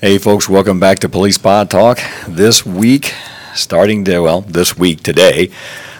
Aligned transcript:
Hey, 0.00 0.16
folks, 0.16 0.48
welcome 0.48 0.80
back 0.80 1.00
to 1.00 1.10
Police 1.10 1.36
Pod 1.36 1.68
Talk. 1.68 1.98
This 2.26 2.64
week, 2.64 3.12
starting 3.54 4.02
to, 4.06 4.20
well, 4.20 4.40
this 4.40 4.74
week, 4.74 5.02
today, 5.02 5.50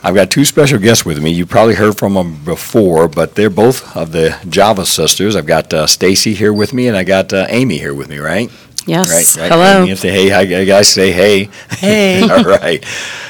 I've 0.02 0.14
got 0.14 0.30
two 0.30 0.46
special 0.46 0.78
guests 0.78 1.04
with 1.04 1.22
me. 1.22 1.30
You 1.32 1.44
probably 1.44 1.74
heard 1.74 1.98
from 1.98 2.14
them 2.14 2.42
before, 2.42 3.08
but 3.08 3.34
they're 3.34 3.50
both 3.50 3.94
of 3.94 4.12
the 4.12 4.38
Java 4.48 4.86
sisters. 4.86 5.36
I've 5.36 5.44
got 5.44 5.74
uh, 5.74 5.86
Stacy 5.86 6.32
here 6.32 6.50
with 6.50 6.72
me, 6.72 6.88
and 6.88 6.96
I 6.96 7.04
got 7.04 7.34
uh, 7.34 7.44
Amy 7.50 7.76
here 7.76 7.92
with 7.92 8.08
me, 8.08 8.16
right? 8.16 8.50
Yes. 8.86 9.36
Right, 9.36 9.42
right. 9.42 9.52
Hello. 9.52 9.84
Amy, 9.84 9.94
say 9.96 10.10
hey, 10.10 10.30
hi, 10.30 10.64
guys. 10.64 10.88
Say 10.88 11.12
hey. 11.12 11.50
Hey. 11.68 12.22
All 12.30 12.44
right. 12.44 12.82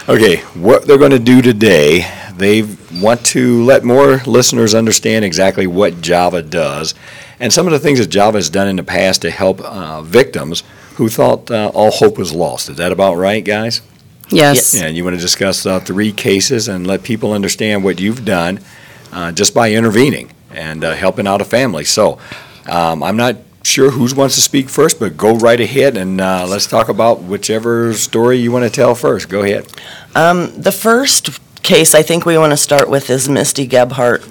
Okay, 0.09 0.37
what 0.55 0.87
they're 0.87 0.99
going 0.99 1.11
to 1.11 1.19
do 1.19 1.43
today, 1.43 2.09
they 2.37 2.63
want 2.95 3.27
to 3.27 3.65
let 3.65 3.83
more 3.83 4.19
listeners 4.19 4.77
understand 4.77 5.25
exactly 5.25 5.67
what 5.67 6.01
Java 6.01 6.43
does 6.43 6.95
and 7.41 7.53
some 7.53 7.67
of 7.67 7.73
the 7.73 7.79
things 7.79 7.99
that 7.99 8.09
Java 8.09 8.39
has 8.39 8.51
done 8.51 8.69
in 8.69 8.77
the 8.77 8.85
past 8.85 9.23
to 9.23 9.31
help 9.31 9.61
uh, 9.61 10.03
victims 10.03 10.63
who 10.97 11.09
thought 11.09 11.51
uh, 11.51 11.73
all 11.75 11.91
hope 11.91 12.19
was 12.19 12.33
lost. 12.33 12.69
Is 12.69 12.77
that 12.77 12.93
about 12.93 13.17
right, 13.17 13.43
guys? 13.43 13.81
Yes. 14.29 14.75
Yeah, 14.75 14.87
and 14.87 14.97
you 14.97 15.03
want 15.03 15.17
to 15.17 15.21
discuss 15.21 15.67
uh, 15.67 15.81
three 15.81 16.13
cases 16.13 16.69
and 16.69 16.87
let 16.87 17.03
people 17.03 17.33
understand 17.33 17.83
what 17.83 17.99
you've 17.99 18.25
done 18.25 18.61
uh, 19.13 19.33
just 19.33 19.55
by 19.55 19.73
intervening 19.73 20.31
and 20.51 20.85
uh, 20.85 20.95
helping 20.95 21.27
out 21.27 21.41
a 21.41 21.45
family. 21.45 21.85
So 21.85 22.19
um, 22.67 23.03
I'm 23.03 23.17
not 23.17 23.37
sure 23.63 23.91
who 23.91 24.15
wants 24.15 24.35
to 24.37 24.41
speak 24.41 24.69
first, 24.69 24.99
but 25.01 25.17
go 25.17 25.37
right 25.37 25.61
ahead 25.61 25.97
and 25.97 26.21
uh, 26.21 26.47
let's 26.49 26.67
talk 26.67 26.89
about 26.89 27.23
whichever 27.23 27.93
story 27.95 28.37
you 28.39 28.53
want 28.53 28.65
to 28.65 28.71
tell 28.71 28.95
first. 28.95 29.29
Go 29.29 29.43
ahead. 29.43 29.67
Um, 30.15 30.53
the 30.61 30.73
first 30.73 31.41
case 31.63 31.95
I 31.95 32.03
think 32.03 32.25
we 32.25 32.39
want 32.39 32.53
to 32.53 32.57
start 32.57 32.89
with 32.89 33.11
is 33.11 33.29
Misty 33.29 33.67
Gebhart. 33.67 34.23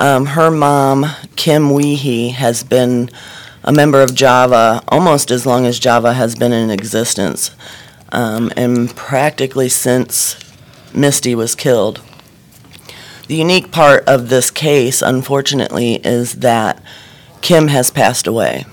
Um, 0.00 0.24
her 0.24 0.50
mom, 0.50 1.04
Kim 1.36 1.68
Weehee, 1.68 2.32
has 2.32 2.64
been 2.64 3.10
a 3.62 3.70
member 3.70 4.00
of 4.00 4.14
Java 4.14 4.82
almost 4.88 5.30
as 5.30 5.44
long 5.44 5.66
as 5.66 5.78
Java 5.78 6.14
has 6.14 6.34
been 6.34 6.54
in 6.54 6.70
existence, 6.70 7.50
um, 8.10 8.50
and 8.56 8.96
practically 8.96 9.68
since 9.68 10.42
Misty 10.94 11.34
was 11.34 11.54
killed. 11.54 12.00
The 13.28 13.36
unique 13.36 13.72
part 13.72 14.02
of 14.08 14.30
this 14.30 14.50
case, 14.50 15.02
unfortunately, 15.02 15.96
is 15.96 16.36
that 16.36 16.82
Kim 17.42 17.68
has 17.68 17.90
passed 17.90 18.26
away. 18.26 18.64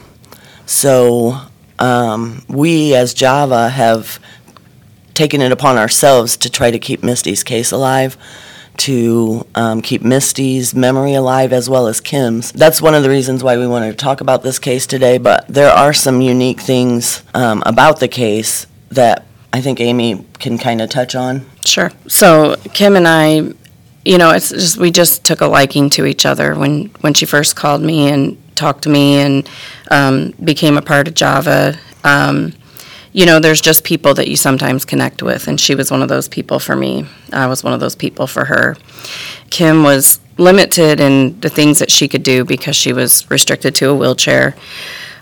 So 0.65 1.41
um, 1.77 2.45
we, 2.47 2.95
as 2.95 3.13
Java, 3.13 3.67
have 3.67 4.17
taken 5.13 5.41
it 5.41 5.51
upon 5.51 5.77
ourselves 5.77 6.37
to 6.37 6.49
try 6.49 6.71
to 6.71 6.79
keep 6.79 7.03
Misty's 7.03 7.43
case 7.43 7.73
alive, 7.73 8.17
to 8.77 9.45
um, 9.55 9.81
keep 9.81 10.01
Misty's 10.01 10.73
memory 10.73 11.13
alive 11.13 11.51
as 11.53 11.69
well 11.69 11.87
as 11.87 11.99
Kim's. 11.99 12.51
That's 12.51 12.81
one 12.81 12.93
of 12.93 13.03
the 13.03 13.09
reasons 13.09 13.43
why 13.43 13.57
we 13.57 13.67
wanted 13.67 13.91
to 13.91 13.97
talk 13.97 14.21
about 14.21 14.43
this 14.43 14.59
case 14.59 14.87
today, 14.87 15.17
but 15.17 15.47
there 15.47 15.71
are 15.71 15.93
some 15.93 16.21
unique 16.21 16.61
things 16.61 17.23
um, 17.33 17.63
about 17.65 17.99
the 17.99 18.07
case 18.07 18.67
that 18.89 19.25
I 19.51 19.61
think 19.61 19.79
Amy 19.79 20.25
can 20.39 20.57
kind 20.57 20.81
of 20.81 20.89
touch 20.89 21.15
on. 21.15 21.45
Sure. 21.65 21.91
So 22.07 22.55
Kim 22.73 22.95
and 22.95 23.07
I, 23.07 23.53
you 24.05 24.17
know, 24.17 24.31
it's 24.31 24.49
just 24.49 24.77
we 24.77 24.91
just 24.91 25.25
took 25.25 25.41
a 25.41 25.47
liking 25.47 25.89
to 25.91 26.05
each 26.05 26.25
other 26.25 26.55
when 26.55 26.85
when 27.01 27.13
she 27.13 27.25
first 27.25 27.55
called 27.55 27.81
me 27.81 28.07
and 28.07 28.37
talked 28.55 28.83
to 28.83 28.89
me 28.89 29.19
and 29.19 29.49
um, 29.91 30.33
became 30.43 30.77
a 30.77 30.81
part 30.81 31.07
of 31.07 31.13
Java. 31.13 31.77
Um, 32.03 32.53
you 33.17 33.25
know, 33.25 33.39
there's 33.39 33.61
just 33.61 33.83
people 33.83 34.13
that 34.13 34.27
you 34.27 34.35
sometimes 34.35 34.85
connect 34.85 35.23
with, 35.23 35.47
and 35.47 35.59
she 35.59 35.73
was 35.73 35.89
one 35.89 36.03
of 36.03 36.07
those 36.07 36.27
people 36.27 36.59
for 36.59 36.75
me. 36.75 37.03
I 37.33 37.47
was 37.47 37.63
one 37.63 37.73
of 37.73 37.79
those 37.79 37.95
people 37.95 38.27
for 38.27 38.45
her. 38.45 38.77
Kim 39.49 39.81
was 39.81 40.19
limited 40.37 40.99
in 40.99 41.39
the 41.39 41.49
things 41.49 41.79
that 41.79 41.89
she 41.89 42.07
could 42.07 42.21
do 42.21 42.45
because 42.45 42.75
she 42.75 42.93
was 42.93 43.27
restricted 43.31 43.73
to 43.73 43.89
a 43.89 43.95
wheelchair. 43.95 44.55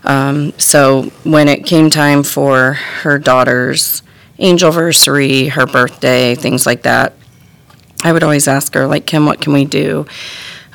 Um, 0.04 0.52
so 0.60 1.04
when 1.24 1.48
it 1.48 1.66
came 1.66 1.90
time 1.90 2.24
for 2.24 2.74
her 2.74 3.18
daughter's 3.18 4.04
angelversary, 4.40 5.52
her 5.52 5.66
birthday, 5.66 6.36
things 6.36 6.66
like 6.66 6.82
that, 6.82 7.14
I 8.04 8.12
would 8.12 8.24
always 8.24 8.50
ask 8.50 8.74
her, 8.74 8.88
like, 8.88 9.06
Kim, 9.06 9.26
what 9.26 9.40
can 9.40 9.54
we 9.54 9.64
do? 9.64 10.06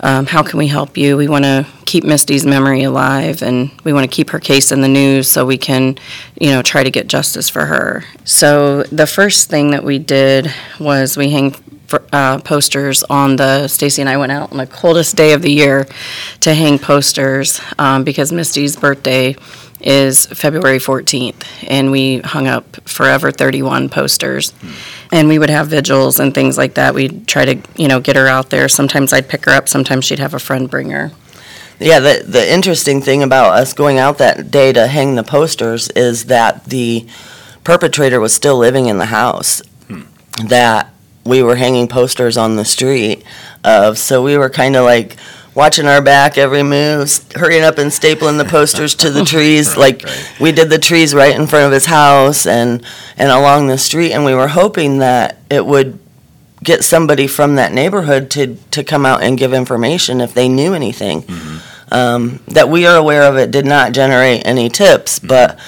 Um, 0.03 0.27
how 0.27 0.43
can 0.43 0.59
we 0.59 0.67
help 0.67 0.97
you? 0.97 1.17
We 1.17 1.29
want 1.29 1.45
to 1.45 1.67
keep 1.85 2.05
Misty's 2.05 2.47
memory 2.47 2.83
alive 2.85 3.43
and 3.43 3.71
we 3.85 3.93
want 3.93 4.11
to 4.11 4.15
keep 4.15 4.31
her 4.31 4.41
case 4.41 4.73
in 4.73 4.81
the 4.81 4.89
news 4.89 5.31
so 5.31 5.45
we 5.45 5.59
can, 5.59 5.99
you 6.41 6.51
know, 6.51 6.63
try 6.63 6.83
to 6.83 6.91
get 6.91 7.07
justice 7.07 7.49
for 7.49 7.67
her. 7.67 8.05
So 8.25 8.85
the 8.85 9.07
first 9.07 9.51
thing 9.51 9.73
that 9.73 9.85
we 9.85 9.99
did 9.99 10.53
was 10.79 11.17
we 11.17 11.31
hang 11.31 11.55
uh, 12.13 12.39
posters 12.39 13.03
on 13.05 13.37
the, 13.37 13.69
Stacy 13.69 14.01
and 14.01 14.09
I 14.09 14.17
went 14.17 14.33
out 14.33 14.53
on 14.53 14.59
the 14.59 14.67
coldest 14.67 15.17
day 15.17 15.33
of 15.33 15.43
the 15.43 15.53
year 15.53 15.87
to 16.41 16.55
hang 16.55 16.79
posters 16.79 17.61
um, 17.79 18.05
because 18.05 18.33
Misty's 18.33 18.77
birthday 18.77 19.35
is 19.81 20.27
February 20.27 20.79
14th, 20.79 21.47
and 21.69 21.91
we 21.91 22.19
hung 22.19 22.47
up 22.47 22.89
Forever 22.89 23.31
31 23.31 23.89
posters. 23.89 24.51
Hmm. 24.51 24.73
And 25.13 25.29
we 25.29 25.39
would 25.39 25.51
have 25.51 25.69
vigils 25.69 26.21
and 26.21 26.35
things 26.35 26.57
like 26.57 26.75
that. 26.75 26.95
We'd 26.95 27.27
try 27.27 27.45
to, 27.45 27.59
you 27.77 27.89
know, 27.89 28.01
get 28.01 28.17
her 28.17 28.29
out 28.29 28.51
there. 28.51 28.69
Sometimes 28.69 29.13
I'd 29.13 29.29
pick 29.29 29.45
her 29.47 29.53
up, 29.53 29.69
sometimes 29.69 30.05
she'd 30.05 30.19
have 30.19 30.35
a 30.35 30.39
friend 30.39 30.71
bring 30.71 30.91
her. 30.91 31.13
Yeah, 31.79 31.99
the, 31.99 32.23
the 32.27 32.53
interesting 32.53 33.01
thing 33.01 33.23
about 33.23 33.55
us 33.55 33.73
going 33.73 33.99
out 33.99 34.19
that 34.19 34.51
day 34.51 34.73
to 34.73 34.87
hang 34.87 35.15
the 35.15 35.25
posters 35.25 35.89
is 35.91 36.27
that 36.27 36.67
the 36.67 37.07
perpetrator 37.65 38.21
was 38.21 38.35
still 38.35 38.59
living 38.59 38.87
in 38.87 38.99
the 38.99 39.07
house. 39.07 39.63
Hmm. 39.89 40.03
That 40.47 40.93
we 41.25 41.43
were 41.43 41.57
hanging 41.57 41.89
posters 41.89 42.37
on 42.37 42.57
the 42.57 42.65
street 42.65 43.25
of, 43.65 43.99
so 43.99 44.23
we 44.23 44.37
were 44.37 44.51
kind 44.51 44.77
of 44.77 44.85
like 44.85 45.17
watching 45.55 45.87
our 45.87 46.01
back 46.03 46.39
every 46.39 46.63
move, 46.63 47.11
hurrying 47.35 47.63
up 47.65 47.79
and 47.79 47.91
stapling 47.91 48.39
the 48.39 48.45
posters 48.45 48.95
to 48.97 49.11
the 49.11 49.25
trees. 49.27 49.77
like 49.77 50.05
we 50.41 50.53
did 50.53 50.71
the 50.71 50.79
trees 50.79 51.15
right 51.15 51.35
in 51.35 51.47
front 51.47 51.67
of 51.67 51.73
his 51.73 51.87
house 51.87 52.47
and 52.47 52.85
and 53.17 53.31
along 53.31 53.67
the 53.67 53.79
street, 53.79 54.13
and 54.13 54.25
we 54.25 54.35
were 54.35 54.49
hoping 54.49 54.99
that 54.99 55.39
it 55.51 55.65
would 55.67 55.99
get 56.63 56.85
somebody 56.85 57.27
from 57.27 57.55
that 57.57 57.73
neighborhood 57.73 58.31
to 58.31 58.57
to 58.71 58.85
come 58.85 59.05
out 59.07 59.23
and 59.23 59.39
give 59.39 59.53
information 59.53 60.21
if 60.21 60.35
they 60.35 60.49
knew 60.49 60.75
anything. 60.75 61.25
Um, 61.93 62.39
that 62.47 62.69
we 62.69 62.87
are 62.87 62.97
aware 62.97 63.25
of, 63.25 63.37
it 63.37 63.51
did 63.51 63.67
not 63.67 63.93
generate 63.93 64.47
any 64.47 64.69
tips, 64.69 65.19
but. 65.19 65.59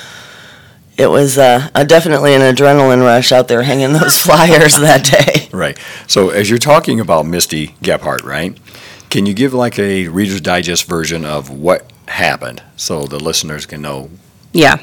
It 0.99 1.07
was 1.07 1.39
uh, 1.39 1.71
a 1.75 1.87
definitely 1.87 2.35
an 2.35 2.43
adrenaline 2.43 3.01
rush 3.01 3.33
out 3.33 3.49
there 3.49 3.63
hanging 3.63 3.95
those 3.95 4.21
flyers 4.23 4.79
that 4.79 5.05
day. 5.07 5.49
Right. 5.51 5.79
So 6.07 6.29
as 6.29 6.51
you're 6.51 6.59
talking 6.59 7.01
about 7.01 7.25
Misty 7.25 7.75
Gebhart, 7.83 8.23
right? 8.25 8.57
Can 9.13 9.27
you 9.27 9.35
give 9.35 9.53
like 9.53 9.79
a 9.79 10.09
Reader's 10.09 10.41
Digest 10.41 10.87
version 10.87 11.27
of 11.27 11.51
what 11.51 11.85
happened 12.09 12.63
so 12.77 13.07
the 13.07 13.21
listeners 13.21 13.67
can 13.67 13.83
know? 13.83 14.09
Yeah. 14.55 14.83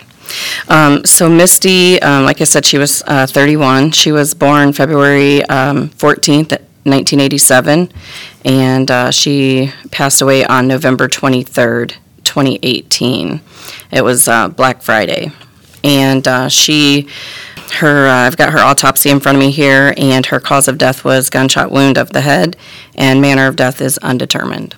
Um, 0.68 1.04
so 1.04 1.28
Misty, 1.28 2.00
um, 2.04 2.26
like 2.26 2.40
I 2.40 2.44
said, 2.44 2.64
she 2.64 2.78
was 2.78 3.02
uh, 3.08 3.26
31. 3.26 3.90
She 3.90 4.12
was 4.12 4.36
born 4.36 4.72
February 4.72 5.42
um, 5.46 5.90
14th, 5.90 6.52
1987, 6.52 7.92
and 8.46 8.92
uh, 8.92 9.10
she 9.10 9.74
passed 9.90 10.22
away 10.22 10.46
on 10.46 10.68
November 10.68 11.08
23rd, 11.08 11.96
2018. 12.24 13.42
It 13.92 14.04
was 14.04 14.28
uh, 14.28 14.50
Black 14.50 14.84
Friday, 14.84 15.32
and 15.84 16.28
uh, 16.28 16.50
she, 16.50 17.10
her, 17.71 18.07
uh, 18.07 18.27
I've 18.27 18.38
got 18.38 18.51
her 18.54 18.60
autopsy 18.60 19.10
in 19.10 19.19
front 19.19 19.38
of 19.38 19.39
me 19.39 19.51
here, 19.51 19.94
and 19.98 20.25
her 20.27 20.39
cause 20.39 20.68
of 20.68 20.77
death 20.77 21.04
was 21.04 21.30
gunshot 21.30 21.71
wound 21.71 21.98
of 21.98 22.12
the 22.12 22.21
head, 22.21 22.57
and 22.95 23.21
manner 23.21 23.48
of 23.48 23.56
death 23.56 23.81
is 23.81 23.98
undetermined. 24.00 24.75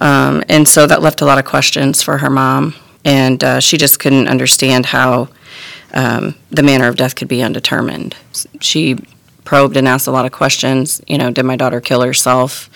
Um, 0.00 0.42
and 0.48 0.66
so 0.66 0.86
that 0.86 1.02
left 1.02 1.20
a 1.20 1.24
lot 1.24 1.38
of 1.38 1.44
questions 1.44 2.02
for 2.02 2.18
her 2.18 2.30
mom, 2.30 2.74
and 3.04 3.42
uh, 3.42 3.60
she 3.60 3.76
just 3.76 4.00
couldn't 4.00 4.28
understand 4.28 4.86
how 4.86 5.28
um, 5.94 6.34
the 6.50 6.62
manner 6.62 6.88
of 6.88 6.96
death 6.96 7.14
could 7.14 7.28
be 7.28 7.42
undetermined. 7.42 8.16
She 8.60 8.96
probed 9.44 9.76
and 9.76 9.86
asked 9.88 10.06
a 10.06 10.10
lot 10.10 10.24
of 10.24 10.32
questions. 10.32 11.00
You 11.06 11.18
know, 11.18 11.30
did 11.30 11.44
my 11.44 11.56
daughter 11.56 11.80
kill 11.80 12.02
herself? 12.02 12.70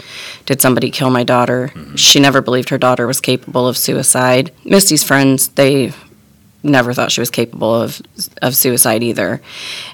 Did 0.44 0.60
somebody 0.60 0.90
kill 0.90 1.10
my 1.10 1.24
daughter? 1.24 1.72
She 1.96 2.20
never 2.20 2.40
believed 2.40 2.68
her 2.70 2.78
daughter 2.78 3.06
was 3.06 3.20
capable 3.20 3.66
of 3.66 3.76
suicide. 3.76 4.52
Misty's 4.64 5.02
friends, 5.02 5.48
they 5.48 5.92
never 6.62 6.92
thought 6.92 7.12
she 7.12 7.20
was 7.20 7.30
capable 7.30 7.74
of 7.74 8.00
of 8.42 8.56
suicide 8.56 9.02
either. 9.02 9.40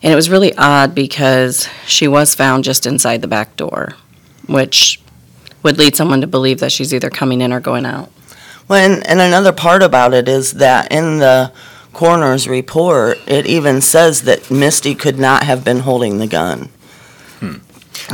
And 0.03 0.13
it 0.13 0.17
was 0.17 0.31
really 0.31 0.55
odd 0.57 0.95
because 0.95 1.69
she 1.87 2.09
was 2.09 2.35
found 2.35 2.65
just 2.65 2.87
inside 2.87 3.21
the 3.23 3.29
back 3.29 3.57
door, 3.57 3.95
which 4.47 5.01
would 5.63 5.79
lead 5.79 5.95
someone 5.97 6.21
to 6.21 6.27
believe 6.27 6.61
that 6.61 6.73
she's 6.73 6.93
either 6.93 7.11
coming 7.11 7.41
in 7.41 7.53
or 7.53 7.61
going 7.61 7.87
out. 7.87 8.11
Well, 8.69 8.79
and, 8.91 9.07
and 9.07 9.21
another 9.21 9.53
part 9.53 9.83
about 9.83 10.15
it 10.15 10.29
is 10.29 10.53
that 10.55 10.91
in 10.91 11.19
the 11.19 11.53
coroner's 11.93 12.49
report, 12.49 13.19
it 13.27 13.47
even 13.47 13.81
says 13.81 14.23
that 14.23 14.51
Misty 14.51 14.95
could 14.95 15.19
not 15.19 15.43
have 15.45 15.65
been 15.65 15.81
holding 15.81 16.19
the 16.19 16.27
gun. 16.27 16.71
Hmm. 17.41 17.57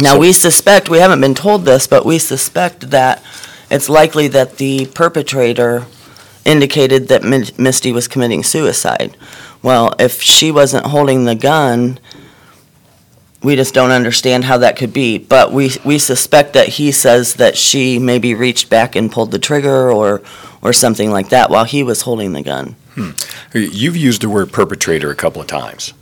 Now, 0.01 0.15
So- 0.15 0.19
we 0.19 0.33
suspect, 0.33 0.89
we 0.89 0.99
haven't 0.99 1.21
been 1.21 1.35
told 1.35 1.65
this, 1.65 1.87
but 1.87 2.05
we 2.05 2.19
suspect 2.19 2.91
that 2.91 3.23
it's 3.71 3.89
likely 3.89 4.29
that 4.29 4.57
the 4.57 4.87
perpetrator 4.87 5.87
indicated 6.45 7.09
that 7.09 7.23
Mi- 7.23 7.51
Misty 7.59 7.93
was 7.93 8.09
committing 8.09 8.43
suicide. 8.43 9.17
Well, 9.63 9.95
if 9.99 10.23
she 10.23 10.51
wasn't 10.51 10.87
holding 10.87 11.25
the 11.25 11.35
gun, 11.35 11.99
we 13.43 13.57
just 13.57 13.75
don't 13.75 13.91
understand 13.91 14.45
how 14.45 14.59
that 14.59 14.77
could 14.77 14.93
be. 14.93 15.19
But 15.19 15.53
we, 15.53 15.71
we 15.85 15.99
suspect 15.99 16.53
that 16.55 16.69
he 16.69 16.93
says 16.93 17.35
that 17.35 17.57
she 17.57 17.99
maybe 17.99 18.35
reached 18.35 18.71
back 18.71 18.97
and 18.97 19.11
pulled 19.11 19.31
the 19.31 19.39
trigger 19.39 19.91
or, 19.91 20.23
or 20.63 20.73
something 20.73 21.11
like 21.11 21.29
that 21.31 21.51
while 21.51 21.65
he 21.65 21.83
was 21.83 22.03
holding 22.03 22.33
the 22.33 22.43
gun. 22.43 22.77
Hmm. 22.95 23.11
You've 23.53 23.97
used 23.97 24.23
the 24.23 24.29
word 24.29 24.53
perpetrator 24.53 25.11
a 25.11 25.15
couple 25.15 25.41
of 25.41 25.47
times. 25.47 25.95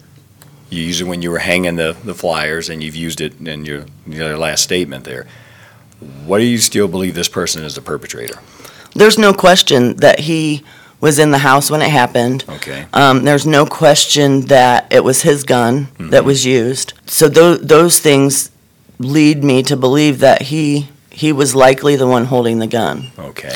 You 0.70 0.82
used 0.82 1.00
it 1.00 1.04
when 1.04 1.22
you 1.22 1.30
were 1.30 1.38
hanging 1.38 1.76
the, 1.76 1.96
the 2.02 2.14
flyers, 2.14 2.68
and 2.68 2.82
you've 2.82 2.96
used 2.96 3.20
it 3.20 3.40
in 3.46 3.64
your, 3.64 3.84
your 4.06 4.36
last 4.36 4.62
statement 4.62 5.04
there. 5.04 5.26
What 6.24 6.38
do 6.38 6.44
you 6.44 6.58
still 6.58 6.88
believe 6.88 7.14
this 7.14 7.28
person 7.28 7.62
is 7.64 7.74
the 7.74 7.80
perpetrator? 7.80 8.40
There's 8.96 9.18
no 9.18 9.32
question 9.32 9.96
that 9.96 10.20
he 10.20 10.62
was 11.00 11.18
in 11.18 11.30
the 11.30 11.38
house 11.38 11.70
when 11.70 11.82
it 11.82 11.90
happened. 11.90 12.44
Okay. 12.48 12.86
Um, 12.94 13.24
there's 13.24 13.46
no 13.46 13.66
question 13.66 14.42
that 14.46 14.86
it 14.90 15.04
was 15.04 15.22
his 15.22 15.44
gun 15.44 15.88
that 15.98 16.22
Mhm. 16.22 16.26
was 16.26 16.44
used. 16.46 16.94
So 17.06 17.28
tho- 17.28 17.58
those 17.58 17.98
things 17.98 18.50
lead 18.98 19.44
me 19.44 19.62
to 19.64 19.76
believe 19.76 20.18
that 20.20 20.42
he 20.42 20.88
he 21.10 21.32
was 21.32 21.54
likely 21.54 21.96
the 21.96 22.06
one 22.06 22.26
holding 22.26 22.58
the 22.58 22.66
gun. 22.66 23.10
Okay. 23.18 23.52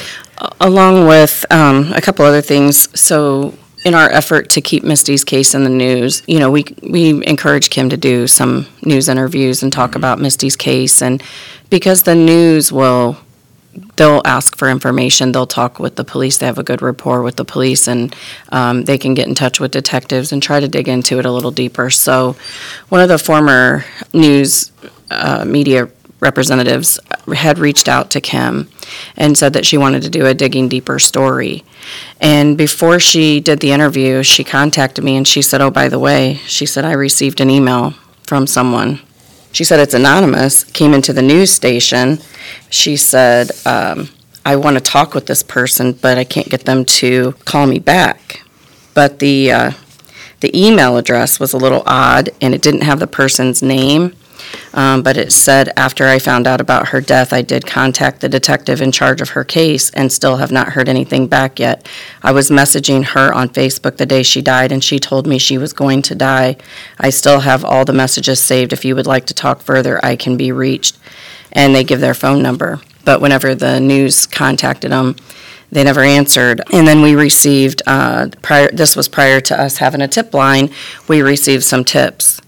along 0.61 1.07
with 1.07 1.45
um, 1.51 1.93
a 1.95 2.01
couple 2.01 2.25
other 2.25 2.41
things. 2.41 2.89
So, 2.95 3.53
in 3.85 3.95
our 3.95 4.11
effort 4.11 4.49
to 4.51 4.61
keep 4.63 4.83
Misty's 4.83 5.25
case 5.25 5.55
in 5.55 5.65
the 5.65 5.71
news, 5.71 6.23
you 6.27 6.39
know, 6.39 6.51
we 6.51 6.65
we 6.83 7.23
encourage 7.27 7.69
Kim 7.69 7.91
to 7.91 7.97
do 7.99 8.27
some 8.27 8.67
news 8.83 9.07
interviews 9.09 9.63
and 9.63 9.71
talk 9.71 9.95
about 9.95 10.19
Misty's 10.19 10.57
case, 10.57 11.03
and 11.03 11.23
because 11.69 12.03
the 12.05 12.15
news 12.15 12.73
will. 12.73 13.17
They'll 13.97 14.23
ask 14.25 14.57
for 14.57 14.69
information. 14.69 15.33
They'll 15.33 15.47
talk 15.47 15.79
with 15.79 15.97
the 15.97 16.05
police. 16.05 16.39
They 16.39 16.47
have 16.47 16.59
a 16.59 16.65
good 16.65 16.83
rapport 16.83 17.23
with 17.23 17.37
the 17.37 17.45
police, 17.45 17.87
and 17.87 18.15
um, 18.51 18.85
they 18.85 18.99
can 18.99 19.15
get 19.15 19.29
in 19.29 19.35
touch 19.35 19.61
with 19.61 19.71
detectives 19.71 20.33
and 20.33 20.43
try 20.43 20.59
to 20.59 20.69
dig 20.69 20.89
into 20.89 21.19
it 21.19 21.27
a 21.27 21.31
little 21.31 21.51
deeper. 21.53 21.91
So, 21.91 22.37
one 22.89 23.01
of 23.01 23.09
the 23.09 23.19
former 23.19 23.85
news 24.13 24.73
uh, 25.11 25.45
media 25.47 25.89
representatives 26.21 27.01
had 27.35 27.59
reached 27.59 27.89
out 27.89 28.11
to 28.11 28.21
Kim 28.21 28.69
and 29.17 29.37
said 29.37 29.53
that 29.55 29.67
she 29.67 29.79
wanted 29.79 30.03
to 30.03 30.11
do 30.11 30.27
a 30.27 30.35
digging 30.35 30.69
deeper 30.69 30.99
story. 30.99 31.65
And 32.21 32.57
before 32.57 33.01
she 33.01 33.41
did 33.41 33.61
the 33.61 33.73
interview, 33.73 34.23
she 34.23 34.45
contacted 34.45 35.05
me 35.05 35.17
and 35.17 35.27
she 35.27 35.43
said, 35.43 35.61
Oh, 35.61 35.71
by 35.71 35.89
the 35.89 35.99
way, 35.99 36.35
she 36.47 36.67
said, 36.67 36.85
I 36.85 36.93
received 36.93 37.41
an 37.41 37.51
email 37.51 37.95
from 38.23 38.47
someone. 38.47 39.01
She 39.53 39.65
said, 39.65 39.81
It's 39.81 39.95
anonymous, 39.95 40.65
came 40.65 40.95
into 40.95 41.13
the 41.13 41.23
news 41.23 41.51
station. 41.51 42.19
She 42.69 42.97
said, 42.97 43.51
um, 43.67 44.09
I 44.45 44.57
want 44.57 44.77
to 44.77 44.83
talk 44.83 45.15
with 45.15 45.27
this 45.27 45.43
person, 45.43 45.93
but 45.93 46.19
I 46.19 46.25
can't 46.25 46.49
get 46.49 46.65
them 46.65 46.85
to 46.85 47.33
call 47.45 47.67
me 47.67 47.79
back. 47.79 48.43
But 48.95 49.19
the, 49.19 49.53
uh, 49.53 49.73
the 50.41 50.57
email 50.59 50.97
address 50.97 51.39
was 51.39 51.53
a 51.53 51.59
little 51.59 51.83
odd 51.85 52.31
and 52.41 52.55
it 52.55 52.63
didn't 52.63 52.83
have 52.83 53.01
the 53.01 53.07
person's 53.07 53.63
name. 53.63 54.15
Um, 54.73 55.03
but 55.03 55.17
it 55.17 55.33
said, 55.33 55.73
after 55.77 56.07
I 56.07 56.19
found 56.19 56.47
out 56.47 56.61
about 56.61 56.89
her 56.89 57.01
death, 57.01 57.33
I 57.33 57.43
did 57.43 57.67
contact 57.67 58.21
the 58.21 58.29
detective 58.29 58.81
in 58.81 58.93
charge 58.93 59.21
of 59.21 59.31
her 59.31 59.45
case 59.45 59.91
and 59.91 60.13
still 60.13 60.37
have 60.37 60.53
not 60.53 60.71
heard 60.71 60.89
anything 60.89 61.27
back 61.27 61.59
yet. 61.59 61.89
I 62.23 62.33
was 62.33 62.51
messaging 62.51 63.05
her 63.05 63.33
on 63.33 63.49
Facebook 63.49 63.97
the 63.97 64.07
day 64.07 64.23
she 64.23 64.43
died, 64.43 64.73
and 64.73 64.83
she 64.83 64.99
told 64.99 65.27
me 65.27 65.39
she 65.39 65.59
was 65.59 65.73
going 65.73 66.03
to 66.03 66.15
die. 66.15 66.57
I 66.99 67.11
still 67.11 67.41
have 67.41 67.65
all 67.65 67.85
the 67.85 67.93
messages 67.93 68.41
saved. 68.41 68.73
If 68.73 68.85
you 68.85 68.95
would 68.95 69.07
like 69.07 69.27
to 69.27 69.35
talk 69.35 69.61
further, 69.61 70.05
I 70.05 70.17
can 70.17 70.37
be 70.37 70.53
reached. 70.53 70.99
And 71.53 71.75
they 71.75 71.83
give 71.83 72.01
their 72.01 72.15
phone 72.15 72.43
number. 72.43 72.81
But 73.05 73.21
whenever 73.21 73.55
the 73.55 73.81
news 73.81 74.27
contacted 74.27 74.93
them, 74.93 75.17
they 75.73 75.85
never 75.85 76.03
answered. 76.03 76.61
And 76.73 76.87
then 76.87 77.03
we 77.03 77.15
received, 77.15 77.83
uh, 77.87 78.29
prior, 78.43 78.71
this 78.71 78.95
was 78.95 79.09
prior 79.09 79.41
to 79.43 79.61
us 79.61 79.79
having 79.79 80.01
a 80.01 80.09
tip 80.09 80.35
line, 80.35 80.71
we 81.09 81.23
received 81.23 81.65
some 81.65 81.85
tips 81.85 82.40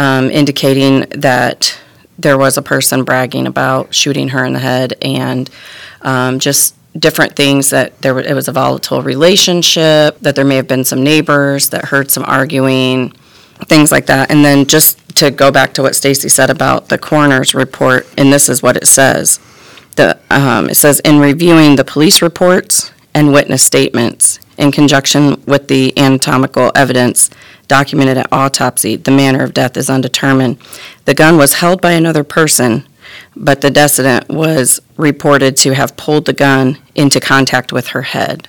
um, 0.00 0.30
indicating 0.30 1.00
that 1.10 1.78
there 2.18 2.38
was 2.38 2.56
a 2.56 2.62
person 2.62 3.04
bragging 3.04 3.46
about 3.46 3.94
shooting 3.94 4.28
her 4.28 4.46
in 4.46 4.54
the 4.54 4.58
head 4.58 4.94
and 5.02 5.50
um, 6.00 6.38
just 6.38 6.74
different 6.98 7.36
things 7.36 7.68
that 7.68 8.00
there 8.00 8.18
it 8.18 8.34
was 8.34 8.48
a 8.48 8.52
volatile 8.52 9.02
relationship, 9.02 10.18
that 10.20 10.34
there 10.34 10.44
may 10.44 10.56
have 10.56 10.66
been 10.66 10.84
some 10.84 11.04
neighbors 11.04 11.68
that 11.68 11.84
heard 11.84 12.10
some 12.10 12.24
arguing, 12.24 13.10
things 13.66 13.92
like 13.92 14.06
that. 14.06 14.30
And 14.30 14.42
then 14.42 14.64
just 14.64 14.96
to 15.16 15.30
go 15.30 15.50
back 15.50 15.74
to 15.74 15.82
what 15.82 15.94
Stacy 15.94 16.30
said 16.30 16.48
about 16.48 16.88
the 16.88 16.96
coroner's 16.96 17.54
report, 17.54 18.08
and 18.16 18.32
this 18.32 18.48
is 18.48 18.62
what 18.62 18.78
it 18.78 18.86
says. 18.86 19.38
The, 19.96 20.18
um, 20.30 20.70
it 20.70 20.76
says, 20.76 21.00
in 21.00 21.18
reviewing 21.18 21.76
the 21.76 21.84
police 21.84 22.22
reports 22.22 22.90
and 23.12 23.34
witness 23.34 23.62
statements 23.62 24.40
in 24.56 24.72
conjunction 24.72 25.42
with 25.44 25.68
the 25.68 25.92
anatomical 25.98 26.72
evidence 26.74 27.28
documented 27.70 28.18
at 28.18 28.32
autopsy, 28.32 28.96
the 28.96 29.12
manner 29.12 29.44
of 29.44 29.54
death 29.54 29.76
is 29.76 29.88
undetermined. 29.88 30.58
The 31.04 31.14
gun 31.14 31.36
was 31.36 31.54
held 31.54 31.80
by 31.80 31.92
another 31.92 32.24
person, 32.24 32.84
but 33.36 33.60
the 33.60 33.70
decedent 33.70 34.28
was 34.28 34.80
reported 34.96 35.56
to 35.58 35.74
have 35.74 35.96
pulled 35.96 36.26
the 36.26 36.32
gun 36.32 36.78
into 36.96 37.20
contact 37.20 37.72
with 37.72 37.88
her 37.88 38.02
head. 38.02 38.48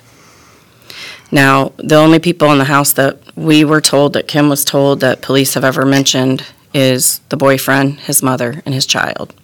Now, 1.32 1.72
the 1.78 1.98
only 1.98 2.18
people 2.18 2.52
in 2.52 2.58
the 2.58 2.66
house 2.66 2.94
that 2.94 3.20
we 3.38 3.64
were 3.64 3.80
told, 3.80 4.14
that 4.14 4.28
Kim 4.28 4.50
was 4.50 4.66
told, 4.66 5.02
that 5.02 5.22
police 5.22 5.54
have 5.54 5.64
ever 5.64 5.86
mentioned 5.86 6.44
is 6.74 7.20
the 7.30 7.38
boyfriend, 7.38 8.00
his 8.00 8.24
mother, 8.24 8.64
and 8.66 8.74
his 8.74 8.88
child. 8.88 9.36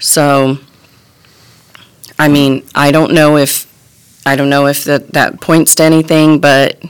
So, 0.00 0.56
I 2.18 2.28
mean, 2.28 2.64
I 2.74 2.90
don't 2.90 3.12
know 3.12 3.36
if, 3.36 3.70
I 4.24 4.34
don't 4.34 4.48
know 4.48 4.66
if 4.66 4.84
that, 4.84 5.12
that 5.12 5.42
points 5.42 5.74
to 5.74 5.82
anything, 5.82 6.40
but 6.40 6.82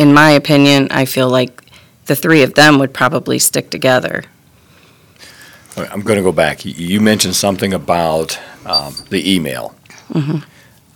in 0.00 0.14
my 0.14 0.30
opinion, 0.30 0.88
I 0.90 1.04
feel 1.04 1.28
like 1.28 1.52
the 2.06 2.16
three 2.16 2.42
of 2.42 2.54
them 2.54 2.78
would 2.78 2.94
probably 2.94 3.38
stick 3.38 3.68
together. 3.70 4.24
I'm 5.76 6.00
going 6.00 6.16
to 6.16 6.22
go 6.22 6.32
back. 6.32 6.64
You- 6.64 7.00
mentioned 7.02 7.36
something 7.36 7.72
about 7.74 8.38
um, 8.64 8.94
the 9.10 9.20
email 9.34 9.74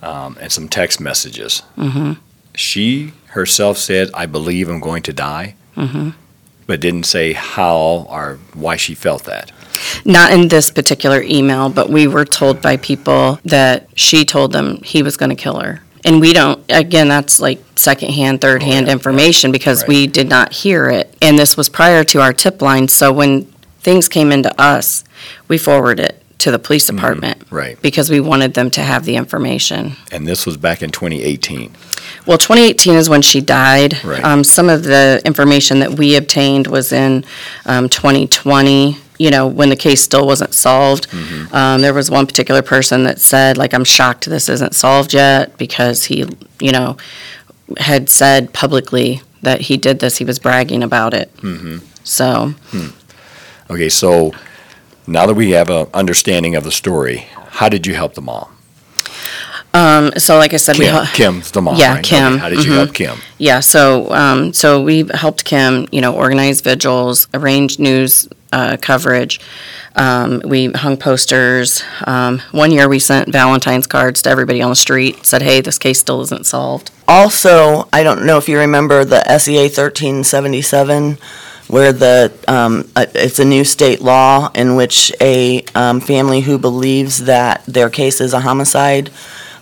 um, 0.01 0.37
and 0.41 0.51
some 0.51 0.67
text 0.67 0.99
messages. 0.99 1.61
Mhm. 1.77 2.17
She 2.55 3.13
herself 3.27 3.77
said, 3.77 4.09
I 4.13 4.25
believe 4.25 4.67
I'm 4.69 4.79
going 4.79 5.03
to 5.03 5.13
die, 5.13 5.53
Mhm. 5.77 6.13
but 6.65 6.79
didn't 6.79 7.05
say 7.05 7.33
how 7.33 8.07
or 8.09 8.39
why 8.53 8.75
she 8.75 8.95
felt 8.95 9.23
that. 9.25 9.51
Not 10.03 10.33
in 10.33 10.47
this 10.47 10.71
particular 10.71 11.21
email, 11.21 11.69
but 11.69 11.89
we 11.89 12.07
were 12.07 12.25
told 12.25 12.59
by 12.61 12.77
people 12.77 13.39
that 13.45 13.87
she 13.93 14.25
told 14.25 14.51
them 14.51 14.81
he 14.83 15.03
was 15.03 15.15
going 15.15 15.29
to 15.29 15.35
kill 15.35 15.59
her. 15.59 15.81
And 16.05 16.21
we 16.21 16.33
don't, 16.33 16.63
again, 16.69 17.07
that's 17.07 17.39
like 17.39 17.59
secondhand, 17.75 18.39
third-hand 18.39 18.87
Oh, 18.87 18.91
information 18.91 19.51
because 19.51 19.85
we 19.87 20.05
did 20.07 20.29
not 20.29 20.53
hear 20.53 20.87
it. 20.89 21.13
And 21.21 21.37
this 21.37 21.57
was 21.57 21.67
prior 21.67 22.03
to 22.05 22.21
our 22.21 22.31
tip 22.31 22.61
line, 22.61 22.87
so 22.87 23.11
when 23.11 23.45
things 23.79 24.07
came 24.07 24.31
into 24.31 24.53
us, 24.61 25.03
we 25.47 25.57
forwarded 25.57 26.05
it 26.05 26.21
to 26.37 26.51
the 26.51 26.59
police 26.59 26.85
department 26.85 27.41
Right. 27.49 27.81
because 27.81 28.09
we 28.11 28.19
wanted 28.19 28.53
them 28.53 28.69
to 28.71 28.81
have 28.81 29.05
the 29.05 29.15
information. 29.15 29.93
And 30.11 30.27
this 30.27 30.45
was 30.45 30.57
back 30.57 30.83
in 30.83 30.91
2018. 30.91 31.71
Well, 32.27 32.37
2018 32.37 32.95
is 32.95 33.09
when 33.09 33.21
she 33.23 33.41
died. 33.41 34.03
Right. 34.03 34.23
Um, 34.23 34.43
some 34.43 34.69
of 34.69 34.83
the 34.83 35.21
information 35.25 35.79
that 35.79 35.93
we 35.93 36.15
obtained 36.15 36.67
was 36.67 36.91
in 36.91 37.23
um, 37.65 37.89
2020, 37.89 38.97
you 39.17 39.29
know, 39.31 39.47
when 39.47 39.69
the 39.69 39.75
case 39.75 40.01
still 40.01 40.25
wasn't 40.25 40.53
solved. 40.53 41.09
Mm-hmm. 41.11 41.55
Um, 41.55 41.81
there 41.81 41.93
was 41.93 42.09
one 42.11 42.25
particular 42.27 42.61
person 42.61 43.03
that 43.03 43.19
said, 43.19 43.57
like, 43.57 43.73
I'm 43.73 43.83
shocked 43.85 44.25
this 44.25 44.49
isn't 44.49 44.75
solved 44.75 45.13
yet 45.13 45.57
because 45.57 46.05
he, 46.05 46.25
you 46.59 46.71
know, 46.71 46.97
had 47.77 48.09
said 48.09 48.51
publicly 48.53 49.21
that 49.41 49.61
he 49.61 49.77
did 49.77 49.99
this. 49.99 50.17
He 50.17 50.25
was 50.25 50.39
bragging 50.39 50.83
about 50.83 51.13
it. 51.13 51.35
Mhm. 51.37 51.81
So, 52.03 52.53
Okay, 53.69 53.89
so 53.89 54.31
now 55.07 55.25
that 55.25 55.33
we 55.33 55.51
have 55.51 55.69
an 55.69 55.87
understanding 55.93 56.55
of 56.55 56.63
the 56.63 56.71
story, 56.71 57.27
how 57.49 57.69
did 57.69 57.87
you 57.87 57.95
help 57.95 58.13
the 58.15 58.21
mom? 58.21 58.47
um, 59.73 60.11
so 60.17 60.37
like 60.37 60.53
I 60.53 60.57
said, 60.57 60.77
we. 60.77 60.85
Kim, 60.85 60.93
hel- 60.93 61.05
Kim's 61.13 61.51
the 61.51 61.61
mom, 61.61 61.75
Yeah, 61.75 61.95
right? 61.95 62.03
Kim, 62.03 62.33
Okay, 62.33 62.37
How 62.41 62.49
did 62.49 62.63
you 62.63 62.71
mhm. 62.71 62.75
help 62.75 62.93
Kim? 62.93 63.17
Yeah, 63.39 63.59
so, 63.59 64.09
um, 64.13 64.53
so 64.53 64.81
we 64.81 65.05
helped 65.13 65.43
Kim, 65.45 65.87
you 65.91 65.99
know, 66.01 66.13
organize 66.15 66.61
vigils, 66.61 67.27
arrange 67.33 67.77
news, 67.79 68.29
uh, 68.55 68.77
coverage. 68.77 69.41
Um, 69.95 70.41
we 70.45 70.71
hung 70.71 70.95
posters. 70.97 71.83
Um, 72.07 72.39
one 72.51 72.71
year 72.71 72.87
we 72.87 72.99
sent 72.99 73.31
Valentine's 73.31 73.85
cards 73.85 74.21
to 74.23 74.29
everybody 74.29 74.61
on 74.61 74.69
the 74.69 74.75
street, 74.75 75.25
said, 75.25 75.41
hey, 75.41 75.59
this 75.59 75.77
case 75.77 75.99
still 75.99 76.21
isn't 76.21 76.45
solved. 76.45 76.89
Also, 77.07 77.87
I 77.91 78.01
don't 78.01 78.25
know 78.25 78.37
if 78.37 78.47
you 78.47 78.57
remember 78.57 79.03
the 79.03 79.23
SEA 79.37 79.63
1377, 79.63 81.17
where 81.67 81.91
the, 81.91 82.31
um, 82.47 82.89
uh, 82.95 83.05
it's 83.13 83.39
a 83.39 83.45
new 83.45 83.65
state 83.65 84.01
law 84.01 84.49
in 84.55 84.75
which 84.75 85.11
a 85.19 85.63
um, 85.75 85.99
family 85.99 86.41
who 86.41 86.57
believes 86.57 87.25
that 87.25 87.65
their 87.65 87.89
case 87.89 88.21
is 88.21 88.33
a 88.33 88.39
homicide, 88.39 89.11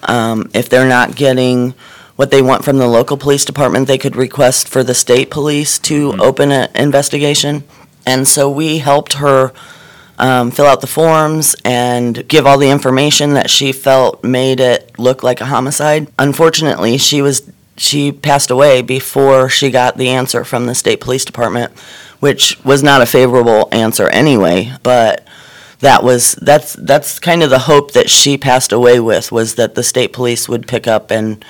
um, 0.03 0.50
if 0.53 0.69
they're 0.69 0.88
not 0.88 1.15
getting 1.15 1.73
what 2.15 2.29
they 2.29 2.43
want 2.43 2.63
from 2.63 2.77
the 2.77 2.88
local 2.88 3.17
police 3.17 3.43
department, 3.43 3.88
they 3.88 3.97
could 3.97 4.15
request 4.15 4.67
for 4.67 4.83
the 4.83 4.93
state 4.93 5.31
police 5.31 5.79
to 5.79 6.13
open 6.19 6.51
an 6.51 6.69
investigation. 6.75 7.63
And 8.05 8.27
so 8.27 8.50
we 8.50 8.79
helped 8.79 9.13
her 9.13 9.53
um, 10.17 10.51
fill 10.51 10.65
out 10.65 10.81
the 10.81 10.88
forms 10.88 11.55
and 11.65 12.27
give 12.27 12.45
all 12.45 12.57
the 12.57 12.69
information 12.69 13.33
that 13.33 13.50
she 13.50 13.72
felt 13.72 14.24
made 14.24 14.60
it 14.60 14.98
look 15.00 15.24
like 15.24 15.41
a 15.41 15.45
homicide. 15.45 16.07
Unfortunately, 16.19 16.98
she 16.98 17.22
was 17.22 17.51
she 17.75 18.12
passed 18.12 18.51
away 18.51 18.81
before 18.81 19.50
she 19.50 19.72
got 19.72 19.98
the 19.98 20.10
answer 20.10 20.43
from 20.43 20.67
the 20.67 20.75
state 20.75 21.01
police 21.01 21.25
department, 21.25 21.72
which 22.19 22.63
was 22.63 22.83
not 22.83 23.01
a 23.01 23.05
favorable 23.07 23.67
answer 23.72 24.07
anyway. 24.10 24.72
But 24.83 25.27
that 25.79 26.03
was 26.03 26.33
that's 26.36 26.74
that's 26.74 27.19
kind 27.19 27.43
of 27.43 27.50
the 27.50 27.60
hope 27.60 27.91
that 27.91 28.10
she 28.10 28.38
passed 28.38 28.72
away 28.72 29.00
with 29.00 29.31
was 29.31 29.55
that 29.55 29.75
the 29.75 29.83
state 29.83 30.13
police 30.13 30.48
would 30.48 30.67
pick 30.67 30.88
up 30.88 31.12
and 31.12 31.43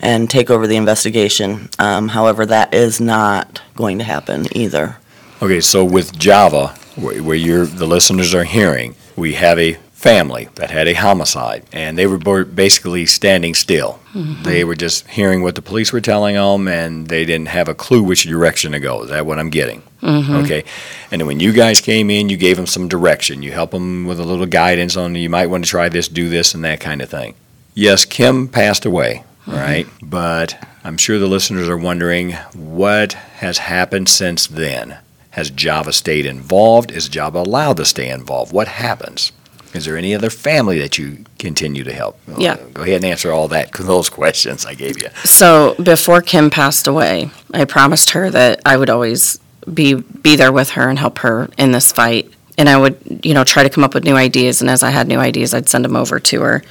and 0.00 0.28
take 0.28 0.50
over 0.50 0.66
the 0.66 0.76
investigation. 0.76 1.68
Um, 1.78 2.08
however, 2.08 2.46
that 2.46 2.74
is 2.74 3.00
not 3.00 3.62
going 3.74 3.98
to 3.98 4.04
happen 4.04 4.46
either. 4.56 4.98
Okay, 5.40 5.60
so 5.60 5.84
with 5.84 6.18
Java, 6.18 6.68
where 6.96 7.36
you're, 7.36 7.64
the 7.64 7.86
listeners 7.86 8.34
are 8.34 8.42
hearing, 8.42 8.96
we 9.14 9.34
have 9.34 9.56
a 9.58 9.74
family 9.92 10.48
that 10.56 10.70
had 10.70 10.88
a 10.88 10.94
homicide, 10.94 11.64
and 11.72 11.96
they 11.96 12.08
were 12.08 12.44
basically 12.44 13.06
standing 13.06 13.54
still. 13.54 14.00
Mm-hmm. 14.14 14.42
They 14.42 14.64
were 14.64 14.74
just 14.74 15.06
hearing 15.08 15.42
what 15.42 15.54
the 15.54 15.62
police 15.62 15.92
were 15.92 16.00
telling 16.00 16.34
them, 16.34 16.66
and 16.66 17.06
they 17.06 17.24
didn't 17.24 17.48
have 17.48 17.68
a 17.68 17.74
clue 17.74 18.02
which 18.02 18.24
direction 18.24 18.72
to 18.72 18.80
go. 18.80 19.02
Is 19.02 19.10
that 19.10 19.26
what 19.26 19.38
I'm 19.38 19.50
getting? 19.50 19.82
Mm-hmm. 20.02 20.34
Okay, 20.36 20.64
and 21.12 21.20
then 21.20 21.26
when 21.26 21.38
you 21.38 21.52
guys 21.52 21.80
came 21.80 22.10
in, 22.10 22.28
you 22.28 22.36
gave 22.36 22.56
them 22.56 22.66
some 22.66 22.88
direction. 22.88 23.42
You 23.42 23.52
helped 23.52 23.72
them 23.72 24.06
with 24.06 24.18
a 24.18 24.24
little 24.24 24.46
guidance 24.46 24.96
on 24.96 25.14
you 25.14 25.30
might 25.30 25.46
want 25.46 25.64
to 25.64 25.70
try 25.70 25.88
this, 25.88 26.08
do 26.08 26.28
this, 26.28 26.52
and 26.52 26.64
that 26.64 26.80
kind 26.80 27.00
of 27.00 27.10
thing. 27.10 27.34
Yes, 27.74 28.04
Kim 28.04 28.48
passed 28.48 28.84
away, 28.84 29.22
mm-hmm. 29.42 29.52
right? 29.52 29.86
But 30.02 30.64
I'm 30.82 30.96
sure 30.96 31.20
the 31.20 31.26
listeners 31.28 31.68
are 31.68 31.76
wondering 31.76 32.32
what 32.54 33.12
has 33.12 33.58
happened 33.58 34.08
since 34.08 34.48
then. 34.48 34.98
Has 35.30 35.50
Java 35.50 35.92
stayed 35.92 36.26
involved? 36.26 36.90
Is 36.90 37.08
Java 37.08 37.40
allowed 37.40 37.76
to 37.76 37.84
stay 37.84 38.10
involved? 38.10 38.52
What 38.52 38.68
happens? 38.68 39.32
Is 39.74 39.84
there 39.84 39.96
any 39.96 40.14
other 40.14 40.30
family 40.30 40.78
that 40.78 40.98
you 40.98 41.24
continue 41.38 41.84
to 41.84 41.92
help? 41.92 42.18
Yeah. 42.38 42.56
Go 42.72 42.82
ahead 42.82 42.96
and 42.96 43.04
answer 43.04 43.30
all 43.32 43.48
that 43.48 43.72
those 43.78 44.08
questions 44.08 44.64
I 44.64 44.74
gave 44.74 45.00
you. 45.00 45.08
So 45.24 45.74
before 45.82 46.22
Kim 46.22 46.50
passed 46.50 46.86
away, 46.86 47.30
I 47.52 47.64
promised 47.64 48.10
her 48.10 48.30
that 48.30 48.60
I 48.64 48.76
would 48.76 48.90
always 48.90 49.38
be 49.72 49.94
be 49.94 50.36
there 50.36 50.52
with 50.52 50.70
her 50.70 50.88
and 50.88 50.98
help 50.98 51.18
her 51.18 51.48
in 51.58 51.72
this 51.72 51.92
fight. 51.92 52.32
And 52.56 52.68
I 52.68 52.76
would, 52.76 53.20
you 53.22 53.34
know, 53.34 53.44
try 53.44 53.62
to 53.62 53.70
come 53.70 53.84
up 53.84 53.94
with 53.94 54.02
new 54.04 54.16
ideas. 54.16 54.60
And 54.60 54.68
as 54.68 54.82
I 54.82 54.90
had 54.90 55.06
new 55.06 55.20
ideas, 55.20 55.54
I'd 55.54 55.68
send 55.68 55.84
them 55.84 55.94
over 55.94 56.18
to 56.18 56.40
her. 56.40 56.62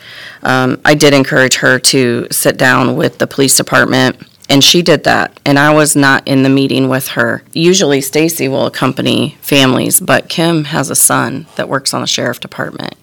Um, 0.43 0.81
I 0.83 0.95
did 0.95 1.13
encourage 1.13 1.55
her 1.57 1.79
to 1.79 2.27
sit 2.29 2.57
down 2.57 2.97
with 2.97 3.19
the 3.19 3.27
police 3.27 3.55
department, 3.55 4.17
and 4.49 4.63
she 4.63 4.81
did 4.81 5.03
that. 5.03 5.39
And 5.45 5.59
I 5.59 5.73
was 5.73 5.95
not 5.95 6.27
in 6.27 6.43
the 6.43 6.49
meeting 6.49 6.89
with 6.89 7.09
her. 7.09 7.43
Usually, 7.53 8.01
Stacy 8.01 8.47
will 8.47 8.65
accompany 8.65 9.37
families, 9.41 9.99
but 9.99 10.29
Kim 10.29 10.65
has 10.65 10.89
a 10.89 10.95
son 10.95 11.47
that 11.55 11.69
works 11.69 11.93
on 11.93 12.01
the 12.01 12.07
sheriff 12.07 12.39
department. 12.39 12.95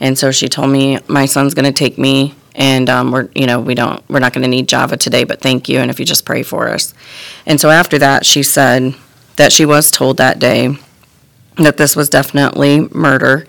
And 0.00 0.16
so 0.16 0.30
she 0.30 0.48
told 0.48 0.70
me, 0.70 0.98
my 1.08 1.26
son's 1.26 1.54
going 1.54 1.66
to 1.66 1.72
take 1.72 1.98
me, 1.98 2.34
and 2.54 2.88
um, 2.88 3.12
we're, 3.12 3.28
you 3.34 3.46
know, 3.46 3.60
we 3.60 3.74
don't, 3.74 4.02
we're 4.08 4.20
not 4.20 4.32
going 4.32 4.42
to 4.42 4.48
need 4.48 4.68
Java 4.68 4.96
today, 4.96 5.24
but 5.24 5.40
thank 5.40 5.68
you, 5.68 5.78
and 5.78 5.90
if 5.90 6.00
you 6.00 6.06
just 6.06 6.24
pray 6.24 6.42
for 6.42 6.68
us. 6.68 6.94
And 7.44 7.60
so 7.60 7.70
after 7.70 7.98
that, 7.98 8.24
she 8.24 8.42
said 8.42 8.94
that 9.36 9.52
she 9.52 9.66
was 9.66 9.90
told 9.90 10.16
that 10.16 10.38
day 10.38 10.76
that 11.56 11.76
this 11.76 11.96
was 11.96 12.08
definitely 12.08 12.88
murder, 12.92 13.46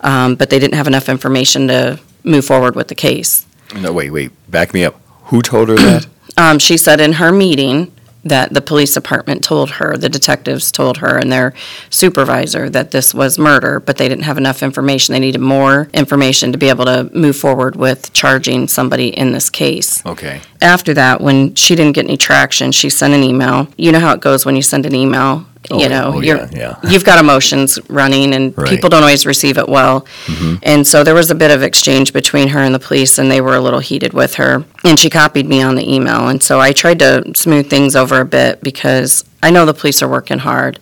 um, 0.00 0.36
but 0.36 0.50
they 0.50 0.58
didn't 0.58 0.74
have 0.74 0.86
enough 0.86 1.08
information 1.08 1.68
to 1.68 1.98
move 2.22 2.44
forward 2.44 2.76
with 2.76 2.88
the 2.88 2.94
case. 2.94 3.46
No, 3.74 3.92
wait, 3.92 4.10
wait. 4.10 4.30
Back 4.50 4.74
me 4.74 4.84
up. 4.84 5.00
Who 5.24 5.42
told 5.42 5.70
her 5.70 5.76
that? 5.76 6.06
Um, 6.36 6.58
she 6.58 6.76
said 6.76 7.00
in 7.00 7.14
her 7.14 7.32
meeting 7.32 7.92
that 8.24 8.52
the 8.52 8.60
police 8.60 8.92
department 8.94 9.44
told 9.44 9.70
her, 9.70 9.96
the 9.96 10.08
detectives 10.08 10.72
told 10.72 10.98
her, 10.98 11.16
and 11.16 11.30
their 11.30 11.54
supervisor 11.90 12.68
that 12.70 12.90
this 12.90 13.14
was 13.14 13.38
murder, 13.38 13.78
but 13.78 13.96
they 13.96 14.08
didn't 14.08 14.24
have 14.24 14.36
enough 14.36 14.62
information. 14.62 15.12
They 15.12 15.20
needed 15.20 15.40
more 15.40 15.88
information 15.94 16.50
to 16.52 16.58
be 16.58 16.68
able 16.68 16.86
to 16.86 17.08
move 17.14 17.36
forward 17.36 17.76
with 17.76 18.12
charging 18.12 18.66
somebody 18.66 19.08
in 19.08 19.32
this 19.32 19.48
case. 19.48 20.04
Okay. 20.04 20.40
After 20.60 20.92
that, 20.94 21.20
when 21.20 21.54
she 21.54 21.76
didn't 21.76 21.92
get 21.92 22.06
any 22.06 22.16
traction, 22.16 22.72
she 22.72 22.90
sent 22.90 23.14
an 23.14 23.22
email. 23.22 23.68
You 23.76 23.92
know 23.92 24.00
how 24.00 24.12
it 24.12 24.20
goes 24.20 24.44
when 24.44 24.56
you 24.56 24.62
send 24.62 24.86
an 24.86 24.94
email. 24.94 25.46
Oh, 25.70 25.78
you 25.80 25.88
know, 25.88 26.12
oh, 26.14 26.20
you're, 26.20 26.38
yeah, 26.38 26.48
yeah. 26.52 26.90
you've 26.90 27.04
got 27.04 27.18
emotions 27.18 27.78
running, 27.88 28.34
and 28.34 28.56
Right. 28.56 28.68
people 28.68 28.88
don't 28.88 29.02
always 29.02 29.26
receive 29.26 29.58
it 29.58 29.68
well. 29.68 30.06
Mm-hmm. 30.26 30.56
And 30.62 30.86
so 30.86 31.02
there 31.04 31.14
was 31.14 31.30
a 31.30 31.34
bit 31.34 31.50
of 31.50 31.62
exchange 31.62 32.12
between 32.12 32.48
her 32.48 32.60
and 32.60 32.74
the 32.74 32.78
police, 32.78 33.18
and 33.18 33.30
they 33.30 33.40
were 33.40 33.54
a 33.56 33.60
little 33.60 33.80
heated 33.80 34.12
with 34.12 34.34
her. 34.34 34.64
And 34.84 34.98
she 34.98 35.10
copied 35.10 35.46
me 35.48 35.62
on 35.62 35.74
the 35.74 35.92
email. 35.92 36.28
And 36.28 36.42
so 36.42 36.60
I 36.60 36.72
tried 36.72 36.98
to 37.00 37.32
smooth 37.34 37.68
things 37.68 37.96
over 37.96 38.20
a 38.20 38.24
bit 38.24 38.60
because 38.62 39.24
I 39.42 39.50
know 39.50 39.66
the 39.66 39.74
police 39.74 40.02
are 40.02 40.08
working 40.08 40.38
hard. 40.38 40.78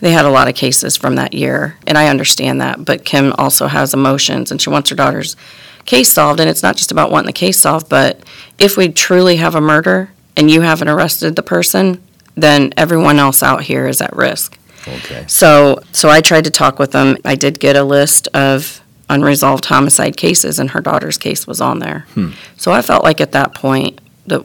They 0.00 0.12
had 0.12 0.24
a 0.24 0.30
lot 0.30 0.48
of 0.48 0.54
cases 0.54 0.96
from 0.96 1.16
that 1.16 1.34
year, 1.34 1.76
and 1.86 1.98
I 1.98 2.08
understand 2.08 2.60
that. 2.60 2.84
But 2.84 3.04
Kim 3.04 3.34
also 3.36 3.66
has 3.66 3.92
emotions, 3.92 4.50
and 4.50 4.60
she 4.60 4.70
wants 4.70 4.90
her 4.90 4.96
daughter's 4.96 5.36
case 5.84 6.10
solved. 6.10 6.40
And 6.40 6.48
it's 6.48 6.62
not 6.62 6.76
just 6.76 6.90
about 6.92 7.10
wanting 7.10 7.26
the 7.26 7.32
case 7.32 7.58
solved, 7.58 7.88
but 7.88 8.20
if 8.58 8.76
we 8.76 8.88
truly 8.88 9.36
have 9.36 9.54
a 9.54 9.60
murder 9.60 10.10
and 10.36 10.50
you 10.50 10.60
haven't 10.62 10.88
arrested 10.88 11.36
the 11.36 11.42
person, 11.42 12.02
then 12.42 12.72
everyone 12.76 13.18
else 13.18 13.42
out 13.42 13.62
here 13.62 13.86
is 13.86 14.00
at 14.00 14.14
risk. 14.16 14.58
Okay. 14.86 15.24
So, 15.28 15.82
so 15.92 16.08
I 16.08 16.20
tried 16.20 16.44
to 16.44 16.50
talk 16.50 16.78
with 16.78 16.92
them. 16.92 17.16
I 17.24 17.34
did 17.34 17.60
get 17.60 17.76
a 17.76 17.84
list 17.84 18.28
of 18.28 18.80
unresolved 19.08 19.64
homicide 19.66 20.16
cases, 20.16 20.58
and 20.58 20.70
her 20.70 20.80
daughter's 20.80 21.18
case 21.18 21.46
was 21.46 21.60
on 21.60 21.78
there. 21.80 22.06
Hmm. 22.14 22.30
So 22.56 22.72
I 22.72 22.80
felt 22.82 23.04
like 23.04 23.20
at 23.20 23.32
that 23.32 23.54
point 23.54 24.00
that, 24.26 24.44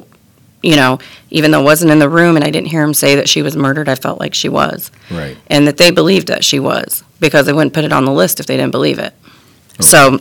you 0.64 0.76
know, 0.76 1.00
even 1.30 1.52
though 1.52 1.62
it 1.62 1.66
wasn't 1.66 1.92
in 1.92 2.00
the 2.00 2.10
room 2.10 2.36
and 2.36 2.44
I 2.44 2.50
didn't 2.50 2.68
hear 2.68 2.84
him 2.84 2.94
say 2.94 3.16
that 3.16 3.30
she 3.30 3.42
was 3.42 3.56
murdered, 3.56 3.88
I 3.88 3.96
felt 3.96 4.20
like 4.20 4.34
she 4.34 4.50
was, 4.50 4.92
Right. 5.12 5.38
and 5.48 5.68
that 5.68 5.78
they 5.78 5.92
believed 5.92 6.28
that 6.28 6.44
she 6.44 6.60
was 6.60 7.04
because 7.20 7.46
they 7.46 7.54
wouldn't 7.54 7.74
put 7.74 7.84
it 7.86 7.94
on 7.94 8.06
the 8.06 8.12
list 8.12 8.40
if 8.40 8.46
they 8.48 8.58
didn't 8.58 8.72
believe 8.72 9.00
it. 9.00 9.14
Okay. 9.76 9.84
So. 9.84 10.20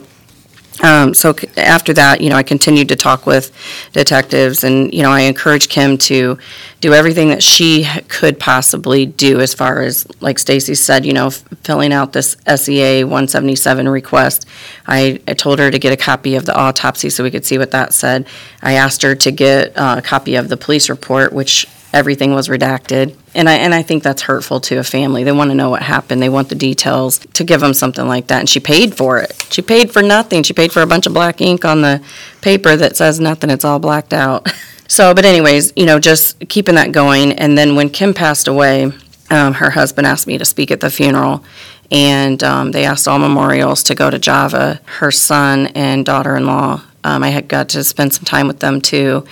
Um, 0.83 1.13
so 1.13 1.33
c- 1.33 1.47
after 1.57 1.93
that, 1.93 2.21
you 2.21 2.29
know, 2.29 2.35
I 2.35 2.43
continued 2.43 2.89
to 2.89 2.95
talk 2.95 3.25
with 3.25 3.51
detectives, 3.93 4.63
and 4.63 4.93
you 4.93 5.03
know, 5.03 5.09
I 5.11 5.21
encouraged 5.21 5.69
Kim 5.69 5.97
to 5.99 6.37
do 6.81 6.93
everything 6.93 7.29
that 7.29 7.41
she 7.41 7.87
could 8.07 8.39
possibly 8.39 9.05
do 9.05 9.39
as 9.39 9.53
far 9.53 9.81
as, 9.81 10.05
like 10.21 10.37
Stacy 10.37 10.75
said, 10.75 11.05
you 11.05 11.13
know, 11.13 11.27
f- 11.27 11.43
filling 11.63 11.93
out 11.93 12.13
this 12.13 12.35
SEA 12.55 13.03
177 13.03 13.87
request. 13.87 14.47
I, 14.85 15.21
I 15.27 15.33
told 15.33 15.59
her 15.59 15.71
to 15.71 15.79
get 15.79 15.93
a 15.93 15.97
copy 15.97 16.35
of 16.35 16.45
the 16.45 16.55
autopsy 16.55 17.09
so 17.09 17.23
we 17.23 17.31
could 17.31 17.45
see 17.45 17.57
what 17.57 17.71
that 17.71 17.93
said. 17.93 18.27
I 18.61 18.73
asked 18.73 19.01
her 19.03 19.15
to 19.15 19.31
get 19.31 19.77
uh, 19.77 19.95
a 19.99 20.01
copy 20.01 20.35
of 20.35 20.49
the 20.49 20.57
police 20.57 20.89
report, 20.89 21.31
which 21.31 21.65
everything 21.95 22.33
was 22.33 22.49
redacted. 22.49 23.15
And 23.33 23.47
I, 23.47 23.53
and 23.53 23.73
I 23.73 23.81
think 23.81 24.03
that's 24.03 24.23
hurtful 24.23 24.59
to 24.61 24.77
a 24.77 24.83
family. 24.83 25.23
They 25.23 25.31
want 25.31 25.49
to 25.49 25.55
know 25.55 25.69
what 25.69 25.81
happened. 25.81 26.21
They 26.21 26.29
want 26.29 26.49
the 26.49 26.55
details 26.55 27.19
to 27.19 27.43
give 27.45 27.61
them 27.61 27.73
something 27.73 28.05
like 28.05 28.27
that. 28.27 28.41
And 28.41 28.49
she 28.49 28.59
paid 28.59 28.95
for 28.95 29.19
it. 29.19 29.47
She 29.49 29.61
paid 29.61 29.91
for 29.91 30.03
nothing. 30.03 30.43
She 30.43 30.53
paid 30.53 30.73
for 30.73 30.81
a 30.81 30.87
bunch 30.87 31.07
of 31.07 31.13
black 31.13 31.39
ink 31.39 31.63
on 31.63 31.81
the 31.81 32.03
paper 32.41 32.75
that 32.75 32.97
says 32.97 33.21
nothing. 33.21 33.49
It's 33.49 33.65
all 33.65 33.79
blacked 33.79 34.13
out. 34.13 34.47
So, 34.87 35.15
but 35.15 35.25
anyways, 35.25 35.73
you 35.75 35.87
know, 35.87 35.97
just 35.97 36.47
keeping 36.47 36.75
that 36.75 36.91
going. 36.91 37.31
And 37.33 37.57
then 37.57 37.75
when 37.75 37.89
Kim 37.89 38.13
passed 38.13 38.47
away, 38.47 38.91
um, 39.31 39.55
her 39.55 39.71
husband 39.71 40.05
asked 40.05 40.27
me 40.27 40.37
to 40.37 40.45
speak 40.45 40.69
at 40.69 40.79
the 40.79 40.91
funeral. 40.91 41.43
And 41.91 42.43
um, 42.43 42.71
they 42.71 42.85
asked 42.85 43.07
all 43.07 43.17
memorials 43.17 43.81
to 43.83 43.95
go 43.95 44.11
to 44.11 44.19
Java. 44.19 44.79
Her 44.85 45.09
son 45.09 45.67
and 45.73 46.05
daughter 46.05 46.35
in 46.35 46.45
law, 46.45 46.83
um, 47.05 47.21
I 47.23 47.29
had 47.29 47.47
got 47.47 47.69
to 47.69 47.83
spend 47.83 48.13
some 48.13 48.25
time 48.25 48.47
with 48.47 48.59
them 48.59 48.81
too. 48.81 49.25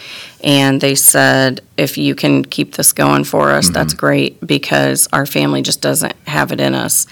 And 0.43 0.79
they 0.79 0.93
said, 0.93 1.61
if 1.75 1.97
you 1.97 2.13
can 2.13 2.45
keep 2.45 2.75
this 2.75 2.93
going 2.93 3.23
for 3.23 3.49
us, 3.49 3.69
that's 3.69 3.95
great 3.95 4.39
because 4.45 5.07
our 5.11 5.25
family 5.25 5.63
just 5.63 5.81
doesn't 5.81 6.13
have 6.27 6.51
it 6.51 6.61
in 6.61 6.75
us. 6.75 7.07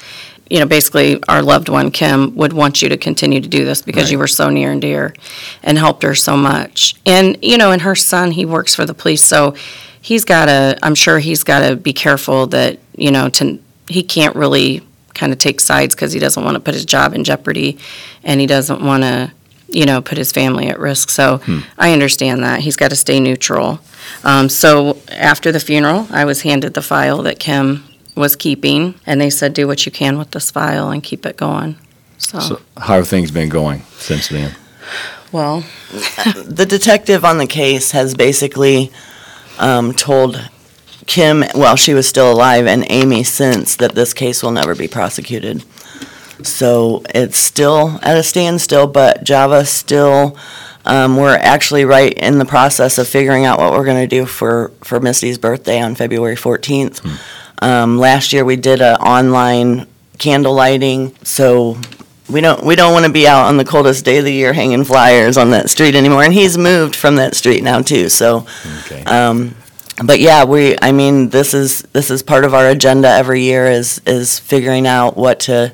You 0.51 0.59
know, 0.59 0.67
basically, 0.67 1.19
our 1.27 1.41
loved 1.41 1.67
one, 1.67 1.89
Kim, 1.89 2.35
would 2.35 2.53
want 2.53 2.83
you 2.83 2.89
to 2.89 2.97
continue 2.97 3.41
to 3.41 3.49
do 3.49 3.65
this 3.65 3.81
because 3.81 4.11
you 4.11 4.19
were 4.19 4.27
so 4.27 4.51
near 4.51 4.71
and 4.71 4.81
dear 4.81 5.15
and 5.63 5.79
helped 5.79 6.03
her 6.03 6.13
so 6.13 6.37
much. 6.37 6.95
And, 7.07 7.37
you 7.41 7.57
know, 7.57 7.71
and 7.71 7.81
her 7.81 7.95
son, 7.95 8.29
he 8.29 8.45
works 8.45 8.75
for 8.75 8.85
the 8.85 8.93
police, 8.93 9.23
so 9.23 9.55
he's 10.01 10.25
got 10.25 10.45
to, 10.45 10.77
I'm 10.83 10.93
sure 10.93 11.17
he's 11.17 11.43
got 11.43 11.67
to 11.67 11.75
be 11.75 11.93
careful 11.93 12.45
that, 12.47 12.77
you 12.95 13.09
know, 13.09 13.29
to, 13.29 13.59
he 13.87 14.03
can't 14.03 14.35
really 14.35 14.85
kind 15.15 15.31
of 15.33 15.39
take 15.39 15.59
sides 15.59 15.95
because 15.95 16.13
he 16.13 16.19
doesn't 16.19 16.43
want 16.43 16.55
to 16.55 16.59
put 16.59 16.75
his 16.75 16.85
job 16.85 17.15
in 17.15 17.23
jeopardy 17.23 17.79
and 18.23 18.39
he 18.39 18.45
doesn't 18.45 18.81
want 18.81 19.03
to, 19.03 19.31
you 19.73 19.85
know, 19.85 20.01
put 20.01 20.17
his 20.17 20.31
family 20.31 20.67
at 20.67 20.79
risk. 20.79 21.09
So 21.09 21.41
I 21.77 21.93
understand 21.93 22.43
that. 22.43 22.59
He's 22.61 22.75
got 22.75 22.89
to 22.89 22.95
stay 22.95 23.19
neutral. 23.19 23.79
Um, 24.23 24.49
so 24.49 24.97
after 25.09 25.51
the 25.51 25.59
funeral, 25.59 26.07
I 26.11 26.25
was 26.25 26.41
handed 26.41 26.73
the 26.73 26.81
file 26.81 27.21
that 27.23 27.39
Kim 27.39 27.83
was 28.15 28.35
keeping, 28.35 28.95
and 29.05 29.21
they 29.21 29.29
said, 29.29 29.53
do 29.53 29.67
what 29.67 29.85
you 29.85 29.91
can 29.91 30.17
with 30.17 30.31
this 30.31 30.51
file 30.51 30.89
and 30.89 31.01
keep 31.03 31.25
it 31.25 31.37
going. 31.37 31.77
So, 32.17 32.39
So 32.39 32.61
how 32.77 32.95
have 32.95 33.07
things 33.07 33.31
been 33.31 33.49
going 33.49 33.81
since 33.97 34.27
then? 34.29 34.55
well, 35.31 35.63
the 36.45 36.65
detective 36.67 37.23
on 37.23 37.37
the 37.37 37.47
case 37.47 37.91
has 37.91 38.13
basically 38.15 38.91
um, 39.59 39.93
told 39.93 40.49
Kim, 41.07 41.43
while 41.55 41.75
she 41.75 41.93
was 41.93 42.07
still 42.07 42.31
alive, 42.31 42.67
and 42.67 42.85
Amy 42.89 43.23
since, 43.23 43.75
that 43.77 43.95
this 43.95 44.13
case 44.13 44.43
will 44.43 44.51
never 44.51 44.75
be 44.75 44.87
prosecuted. 44.87 45.63
So 46.47 47.03
it's 47.13 47.37
still 47.37 47.99
at 48.01 48.17
a 48.17 48.23
standstill, 48.23 48.87
but 48.87 49.23
Java 49.23 49.65
still 49.65 50.35
Um, 50.83 51.15
we're 51.15 51.35
actually 51.37 51.85
right 51.85 52.11
in 52.11 52.39
the 52.39 52.45
process 52.45 52.97
of 52.97 53.07
figuring 53.07 53.45
out 53.45 53.59
what 53.59 53.71
we're 53.73 53.85
going 53.85 54.01
to 54.01 54.07
do 54.07 54.25
for, 54.25 54.71
for 54.83 54.99
Misty's 54.99 55.37
birthday 55.37 55.79
on 55.79 55.93
February 55.93 56.35
14th. 56.35 57.05
Um, 57.61 57.99
last 57.99 58.33
year 58.33 58.43
we 58.43 58.55
did 58.55 58.81
a 58.81 58.99
online 58.99 59.85
candle 60.17 60.55
lighting, 60.55 61.13
so 61.23 61.77
we 62.27 62.41
don't 62.41 62.63
we 62.65 62.75
don't 62.75 62.93
want 62.93 63.05
to 63.05 63.11
be 63.11 63.27
out 63.27 63.45
on 63.45 63.57
the 63.57 63.63
coldest 63.65 64.05
day 64.05 64.17
of 64.17 64.25
the 64.25 64.33
year 64.33 64.53
hanging 64.53 64.83
flyers 64.83 65.37
on 65.37 65.51
that 65.51 65.69
street 65.69 65.93
anymore. 65.93 66.23
And 66.23 66.33
he's 66.33 66.57
moved 66.57 66.95
from 66.95 67.17
that 67.17 67.35
street 67.35 67.61
now 67.63 67.81
too. 67.83 68.09
So, 68.09 68.47
Okay. 68.85 69.03
um, 69.03 69.53
but 70.03 70.19
yeah, 70.19 70.45
we 70.45 70.75
I 70.81 70.91
mean 70.91 71.29
this 71.29 71.53
is 71.53 71.83
this 71.93 72.09
is 72.09 72.23
part 72.23 72.43
of 72.43 72.55
our 72.55 72.67
agenda 72.67 73.07
every 73.07 73.43
year 73.43 73.67
is 73.67 74.01
is 74.07 74.39
figuring 74.39 74.87
out 74.87 75.15
what 75.15 75.41
to 75.41 75.73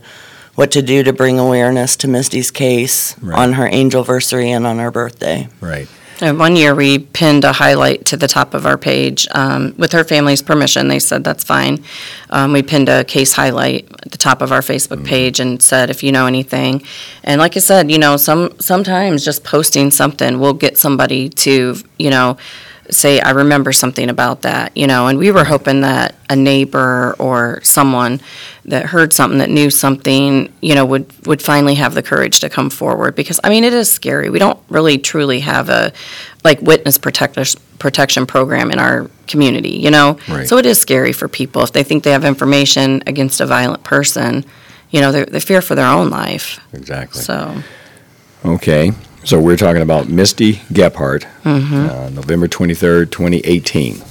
what 0.57 0.71
to 0.71 0.81
do 0.81 1.03
to 1.03 1.13
bring 1.13 1.37
awareness 1.37 1.95
to 1.95 2.07
Misty's 2.07 2.49
case 2.49 3.15
Right. 3.21 3.37
on 3.37 3.53
her 3.53 3.69
angelversary 3.69 4.47
and 4.47 4.65
on 4.65 4.79
her 4.79 4.89
birthday. 4.89 5.47
Right. 5.61 5.87
And 6.19 6.39
one 6.39 6.55
year 6.55 6.73
we 6.73 6.97
pinned 6.97 7.43
a 7.43 7.53
highlight 7.53 8.05
to 8.05 8.17
the 8.17 8.27
top 8.27 8.55
of 8.55 8.65
our 8.65 8.75
page. 8.75 9.27
Um, 9.35 9.75
with 9.77 9.91
her 9.91 10.03
family's 10.03 10.41
permission, 10.41 10.87
they 10.87 10.97
said 10.97 11.23
that's 11.23 11.43
fine. 11.43 11.83
Um, 12.31 12.53
we 12.53 12.63
pinned 12.63 12.89
a 12.89 13.03
case 13.03 13.33
highlight 13.33 13.87
at 14.03 14.11
the 14.11 14.17
top 14.17 14.41
of 14.41 14.51
our 14.51 14.61
Facebook 14.61 15.05
page 15.05 15.39
and 15.39 15.61
said, 15.61 15.91
if 15.91 16.01
you 16.01 16.11
know 16.11 16.25
anything. 16.25 16.81
And 17.23 17.39
like 17.39 17.55
I 17.55 17.59
said, 17.59 17.91
you 17.91 17.99
know, 17.99 18.17
some 18.17 18.59
sometimes 18.59 19.23
just 19.23 19.43
posting 19.43 19.91
something 19.91 20.39
will 20.39 20.55
get 20.55 20.75
somebody 20.79 21.29
to, 21.29 21.75
you 21.99 22.09
know, 22.09 22.35
say, 22.89 23.19
I 23.19 23.31
remember 23.31 23.71
something 23.71 24.09
about 24.09 24.43
that, 24.43 24.75
you 24.75 24.87
know. 24.87 25.07
And 25.07 25.17
we 25.17 25.31
were 25.31 25.43
hoping 25.43 25.81
that 25.81 26.15
a 26.29 26.35
neighbor 26.35 27.15
or 27.19 27.59
someone 27.63 28.21
that 28.65 28.85
heard 28.87 29.13
something, 29.13 29.39
that 29.39 29.49
knew 29.49 29.69
something, 29.69 30.53
you 30.61 30.75
know, 30.75 30.85
would, 30.85 31.11
would 31.27 31.41
finally 31.41 31.75
have 31.75 31.93
the 31.93 32.03
courage 32.03 32.39
to 32.41 32.49
come 32.49 32.69
forward. 32.69 33.15
Because, 33.15 33.39
I 33.43 33.49
mean, 33.49 33.63
it 33.63 33.73
is 33.73 33.91
scary. 33.91 34.29
We 34.29 34.39
don't 34.39 34.59
really 34.69 34.97
truly 34.97 35.39
have 35.41 35.69
a, 35.69 35.93
like, 36.43 36.61
witness 36.61 36.97
protectors, 36.97 37.55
protection 37.79 38.25
program 38.25 38.71
in 38.71 38.79
our 38.79 39.09
community, 39.27 39.77
you 39.77 39.91
know? 39.91 40.17
Right. 40.27 40.47
So 40.47 40.57
it 40.57 40.65
is 40.65 40.79
scary 40.79 41.13
for 41.13 41.27
people. 41.27 41.63
If 41.63 41.71
they 41.71 41.83
think 41.83 42.03
they 42.03 42.11
have 42.11 42.25
information 42.25 43.03
against 43.07 43.41
a 43.41 43.45
violent 43.45 43.83
person, 43.83 44.45
you 44.91 45.01
know, 45.01 45.11
they're, 45.11 45.25
they 45.25 45.39
fear 45.39 45.61
for 45.61 45.75
their 45.75 45.87
own 45.87 46.09
life. 46.09 46.59
Exactly. 46.73 47.21
So, 47.21 47.63
Okay. 48.45 48.91
So 49.27 49.41
we're 49.41 49.57
talking 49.57 49.81
about 49.81 50.07
Misty 50.07 50.61
Gebhart, 50.71 51.27
mhm, 51.43 51.89
uh, 51.89 52.09
November 52.11 52.47
23rd, 52.47 53.11
2018. 53.11 54.01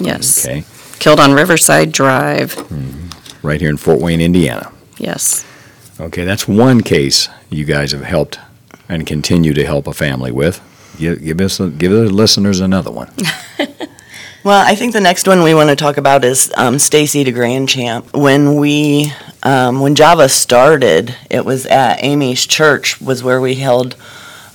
yes. 0.00 0.46
Okay. 0.46 0.64
Killed 0.98 1.20
on 1.20 1.34
Riverside 1.34 1.92
Drive, 1.92 2.56
Right 3.42 3.60
here 3.60 3.68
in 3.68 3.76
Fort 3.76 4.00
Wayne, 4.00 4.22
Indiana. 4.22 4.72
yes. 4.96 5.44
Okay, 6.00 6.24
that's 6.24 6.48
one 6.48 6.80
case 6.80 7.28
you 7.50 7.66
guys 7.66 7.92
have 7.92 8.04
helped 8.04 8.38
and 8.88 9.06
continue 9.06 9.52
to 9.52 9.66
help 9.66 9.86
a 9.86 9.92
family 9.92 10.32
with. 10.32 10.62
Give, 10.98 11.22
give 11.22 11.38
us, 11.42 11.58
give 11.58 11.92
the 11.92 12.08
listeners 12.10 12.60
another 12.60 12.90
one. 12.90 13.10
Well, 14.42 14.64
I 14.64 14.76
think 14.76 14.92
the 14.92 15.00
next 15.00 15.26
one 15.26 15.42
we 15.42 15.54
want 15.54 15.70
to 15.70 15.74
talk 15.74 15.96
about 15.96 16.24
is 16.24 16.52
um, 16.56 16.78
Stacy 16.78 17.24
DeGrandchamp. 17.24 18.16
When 18.16 18.54
we, 18.60 19.12
um, 19.42 19.80
when 19.80 19.96
Java 19.96 20.28
started, 20.28 21.16
it 21.28 21.44
was 21.44 21.66
at 21.66 21.96
Amy's 22.04 22.46
church 22.46 23.00
was 23.00 23.24
where 23.24 23.40
we 23.40 23.56
held 23.56 23.96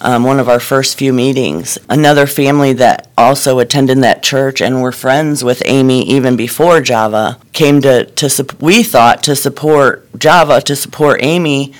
um, 0.01 0.23
one 0.23 0.39
of 0.39 0.49
our 0.49 0.59
first 0.59 0.97
few 0.97 1.13
meetings. 1.13 1.77
Another 1.89 2.25
family 2.25 2.73
that 2.73 3.07
also 3.17 3.59
attended 3.59 3.99
that 3.99 4.23
church 4.23 4.61
and 4.61 4.81
were 4.81 4.91
friends 4.91 5.43
with 5.43 5.61
Amy 5.65 6.03
even 6.03 6.35
before 6.35 6.81
Java 6.81 7.37
came 7.53 7.81
to 7.81 8.05
to 8.05 8.45
we 8.59 8.83
thought 8.83 9.23
to 9.23 9.35
support 9.35 10.07
Java 10.17 10.59
to 10.61 10.75
support 10.75 11.23
Amy 11.23 11.73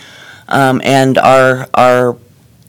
um, 0.47 0.81
and 0.83 1.17
our 1.17 1.67
our 1.73 2.17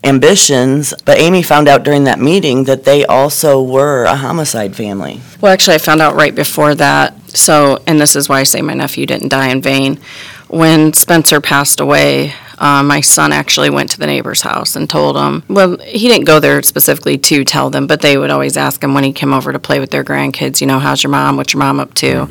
ambitions. 0.05 0.95
But 1.05 1.19
Amy 1.19 1.43
found 1.43 1.69
out 1.69 1.83
during 1.83 2.05
that 2.05 2.19
meeting 2.19 2.65
that 2.65 2.85
they 2.85 3.05
also 3.05 3.63
were 3.63 4.05
a 4.05 4.17
homicide 4.17 4.75
family. 4.75 5.21
Well, 5.41 5.53
actually, 5.53 5.75
I 5.75 5.79
found 5.79 6.01
out 6.01 6.15
right 6.15 6.35
before 6.35 6.75
that. 6.77 7.19
So, 7.37 7.83
and 7.87 8.01
this 8.01 8.17
is 8.17 8.29
why 8.29 8.41
I 8.41 8.43
say 8.45 8.63
my 8.63 8.75
nephew 8.75 9.07
didn't 9.07 9.29
die 9.29 9.49
in 9.49 9.63
vain. 9.63 10.01
When 10.49 10.93
Spencer 10.93 11.41
passed 11.41 11.81
away, 11.81 12.35
uh, 12.63 12.81
my 12.81 13.01
son 13.01 13.33
actually 13.33 13.71
went 13.71 13.91
to 13.91 13.99
the 13.99 14.07
neighbor's 14.07 14.43
house 14.43 14.77
and 14.77 14.89
told 14.89 15.17
him. 15.17 15.43
Well, 15.49 15.79
he 15.79 16.07
didn't 16.07 16.27
go 16.27 16.39
there 16.39 16.63
specifically 16.63 17.19
to 17.19 17.45
tell 17.45 17.71
them, 17.71 17.89
but 17.89 18.03
they 18.03 18.17
would 18.17 18.31
always 18.31 18.57
ask 18.57 18.85
him 18.85 18.95
when 18.95 19.03
he 19.03 19.13
came 19.13 19.33
over 19.33 19.53
to 19.53 19.59
play 19.59 19.81
with 19.81 19.91
their 19.91 20.05
grandkids. 20.05 20.61
You 20.61 20.69
know, 20.69 20.79
how's 20.79 21.03
your 21.03 21.11
mom? 21.11 21.37
What's 21.37 21.55
your 21.55 21.59
mom 21.59 21.81
up 21.81 21.93
to? 21.95 22.29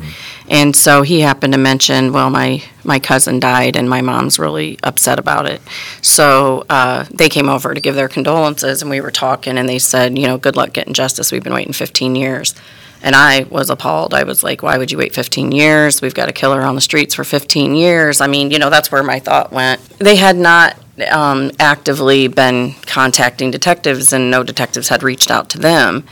And 0.48 0.74
so 0.74 1.02
he 1.02 1.20
happened 1.20 1.52
to 1.52 1.58
mention, 1.58 2.14
well, 2.14 2.30
my 2.30 2.62
my 2.82 2.98
cousin 2.98 3.40
died, 3.40 3.76
and 3.76 3.90
my 3.90 4.00
mom's 4.00 4.38
really 4.38 4.78
upset 4.82 5.18
about 5.18 5.44
it. 5.46 5.60
So 6.00 6.64
uh, 6.70 7.04
they 7.12 7.28
came 7.28 7.50
over 7.50 7.74
to 7.74 7.80
give 7.80 7.94
their 7.94 8.08
condolences, 8.08 8.80
and 8.80 8.90
we 8.90 9.02
were 9.02 9.10
talking, 9.10 9.58
and 9.58 9.68
they 9.68 9.78
said, 9.78 10.18
you 10.18 10.26
know, 10.26 10.38
good 10.38 10.56
luck 10.56 10.72
getting 10.72 10.94
justice. 10.94 11.30
We've 11.30 11.44
been 11.44 11.52
waiting 11.52 11.74
15 11.74 12.16
years. 12.16 12.54
And 13.02 13.16
I 13.16 13.44
was 13.50 13.68
appalled. 13.68 14.14
I 14.14 14.22
was 14.22 14.44
like, 14.44 14.62
why 14.62 14.78
would 14.78 14.92
you 14.92 14.98
wait 14.98 15.14
15 15.14 15.50
years? 15.50 16.00
We've 16.00 16.14
got 16.14 16.28
a 16.28 16.32
killer 16.32 16.62
on 16.62 16.76
the 16.76 16.80
streets 16.80 17.14
for 17.14 17.24
15 17.24 17.74
years. 17.74 18.20
I 18.20 18.28
mean, 18.28 18.50
you 18.50 18.58
know, 18.58 18.70
that's 18.70 18.92
where 18.92 19.02
my 19.02 19.18
thought 19.18 19.52
went. 19.52 19.80
They 19.98 20.16
had 20.16 20.36
not 20.36 20.76
um, 21.10 21.50
actively 21.58 22.28
been 22.28 22.74
contacting 22.86 23.50
detectives, 23.50 24.12
and 24.12 24.30
no 24.30 24.42
detectives 24.42 24.88
had 24.88 25.02
reached 25.02 25.30
out 25.30 25.48
to 25.50 25.58
them. 25.58 26.04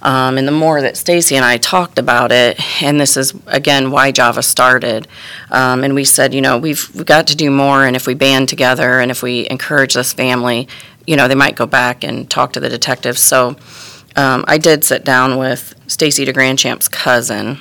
Um, 0.00 0.38
and 0.38 0.46
the 0.46 0.52
more 0.52 0.80
that 0.80 0.96
Stacy 0.96 1.34
and 1.34 1.44
I 1.44 1.56
talked 1.56 1.98
about 1.98 2.30
it, 2.30 2.60
and 2.82 3.00
this 3.00 3.16
is 3.16 3.34
again 3.46 3.90
why 3.90 4.12
Java 4.12 4.42
started, 4.42 5.08
um, 5.50 5.82
and 5.82 5.94
we 5.94 6.04
said, 6.04 6.34
you 6.34 6.40
know, 6.40 6.56
we've, 6.56 6.88
we've 6.94 7.06
got 7.06 7.26
to 7.28 7.36
do 7.36 7.50
more, 7.50 7.84
and 7.84 7.96
if 7.96 8.06
we 8.06 8.14
band 8.14 8.48
together 8.48 9.00
and 9.00 9.10
if 9.10 9.22
we 9.22 9.48
encourage 9.50 9.94
this 9.94 10.12
family, 10.12 10.68
you 11.06 11.16
know, 11.16 11.26
they 11.26 11.34
might 11.34 11.56
go 11.56 11.66
back 11.66 12.04
and 12.04 12.30
talk 12.30 12.52
to 12.52 12.60
the 12.60 12.68
detectives. 12.68 13.20
So 13.20 13.56
um, 14.18 14.44
I 14.48 14.58
did 14.58 14.82
sit 14.82 15.04
down 15.04 15.38
with 15.38 15.74
Stacy 15.86 16.26
DeGrandchamp's 16.26 16.88
cousin, 16.88 17.60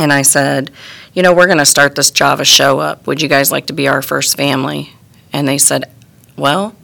and 0.00 0.12
I 0.12 0.22
said, 0.22 0.72
you 1.14 1.22
know, 1.22 1.32
we're 1.32 1.46
going 1.46 1.58
to 1.58 1.64
start 1.64 1.94
this 1.94 2.10
Java 2.10 2.44
show 2.44 2.80
up. 2.80 3.06
Would 3.06 3.22
you 3.22 3.28
guys 3.28 3.52
like 3.52 3.66
to 3.66 3.72
be 3.72 3.86
our 3.86 4.02
first 4.02 4.36
family? 4.36 4.90
And 5.32 5.46
they 5.46 5.58
said, 5.58 5.84
well, 6.36 6.74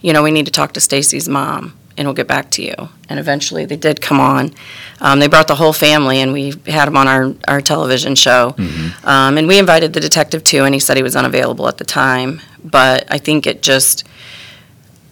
you 0.00 0.12
know, 0.12 0.24
we 0.24 0.32
need 0.32 0.46
to 0.46 0.50
talk 0.52 0.72
to 0.72 0.80
Stacy's 0.80 1.28
mom, 1.28 1.78
and 1.96 2.08
we'll 2.08 2.14
get 2.14 2.26
back 2.26 2.50
to 2.52 2.62
you. 2.62 2.74
And 3.08 3.20
eventually, 3.20 3.66
they 3.66 3.76
did 3.76 4.00
come 4.00 4.18
on. 4.18 4.52
Um, 5.00 5.20
they 5.20 5.28
brought 5.28 5.46
the 5.46 5.54
whole 5.54 5.72
family, 5.72 6.20
and 6.20 6.32
we 6.32 6.54
had 6.66 6.86
them 6.86 6.96
on 6.96 7.06
our, 7.06 7.34
our 7.46 7.60
television 7.60 8.16
show. 8.16 8.56
Um, 9.04 9.38
and 9.38 9.46
we 9.46 9.60
invited 9.60 9.92
the 9.92 10.00
detective 10.00 10.42
too, 10.42 10.64
and 10.64 10.74
he 10.74 10.80
said 10.80 10.96
he 10.96 11.04
was 11.04 11.14
unavailable 11.14 11.68
at 11.68 11.78
the 11.78 11.84
time. 11.84 12.40
But 12.64 13.06
I 13.12 13.18
think 13.18 13.46
it 13.46 13.62
just 13.62 14.02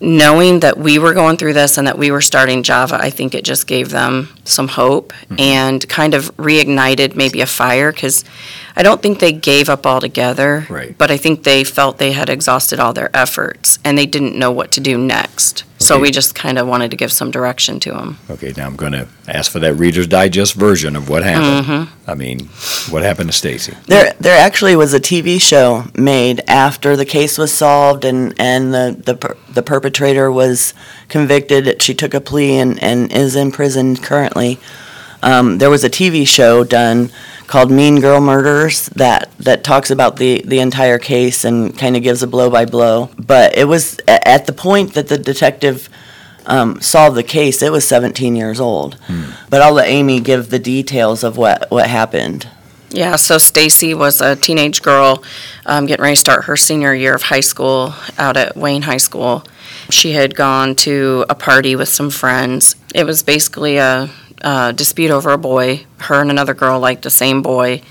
knowing 0.02 0.60
that 0.60 0.76
we 0.76 0.98
were 0.98 1.14
going 1.14 1.36
through 1.36 1.52
this 1.52 1.78
and 1.78 1.86
that 1.86 1.96
we 1.96 2.10
were 2.10 2.20
starting 2.20 2.64
Java, 2.64 2.98
I 3.00 3.08
think 3.08 3.34
it 3.34 3.44
just 3.44 3.68
gave 3.68 3.90
them 3.90 4.28
some 4.44 4.66
hope 4.66 5.12
mm-hmm. 5.12 5.36
and 5.38 5.88
kind 5.88 6.14
of 6.14 6.36
reignited 6.36 7.14
maybe 7.14 7.40
a 7.40 7.46
fire 7.46 7.92
because 7.92 8.24
I 8.74 8.82
don't 8.82 9.02
think 9.02 9.18
they 9.18 9.32
gave 9.32 9.68
up 9.68 9.86
altogether. 9.86 10.66
Right. 10.70 10.96
But 10.96 11.10
I 11.10 11.16
think 11.16 11.42
they 11.44 11.62
felt 11.64 11.98
they 11.98 12.12
had 12.12 12.28
exhausted 12.30 12.80
all 12.80 12.92
their 12.92 13.14
efforts 13.14 13.78
and 13.84 13.98
they 13.98 14.06
didn't 14.06 14.38
know 14.38 14.50
what 14.50 14.72
to 14.72 14.80
do 14.80 14.96
next. 14.96 15.64
So 15.78 15.96
Okay. 15.96 16.02
we 16.02 16.10
just 16.12 16.34
kind 16.34 16.58
of 16.58 16.66
wanted 16.68 16.90
to 16.92 16.96
give 16.96 17.12
some 17.12 17.30
direction 17.30 17.80
to 17.80 17.90
them. 17.90 18.18
Okay, 18.30 18.52
now 18.56 18.66
I'm 18.66 18.76
going 18.76 18.92
to 18.92 19.08
ask 19.26 19.50
for 19.50 19.58
that 19.58 19.74
Reader's 19.74 20.06
Digest 20.06 20.54
version 20.54 20.94
of 20.94 21.08
what 21.08 21.24
happened. 21.24 21.66
Mm-hmm. 21.66 22.10
I 22.10 22.14
mean, 22.14 22.48
what 22.90 23.02
happened 23.02 23.30
to 23.30 23.36
Stacy? 23.36 23.74
There, 23.86 24.14
there 24.20 24.38
actually 24.38 24.76
was 24.76 24.94
a 24.94 25.00
TV 25.00 25.40
show 25.40 25.84
made 25.96 26.40
after 26.46 26.94
the 26.96 27.04
case 27.04 27.36
was 27.36 27.52
solved 27.52 28.04
and, 28.04 28.32
and 28.38 28.72
the, 28.72 28.96
the, 29.04 29.16
per- 29.16 29.36
the 29.50 29.62
perpetrator 29.62 30.30
was 30.30 30.72
convicted. 31.08 31.82
She 31.82 31.94
took 31.94 32.14
a 32.14 32.20
plea 32.20 32.58
and, 32.58 32.82
and 32.82 33.12
is 33.12 33.34
in 33.34 33.50
prison 33.50 33.96
currently. 33.96 34.60
Um, 35.22 35.58
there 35.58 35.70
was 35.70 35.84
a 35.84 35.90
TV 35.90 36.26
show 36.26 36.64
done 36.64 37.10
called 37.46 37.70
Mean 37.70 38.00
Girl 38.00 38.20
Murders 38.20 38.86
that, 38.90 39.30
that 39.38 39.62
talks 39.64 39.90
about 39.90 40.16
the, 40.16 40.42
the 40.46 40.60
entire 40.60 40.98
case 40.98 41.44
and 41.44 41.76
kind 41.76 41.96
of 41.96 42.02
gives 42.02 42.22
a 42.22 42.26
blow 42.26 42.48
by 42.50 42.64
blow. 42.64 43.10
But 43.18 43.56
it 43.56 43.64
was 43.64 43.98
a- 44.08 44.26
at 44.28 44.46
the 44.46 44.52
point 44.52 44.94
that 44.94 45.08
the 45.08 45.18
detective 45.18 45.88
um, 46.46 46.80
solved 46.80 47.16
the 47.16 47.22
case, 47.22 47.62
it 47.62 47.70
was 47.70 47.86
17 47.86 48.34
years 48.36 48.58
old. 48.60 48.96
But 49.48 49.62
I'll 49.62 49.74
let 49.74 49.88
Amy 49.88 50.20
give 50.20 50.50
the 50.50 50.58
details 50.58 51.22
of 51.22 51.36
what, 51.36 51.70
what 51.70 51.86
happened. 51.88 52.48
Yeah, 52.90 53.16
so 53.16 53.38
Stacy 53.38 53.94
was 53.94 54.20
a 54.20 54.36
teenage 54.36 54.82
girl 54.82 55.22
um, 55.64 55.86
getting 55.86 56.02
ready 56.02 56.14
to 56.16 56.20
start 56.20 56.44
her 56.44 56.56
senior 56.56 56.94
year 56.94 57.14
of 57.14 57.22
high 57.22 57.40
school 57.40 57.94
out 58.18 58.36
at 58.36 58.54
Wayne 58.56 58.82
High 58.82 58.98
School. 58.98 59.44
She 59.88 60.12
had 60.12 60.34
gone 60.34 60.74
to 60.76 61.24
a 61.30 61.34
party 61.34 61.74
with 61.74 61.88
some 61.88 62.10
friends. 62.10 62.76
It 62.94 63.04
was 63.04 63.22
basically 63.22 63.78
a, 63.78 64.10
a 64.42 64.72
dispute 64.72 65.10
over 65.10 65.30
a 65.30 65.38
boy. 65.38 65.86
Her 65.98 66.20
and 66.20 66.30
another 66.30 66.54
girl 66.54 66.78
liked 66.80 67.02
the 67.02 67.10
same 67.10 67.42
boy, 67.42 67.82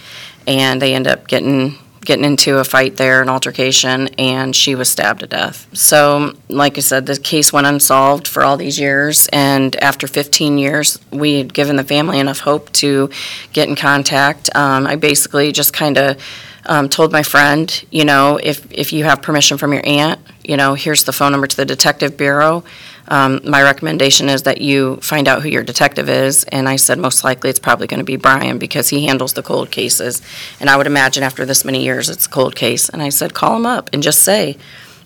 and 0.45 0.81
they 0.81 0.93
end 0.93 1.07
up 1.07 1.27
getting 1.27 1.77
getting 2.03 2.25
into 2.25 2.57
a 2.57 2.63
fight 2.63 2.97
there, 2.97 3.21
an 3.21 3.29
altercation, 3.29 4.07
and 4.17 4.55
she 4.55 4.73
was 4.73 4.89
stabbed 4.89 5.19
to 5.19 5.27
death. 5.27 5.67
So, 5.73 6.33
like 6.49 6.77
I 6.77 6.81
said, 6.81 7.05
the 7.05 7.17
case 7.17 7.53
went 7.53 7.67
unsolved 7.67 8.27
for 8.27 8.43
all 8.43 8.57
these 8.57 8.79
years, 8.79 9.27
and 9.31 9.75
after 9.75 10.07
15 10.07 10.57
years, 10.57 10.99
we 11.11 11.37
had 11.37 11.53
given 11.53 11.75
the 11.75 11.83
family 11.83 12.19
enough 12.19 12.39
hope 12.39 12.71
to 12.73 13.09
get 13.53 13.69
in 13.69 13.75
contact. 13.75 14.49
Um, 14.55 14.87
I 14.87 14.95
basically 14.95 15.51
just 15.51 15.73
kind 15.73 15.97
of 15.97 16.21
um, 16.65 16.89
told 16.89 17.11
my 17.11 17.23
friend, 17.23 17.83
you 17.91 18.05
know, 18.05 18.39
if 18.41 18.71
if 18.71 18.93
you 18.93 19.03
have 19.03 19.21
permission 19.21 19.57
from 19.57 19.73
your 19.73 19.85
aunt, 19.85 20.19
you 20.43 20.57
know, 20.57 20.73
here's 20.73 21.03
the 21.03 21.13
phone 21.13 21.31
number 21.31 21.47
to 21.47 21.57
the 21.57 21.65
detective 21.65 22.17
bureau. 22.17 22.63
Um, 23.12 23.41
my 23.43 23.62
recommendation 23.62 24.30
is 24.30 24.43
that 24.43 24.62
you 24.62 24.95
find 25.02 25.28
out 25.28 25.41
who 25.41 25.50
your 25.50 25.63
detective 25.63 26.08
is. 26.08 26.45
And 26.45 26.69
I 26.69 26.78
said, 26.78 26.97
most 26.97 27.26
likely 27.26 27.50
it's 27.50 27.60
probably 27.60 27.86
going 27.86 28.00
to 28.00 28.06
be 28.06 28.15
Brian 28.15 28.58
because 28.58 28.88
he 28.88 29.06
handles 29.06 29.34
the 29.34 29.43
cold 29.43 29.69
cases. 29.69 30.21
And 30.62 30.69
I 30.69 30.78
would 30.78 30.88
imagine 30.88 31.21
after 31.21 31.45
this 31.45 31.65
many 31.65 31.84
years, 31.84 32.10
it's 32.10 32.26
a 32.26 32.30
cold 32.30 32.56
case. 32.56 32.88
And 32.88 33.02
I 33.02 33.10
said, 33.10 33.34
call 33.34 33.58
him 33.58 33.65
up 33.65 33.89
and 33.91 34.02
just 34.02 34.19
say, 34.24 34.58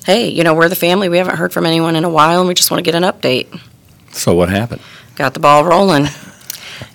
hey, 0.06 0.30
you 0.30 0.44
know, 0.44 0.54
we're 0.54 0.70
the 0.70 0.76
family. 0.76 1.10
We 1.10 1.18
haven't 1.18 1.38
heard 1.38 1.52
from 1.52 1.66
anyone 1.66 1.96
in 1.96 2.04
a 2.04 2.10
while 2.10 2.42
and 2.42 2.48
we 2.48 2.54
just 2.54 2.70
want 2.70 2.86
to 2.86 2.92
get 2.92 2.94
an 2.94 3.02
update. 3.02 3.60
So 4.12 4.36
what 4.36 4.50
happened? 4.50 4.84
Got 5.16 5.34
the 5.34 5.40
ball 5.40 5.66
rolling. 5.66 6.06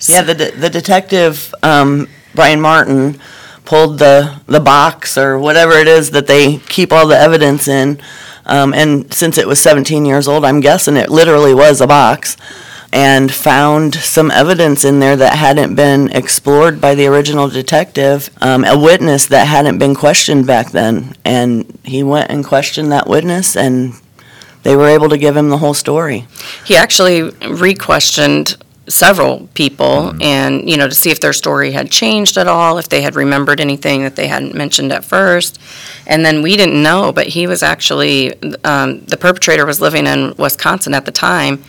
Yeah, 0.07 0.21
the, 0.21 0.33
de- 0.33 0.51
the 0.51 0.69
detective, 0.69 1.53
um, 1.61 2.07
Brian 2.33 2.61
Martin, 2.61 3.19
pulled 3.65 3.99
the, 3.99 4.39
the 4.45 4.61
box 4.61 5.17
or 5.17 5.37
whatever 5.37 5.73
it 5.73 5.87
is 5.87 6.11
that 6.11 6.27
they 6.27 6.57
keep 6.57 6.93
all 6.93 7.05
the 7.05 7.17
evidence 7.17 7.67
in. 7.67 7.99
Um, 8.45 8.73
and 8.73 9.13
since 9.13 9.37
it 9.37 9.47
was 9.47 9.59
17 9.59 10.05
years 10.05 10.27
old, 10.27 10.45
I'm 10.45 10.59
guessing 10.59 10.97
it 10.97 11.09
literally 11.09 11.53
was 11.53 11.81
a 11.81 11.87
box. 11.87 12.37
And 12.93 13.31
found 13.31 13.95
some 13.95 14.29
evidence 14.31 14.83
in 14.83 14.99
there 14.99 15.15
that 15.15 15.37
hadn't 15.37 15.75
been 15.75 16.09
explored 16.09 16.81
by 16.81 16.93
the 16.93 17.07
original 17.07 17.47
detective, 17.47 18.29
um, 18.41 18.65
a 18.65 18.77
witness 18.77 19.27
that 19.27 19.47
hadn't 19.47 19.77
been 19.77 19.95
questioned 19.95 20.45
back 20.45 20.71
then. 20.71 21.15
And 21.23 21.79
he 21.85 22.03
went 22.03 22.29
and 22.29 22.43
questioned 22.43 22.91
that 22.91 23.07
witness, 23.07 23.55
and 23.55 23.93
they 24.63 24.75
were 24.75 24.89
able 24.89 25.07
to 25.07 25.17
give 25.17 25.37
him 25.37 25.47
the 25.47 25.59
whole 25.59 25.73
story. 25.73 26.27
He 26.65 26.75
actually 26.75 27.23
re-questioned 27.23 28.57
several 28.87 29.47
people 29.53 30.13
and, 30.21 30.69
you 30.69 30.75
know, 30.75 30.87
to 30.87 30.95
see 30.95 31.11
if 31.11 31.19
their 31.19 31.33
story 31.33 31.71
had 31.71 31.89
changed 31.89 32.37
at 32.37 32.47
all, 32.47 32.77
if 32.77 32.89
they 32.89 33.01
had 33.01 33.15
remembered 33.15 33.59
anything 33.59 34.03
that 34.03 34.15
they 34.15 34.27
hadn't 34.27 34.53
mentioned 34.53 34.91
at 34.91 35.05
first. 35.05 35.59
And 36.11 36.25
then 36.25 36.41
we 36.41 36.57
didn't 36.57 36.83
know, 36.83 37.13
but 37.13 37.27
he 37.27 37.47
was 37.47 37.63
actually, 37.63 38.33
um, 38.65 38.99
the 39.05 39.15
perpetrator 39.15 39.65
was 39.65 39.79
living 39.79 40.05
in 40.05 40.35
Wisconsin 40.35 40.93
at 40.93 41.05
the 41.05 41.11
time. 41.11 41.63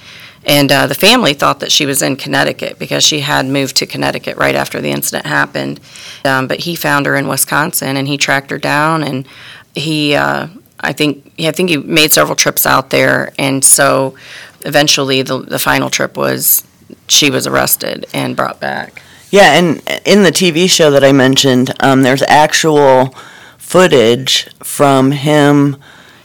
And 0.44 0.72
uh, 0.72 0.88
the 0.88 0.96
family 0.96 1.33
thought 1.33 1.61
that 1.61 1.70
she 1.70 1.87
was 1.87 2.02
in 2.02 2.16
Connecticut 2.16 2.76
because 2.76 3.05
she 3.05 3.20
had 3.20 3.46
moved 3.46 3.76
to 3.76 3.87
Connecticut 3.87 4.37
right 4.37 4.57
after 4.57 4.81
the 4.81 4.90
incident 4.90 5.26
happened. 5.26 5.78
Um, 6.24 6.48
but 6.48 6.59
he 6.59 6.74
found 6.74 7.07
her 7.07 7.14
in 7.14 7.28
Wisconsin 7.28 7.96
and 7.96 8.09
he 8.09 8.16
tracked 8.16 8.50
her 8.50 8.59
down 8.59 9.05
and 9.05 9.28
he, 9.76 10.16
uh, 10.16 10.48
I 10.81 10.92
think, 10.92 11.33
I 11.38 11.52
think 11.52 11.70
he 11.70 11.76
made 11.76 12.12
several 12.12 12.35
trips 12.35 12.66
out 12.66 12.90
there. 12.90 13.33
And 13.38 13.64
so 13.64 14.16
eventually 14.62 15.22
the, 15.22 15.38
the 15.38 15.61
final 15.61 15.88
trip 15.88 16.16
was 16.16 16.66
she 17.07 17.31
was 17.31 17.46
arrested 17.46 18.07
and 18.12 18.35
brought 18.35 18.59
back. 18.59 19.00
Yeah, 19.31 19.55
and 19.55 19.76
in 20.05 20.24
the 20.24 20.33
TV 20.33 20.68
show 20.68 20.90
that 20.90 21.05
I 21.05 21.12
mentioned, 21.12 21.72
um, 21.78 22.02
there's 22.02 22.22
actual 22.22 23.14
footage 23.72 24.54
from 24.62 25.12
him 25.12 25.78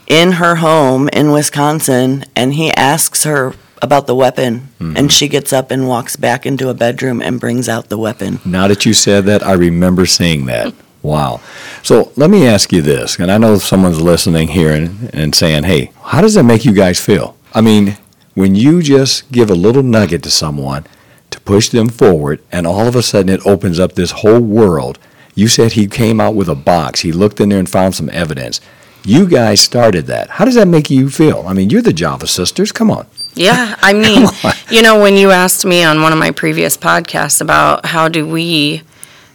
in 0.06 0.32
her 0.32 0.56
home 0.56 1.08
in 1.14 1.32
Wisconsin, 1.32 2.22
and 2.36 2.52
he 2.52 2.70
asks 2.72 3.24
her 3.24 3.54
about 3.80 4.06
the 4.06 4.14
weapon, 4.14 4.68
and 4.78 4.94
mm-hmm. 4.94 5.06
she 5.06 5.28
gets 5.28 5.50
up 5.50 5.70
and 5.70 5.88
walks 5.88 6.14
back 6.14 6.44
into 6.44 6.68
a 6.68 6.74
bedroom 6.74 7.22
and 7.22 7.40
brings 7.40 7.66
out 7.66 7.88
the 7.88 7.96
weapon. 7.96 8.38
Now 8.44 8.68
that 8.68 8.84
you 8.84 8.92
said 8.92 9.24
that, 9.24 9.42
I 9.42 9.54
remember 9.54 10.04
seeing 10.04 10.44
that. 10.44 10.74
Wow. 11.00 11.40
So 11.82 12.12
let 12.16 12.28
me 12.28 12.46
ask 12.46 12.70
you 12.70 12.82
this, 12.82 13.18
and 13.18 13.30
I 13.30 13.38
know 13.38 13.56
someone's 13.56 14.02
listening 14.02 14.48
here 14.48 14.72
and, 14.72 15.08
and 15.14 15.34
saying, 15.34 15.64
hey, 15.64 15.90
how 16.04 16.20
does 16.20 16.34
that 16.34 16.42
make 16.42 16.66
you 16.66 16.74
guys 16.74 17.00
feel? 17.00 17.34
I 17.54 17.62
mean, 17.62 17.96
when 18.34 18.56
you 18.56 18.82
just 18.82 19.32
give 19.32 19.48
a 19.48 19.54
little 19.54 19.82
nugget 19.82 20.22
to 20.24 20.30
someone 20.30 20.84
to 21.30 21.40
push 21.40 21.70
them 21.70 21.88
forward, 21.88 22.42
and 22.52 22.66
all 22.66 22.86
of 22.86 22.94
a 22.94 23.02
sudden 23.02 23.30
it 23.30 23.46
opens 23.46 23.80
up 23.80 23.94
this 23.94 24.10
whole 24.10 24.40
world. 24.40 24.98
You 25.38 25.46
said 25.46 25.74
he 25.74 25.86
came 25.86 26.20
out 26.20 26.34
with 26.34 26.48
a 26.48 26.56
box, 26.56 27.02
he 27.02 27.12
looked 27.12 27.40
in 27.40 27.50
there 27.50 27.60
and 27.60 27.70
found 27.70 27.94
some 27.94 28.10
evidence. 28.10 28.60
You 29.04 29.28
guys 29.28 29.60
started 29.60 30.06
that. 30.06 30.30
How 30.30 30.44
does 30.44 30.56
that 30.56 30.66
make 30.66 30.90
you 30.90 31.10
feel? 31.10 31.44
I 31.46 31.52
mean, 31.52 31.70
you're 31.70 31.80
the 31.80 31.92
Java 31.92 32.26
sisters. 32.26 32.72
Come 32.72 32.90
on. 32.90 33.06
Yeah, 33.34 33.76
I 33.78 33.92
mean, 34.04 34.26
you 34.68 34.82
know, 34.82 35.00
when 35.00 35.14
you 35.14 35.30
asked 35.30 35.64
me 35.64 35.84
on 35.84 36.02
one 36.02 36.12
of 36.12 36.18
my 36.18 36.32
previous 36.32 36.76
podcasts 36.76 37.40
about 37.40 37.86
how 37.86 38.08
do 38.08 38.26
we 38.26 38.82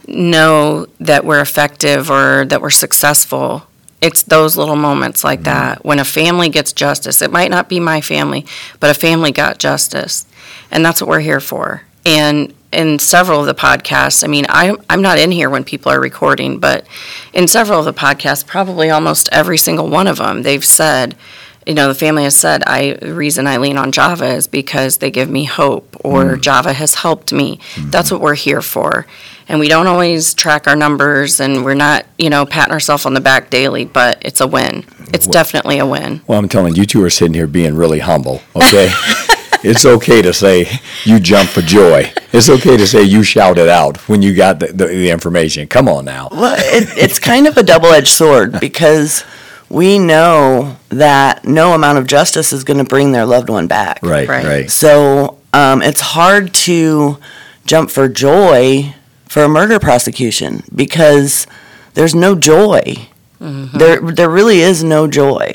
know 0.06 0.88
that 1.00 1.24
we're 1.24 1.40
effective 1.40 2.12
or 2.12 2.44
that 2.50 2.62
we're 2.62 2.70
successful, 2.70 3.64
it's 4.02 4.24
those 4.24 4.58
little 4.58 4.76
moments 4.76 5.24
like 5.24 5.40
mm-hmm. 5.40 5.46
that. 5.46 5.86
When 5.86 6.00
a 6.00 6.04
family 6.04 6.50
gets 6.50 6.74
justice, 6.74 7.22
it 7.22 7.32
might 7.32 7.50
not 7.50 7.70
be 7.70 7.80
my 7.80 8.02
family, 8.02 8.46
but 8.82 8.90
a 8.90 8.94
family 8.94 9.32
got 9.32 9.58
justice. 9.58 10.26
And 10.70 10.86
that's 10.86 11.00
what 11.00 11.10
we're 11.10 11.22
here 11.22 11.40
for. 11.40 11.84
And 12.06 12.54
in 12.72 13.00
several 13.00 13.40
of 13.40 13.46
the 13.46 13.54
podcasts, 13.54 14.24
I 14.24 14.28
mean, 14.28 14.46
I, 14.50 14.76
I'm 14.90 15.02
not 15.02 15.20
in 15.20 15.32
here 15.32 15.50
when 15.50 15.64
people 15.64 15.92
are 15.92 16.00
recording, 16.00 16.60
but 16.60 16.86
in 17.34 17.48
several 17.48 17.80
of 17.80 17.86
the 17.86 17.94
podcasts, 17.94 18.46
probably 18.46 18.90
almost 18.90 19.30
every 19.32 19.58
single 19.58 19.90
one 19.90 20.08
of 20.08 20.18
them, 20.18 20.42
they've 20.42 20.66
said, 20.66 21.16
you 21.66 21.74
know, 21.74 21.88
the 21.88 21.96
family 21.96 22.24
has 22.24 22.36
said, 22.36 22.64
I, 22.64 22.94
the 22.94 23.14
reason 23.14 23.48
I 23.48 23.58
lean 23.58 23.78
on 23.78 23.92
Java 23.92 24.26
is 24.26 24.48
because 24.48 24.98
they 24.98 25.12
give 25.12 25.30
me 25.30 25.46
hope 25.46 25.96
or 26.04 26.36
mm. 26.36 26.42
Java 26.42 26.74
has 26.74 26.96
helped 26.96 27.32
me. 27.32 27.58
Mm-hmm. 27.58 27.90
That's 27.90 28.12
what 28.12 28.20
we're 28.20 28.36
here 28.36 28.62
for. 28.62 29.06
And 29.48 29.60
we 29.60 29.68
don't 29.68 29.88
always 29.88 30.34
track 30.34 30.68
our 30.68 30.76
numbers 30.76 31.40
and 31.40 31.64
we're 31.64 31.74
not, 31.74 32.06
you 32.18 32.30
know, 32.30 32.46
patting 32.46 32.74
ourselves 32.74 33.06
on 33.06 33.14
the 33.14 33.22
back 33.22 33.50
daily, 33.50 33.86
but 33.86 34.18
it's 34.22 34.42
a 34.42 34.48
win. 34.48 34.86
It's 35.14 35.28
definitely 35.28 35.80
a 35.80 35.86
win. 35.86 36.22
Well, 36.28 36.40
I'm 36.40 36.50
telling 36.50 36.76
you, 36.76 36.82
you 36.82 36.86
two 36.86 37.04
are 37.04 37.10
sitting 37.10 37.34
here 37.34 37.48
being 37.48 37.76
really 37.76 38.00
humble, 38.00 38.42
okay? 38.56 38.92
it's 39.64 39.86
okay 39.86 40.22
to 40.22 40.34
say 40.34 40.68
you 41.04 41.20
jump 41.20 41.50
for 41.50 41.62
joy. 41.62 42.12
It's 42.32 42.50
okay 42.50 42.78
to 42.78 42.86
say 42.88 43.04
you 43.04 43.24
shouted 43.24 43.70
out 43.70 43.98
when 44.10 44.22
you 44.22 44.34
got 44.36 44.60
the, 44.60 44.68
the, 44.68 44.88
the 44.88 45.10
information. 45.10 45.68
Come 45.68 45.88
on 45.88 46.06
now. 46.06 46.30
Well, 46.32 46.56
it, 46.58 46.90
it's 46.98 47.20
kind 47.20 47.48
of 47.48 47.58
a 47.58 47.64
double 47.64 47.88
edged 47.88 48.08
sword 48.10 48.60
because 48.60 49.24
we 49.70 49.98
know 50.00 50.78
that 50.90 51.46
no 51.46 51.74
amount 51.74 51.98
of 51.98 52.08
justice 52.08 52.54
is 52.54 52.64
going 52.64 52.78
to 52.80 52.84
bring 52.84 53.12
their 53.12 53.26
loved 53.26 53.50
one 53.50 53.68
back. 53.68 54.00
Right, 54.04 54.28
Right. 54.28 54.46
right. 54.46 54.70
So 54.72 55.40
um, 55.54 55.82
it's 55.82 56.02
hard 56.02 56.54
to 56.54 57.18
jump 57.66 57.90
for 57.90 58.08
joy 58.10 58.94
for 59.28 59.44
a 59.44 59.50
murder 59.50 59.80
prosecution 59.80 60.64
because 60.76 61.48
there's 61.94 62.14
no 62.16 62.36
joy. 62.36 62.96
There, 63.40 64.00
there 64.00 64.30
really 64.30 64.62
is 64.62 64.84
no 64.86 65.06
joy 65.08 65.52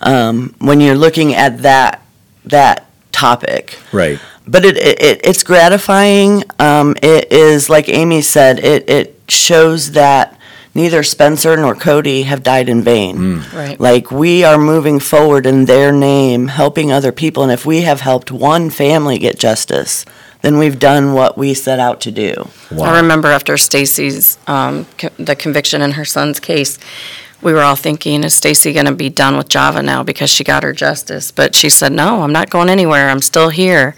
um, 0.00 0.54
when 0.58 0.80
you're 0.80 0.94
looking 0.94 1.34
at 1.34 1.58
that 1.62 2.02
that 2.46 2.89
topic. 3.20 3.78
Right. 3.92 4.18
But 4.46 4.64
it, 4.64 4.76
it, 4.76 5.02
it 5.02 5.20
it's 5.24 5.42
gratifying. 5.42 6.44
Um, 6.58 6.96
it 7.02 7.30
is 7.30 7.68
like 7.68 7.88
Amy 7.88 8.22
said. 8.22 8.58
It 8.58 8.88
it 8.88 9.06
shows 9.28 9.92
that 9.92 10.36
neither 10.74 11.02
Spencer 11.02 11.56
nor 11.56 11.74
Cody 11.74 12.22
have 12.22 12.42
died 12.42 12.68
in 12.68 12.82
vain. 12.82 13.44
Right. 13.54 13.78
Like 13.78 14.10
we 14.10 14.44
are 14.44 14.58
moving 14.58 14.98
forward 15.00 15.46
in 15.46 15.66
their 15.66 15.92
name, 15.92 16.48
helping 16.48 16.92
other 16.92 17.12
people, 17.12 17.42
and 17.42 17.52
if 17.52 17.66
we 17.66 17.82
have 17.82 18.00
helped 18.00 18.30
one 18.32 18.70
family 18.70 19.18
get 19.18 19.38
justice, 19.38 20.04
then 20.42 20.58
we've 20.58 20.78
done 20.78 21.12
what 21.12 21.36
we 21.36 21.54
set 21.54 21.78
out 21.78 22.00
to 22.02 22.10
do. 22.10 22.32
Wow. 22.70 22.86
I 22.86 23.00
remember 23.00 23.28
after 23.28 23.56
Stacy's, 23.56 24.38
um, 24.46 24.86
co- 24.96 25.10
the 25.18 25.36
conviction 25.36 25.82
in 25.82 25.92
her 25.92 26.04
son's 26.04 26.40
case, 26.40 26.78
we 27.42 27.52
were 27.52 27.60
all 27.62 27.76
thinking, 27.76 28.24
is 28.24 28.34
Stacy 28.34 28.72
going 28.72 28.86
to 28.86 28.94
be 28.94 29.08
done 29.08 29.36
with 29.36 29.48
Java 29.48 29.82
now 29.82 30.02
because 30.02 30.30
she 30.30 30.44
got 30.44 30.62
her 30.62 30.72
justice? 30.72 31.30
But 31.30 31.54
she 31.54 31.70
said, 31.70 31.92
no, 31.92 32.22
I'm 32.22 32.32
not 32.32 32.50
going 32.50 32.68
anywhere. 32.68 33.08
I'm 33.08 33.22
still 33.22 33.48
here. 33.48 33.96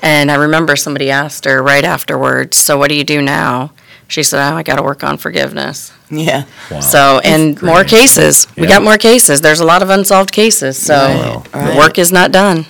And 0.00 0.30
I 0.30 0.34
remember 0.34 0.76
somebody 0.76 1.10
asked 1.10 1.44
her 1.46 1.62
right 1.62 1.84
afterwards, 1.84 2.56
so 2.56 2.76
what 2.78 2.88
do 2.88 2.94
you 2.94 3.04
do 3.04 3.22
now? 3.22 3.72
She 4.06 4.22
said, 4.22 4.52
oh, 4.52 4.56
I 4.56 4.62
got 4.62 4.76
to 4.76 4.82
work 4.82 5.02
on 5.02 5.16
forgiveness. 5.16 5.92
Yeah. 6.10 6.44
Wow. 6.70 6.80
So, 6.80 7.20
and 7.24 7.60
more 7.62 7.76
great. 7.76 7.88
cases. 7.88 8.46
We 8.56 8.66
got 8.66 8.82
more 8.82 8.98
cases. 8.98 9.40
There's 9.40 9.60
a 9.60 9.64
lot 9.64 9.82
of 9.82 9.88
unsolved 9.90 10.30
cases, 10.30 10.76
so 10.76 10.94
Right, 10.94 11.44
the 11.52 11.58
right. 11.58 11.78
work 11.78 11.98
is 11.98 12.12
not 12.12 12.30
done. 12.30 12.66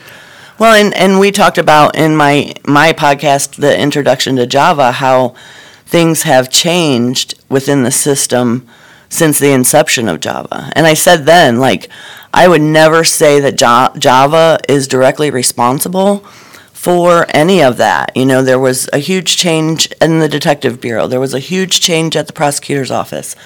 Well, 0.59 0.75
and, 0.75 0.95
and 0.95 1.19
we 1.19 1.33
talked 1.33 1.59
about 1.59 1.97
in 1.97 2.17
my 2.17 2.55
my 2.65 2.93
podcast, 2.93 3.57
the 3.57 3.77
introduction 3.79 4.37
to 4.37 4.47
Java, 4.47 4.93
how 4.93 5.35
things 5.85 6.23
have 6.23 6.49
changed 6.49 7.35
within 7.49 7.83
the 7.83 7.91
system 7.91 8.67
since 9.15 9.39
the 9.39 9.53
inception 9.53 10.09
of 10.09 10.19
Java. 10.19 10.73
And 10.75 10.87
I 10.87 10.95
said 10.95 11.25
then, 11.25 11.59
like, 11.61 11.89
I 12.33 12.49
would 12.49 12.63
never 12.63 13.05
say 13.05 13.39
that 13.39 13.61
Ja- 13.61 13.95
Java 13.97 14.59
is 14.69 14.89
directly 14.89 15.31
responsible 15.31 16.19
for 16.73 17.27
any 17.31 17.63
of 17.63 17.77
that. 17.77 18.11
You 18.17 18.27
know, 18.27 18.43
there 18.43 18.59
was 18.59 18.89
a 18.93 18.99
huge 18.99 19.37
change 19.37 19.87
in 20.01 20.19
the 20.19 20.29
detective 20.29 20.81
bureau. 20.81 21.07
There 21.07 21.21
was 21.21 21.33
a 21.33 21.39
huge 21.39 21.81
change 21.81 22.17
at 22.17 22.27
the 22.27 22.33
prosecutor's 22.33 22.91
office. 22.91 23.37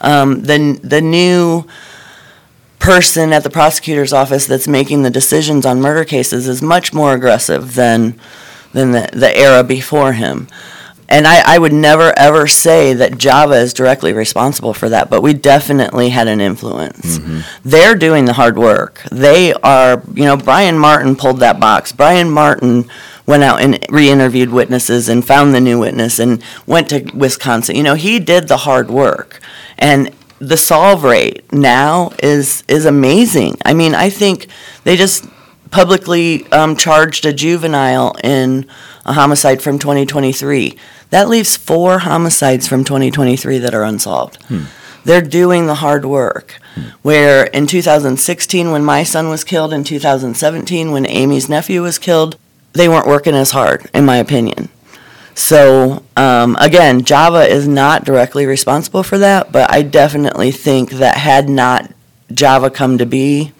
Um, 0.00 0.42
the 0.42 0.78
the 0.82 1.00
new 1.00 1.66
person 2.78 3.32
at 3.32 3.42
the 3.42 3.50
prosecutor's 3.50 4.12
office 4.12 4.46
that's 4.46 4.68
making 4.68 5.02
the 5.02 5.10
decisions 5.10 5.66
on 5.66 5.80
murder 5.80 6.04
cases 6.04 6.46
is 6.46 6.62
much 6.62 6.92
more 6.94 7.14
aggressive 7.14 7.74
than 7.74 8.14
than 8.72 8.92
the, 8.92 9.08
the 9.12 9.36
era 9.36 9.64
before 9.64 10.12
him. 10.12 10.46
And 11.08 11.26
I, 11.26 11.54
I 11.54 11.58
would 11.58 11.72
never 11.72 12.12
ever 12.16 12.46
say 12.46 12.92
that 12.94 13.18
Java 13.18 13.54
is 13.54 13.72
directly 13.72 14.12
responsible 14.12 14.74
for 14.74 14.88
that, 14.88 15.08
but 15.08 15.22
we 15.22 15.34
definitely 15.34 16.08
had 16.08 16.28
an 16.28 16.40
influence. 16.40 17.18
Mm-hmm. 17.18 17.68
They're 17.68 17.94
doing 17.94 18.24
the 18.24 18.32
hard 18.32 18.58
work. 18.58 19.02
They 19.12 19.52
are, 19.52 20.02
you 20.14 20.24
know, 20.24 20.36
Brian 20.36 20.78
Martin 20.78 21.16
pulled 21.16 21.40
that 21.40 21.60
box. 21.60 21.92
Brian 21.92 22.30
Martin 22.30 22.90
went 23.26 23.42
out 23.42 23.60
and 23.60 23.84
re-interviewed 23.90 24.50
witnesses 24.50 25.08
and 25.08 25.26
found 25.26 25.54
the 25.54 25.60
new 25.60 25.78
witness 25.78 26.18
and 26.18 26.42
went 26.66 26.88
to 26.90 27.10
Wisconsin. 27.14 27.76
You 27.76 27.82
know, 27.82 27.94
he 27.94 28.18
did 28.18 28.48
the 28.48 28.58
hard 28.58 28.90
work. 28.90 29.40
And 29.78 30.14
the 30.38 30.56
solve 30.56 31.02
rate 31.02 31.50
now 31.52 32.10
is 32.22 32.62
is 32.68 32.84
amazing. 32.84 33.56
I 33.64 33.72
mean, 33.74 33.94
I 33.94 34.10
think 34.10 34.48
they 34.84 34.96
just 34.96 35.24
publicly 35.70 36.50
um, 36.52 36.76
charged 36.76 37.26
a 37.26 37.32
juvenile 37.32 38.14
in 38.22 38.66
a 39.04 39.12
homicide 39.12 39.62
from 39.62 39.78
2023. 39.78 40.76
That 41.10 41.28
leaves 41.28 41.56
four 41.56 42.00
homicides 42.00 42.66
from 42.66 42.84
2023 42.84 43.58
that 43.58 43.74
are 43.74 43.84
unsolved. 43.84 44.38
They're 45.04 45.22
doing 45.22 45.66
the 45.66 45.76
hard 45.76 46.04
work. 46.04 46.56
Where 47.02 47.44
in 47.44 47.66
2016, 47.66 48.70
when 48.70 48.84
my 48.84 49.02
son 49.02 49.28
was 49.30 49.44
killed, 49.44 49.72
in 49.72 49.82
2017, 49.82 50.90
when 50.90 51.06
Amy's 51.06 51.48
nephew 51.48 51.82
was 51.82 51.98
killed, 51.98 52.36
they 52.72 52.88
weren't 52.88 53.06
working 53.06 53.34
as 53.34 53.52
hard, 53.52 53.88
in 53.94 54.04
my 54.04 54.16
opinion. 54.16 54.68
So, 55.34 56.02
um, 56.16 56.56
again, 56.60 57.04
Java 57.04 57.46
is 57.46 57.68
not 57.68 58.04
directly 58.04 58.46
responsible 58.46 59.02
for 59.02 59.18
that, 59.18 59.52
but 59.52 59.70
I 59.72 59.82
definitely 59.82 60.50
think 60.50 60.90
that 60.92 61.18
had 61.18 61.48
not 61.48 61.90
Java 62.32 62.68
come 62.70 62.98
to 62.98 63.06
be, 63.06 63.52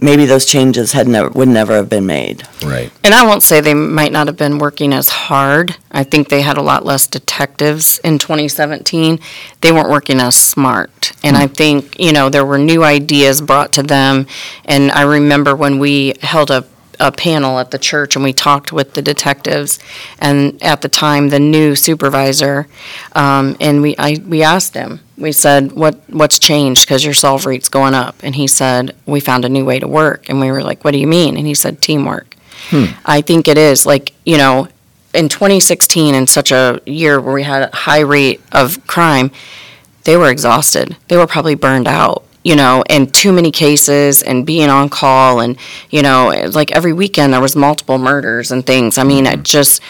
maybe 0.00 0.26
those 0.26 0.44
changes 0.44 0.92
had 0.92 1.08
never, 1.08 1.30
would 1.30 1.48
never 1.48 1.74
have 1.74 1.88
been 1.88 2.06
made. 2.06 2.42
Right. 2.64 2.90
And 3.02 3.14
I 3.14 3.24
won't 3.24 3.42
say 3.42 3.60
they 3.60 3.74
might 3.74 4.12
not 4.12 4.26
have 4.26 4.36
been 4.36 4.58
working 4.58 4.92
as 4.92 5.08
hard. 5.08 5.76
I 5.90 6.04
think 6.04 6.28
they 6.28 6.42
had 6.42 6.56
a 6.56 6.62
lot 6.62 6.84
less 6.84 7.06
detectives 7.06 7.98
in 8.00 8.18
2017. 8.18 9.20
They 9.60 9.72
weren't 9.72 9.88
working 9.88 10.20
as 10.20 10.36
smart. 10.36 11.12
And 11.22 11.36
I 11.36 11.46
hmm. 11.46 11.54
think, 11.54 11.98
you 11.98 12.12
know, 12.12 12.28
there 12.28 12.44
were 12.44 12.58
new 12.58 12.82
ideas 12.82 13.40
brought 13.40 13.72
to 13.74 13.82
them. 13.82 14.26
And 14.64 14.90
I 14.90 15.02
remember 15.02 15.54
when 15.54 15.78
we 15.78 16.14
held 16.20 16.50
a, 16.50 16.64
a 17.00 17.12
panel 17.12 17.58
at 17.58 17.70
the 17.70 17.78
church 17.78 18.16
and 18.16 18.24
we 18.24 18.32
talked 18.32 18.72
with 18.72 18.94
the 18.94 19.02
detectives. 19.02 19.78
And 20.18 20.62
at 20.62 20.82
the 20.82 20.88
time, 20.88 21.28
the 21.28 21.40
new 21.40 21.74
supervisor, 21.74 22.66
um, 23.14 23.56
and 23.60 23.82
we, 23.82 23.96
I, 23.98 24.16
we 24.26 24.42
asked 24.42 24.74
him, 24.74 25.00
we 25.16 25.32
said, 25.32 25.72
what, 25.72 26.00
what's 26.08 26.38
changed? 26.38 26.86
Because 26.86 27.04
your 27.04 27.14
solve 27.14 27.46
rate's 27.46 27.68
going 27.68 27.94
up. 27.94 28.16
And 28.22 28.34
he 28.34 28.46
said, 28.46 28.94
we 29.06 29.20
found 29.20 29.44
a 29.44 29.48
new 29.48 29.64
way 29.64 29.78
to 29.78 29.88
work. 29.88 30.28
And 30.28 30.40
we 30.40 30.50
were 30.50 30.62
like, 30.62 30.84
what 30.84 30.90
do 30.90 30.98
you 30.98 31.06
mean? 31.06 31.36
And 31.36 31.46
he 31.46 31.54
said, 31.54 31.80
teamwork. 31.80 32.36
I 33.04 33.20
think 33.20 33.46
it 33.46 33.58
is 33.58 33.84
like, 33.84 34.12
you 34.24 34.38
know, 34.38 34.68
in 35.12 35.28
2016, 35.28 36.14
in 36.14 36.26
such 36.26 36.50
a 36.50 36.80
year 36.86 37.20
where 37.20 37.34
we 37.34 37.42
had 37.42 37.70
a 37.72 37.76
high 37.76 38.00
rate 38.00 38.40
of 38.52 38.84
crime, 38.86 39.30
they 40.04 40.16
were 40.16 40.30
exhausted. 40.30 40.96
They 41.08 41.16
were 41.16 41.26
probably 41.26 41.54
burned 41.54 41.86
out, 41.86 42.24
you 42.44 42.54
know, 42.54 42.84
and 42.88 43.12
too 43.12 43.32
many 43.32 43.50
cases 43.50 44.22
and 44.22 44.46
being 44.46 44.68
on 44.68 44.90
call. 44.90 45.40
And, 45.40 45.56
you 45.90 46.02
know, 46.02 46.32
like 46.52 46.70
every 46.72 46.92
weekend 46.92 47.32
there 47.32 47.40
was 47.40 47.56
multiple 47.56 47.98
murders 47.98 48.52
and 48.52 48.64
things. 48.64 48.98
I 48.98 49.02
mean, 49.02 49.26
it 49.26 49.30
mm-hmm. 49.30 49.42
just, 49.42 49.80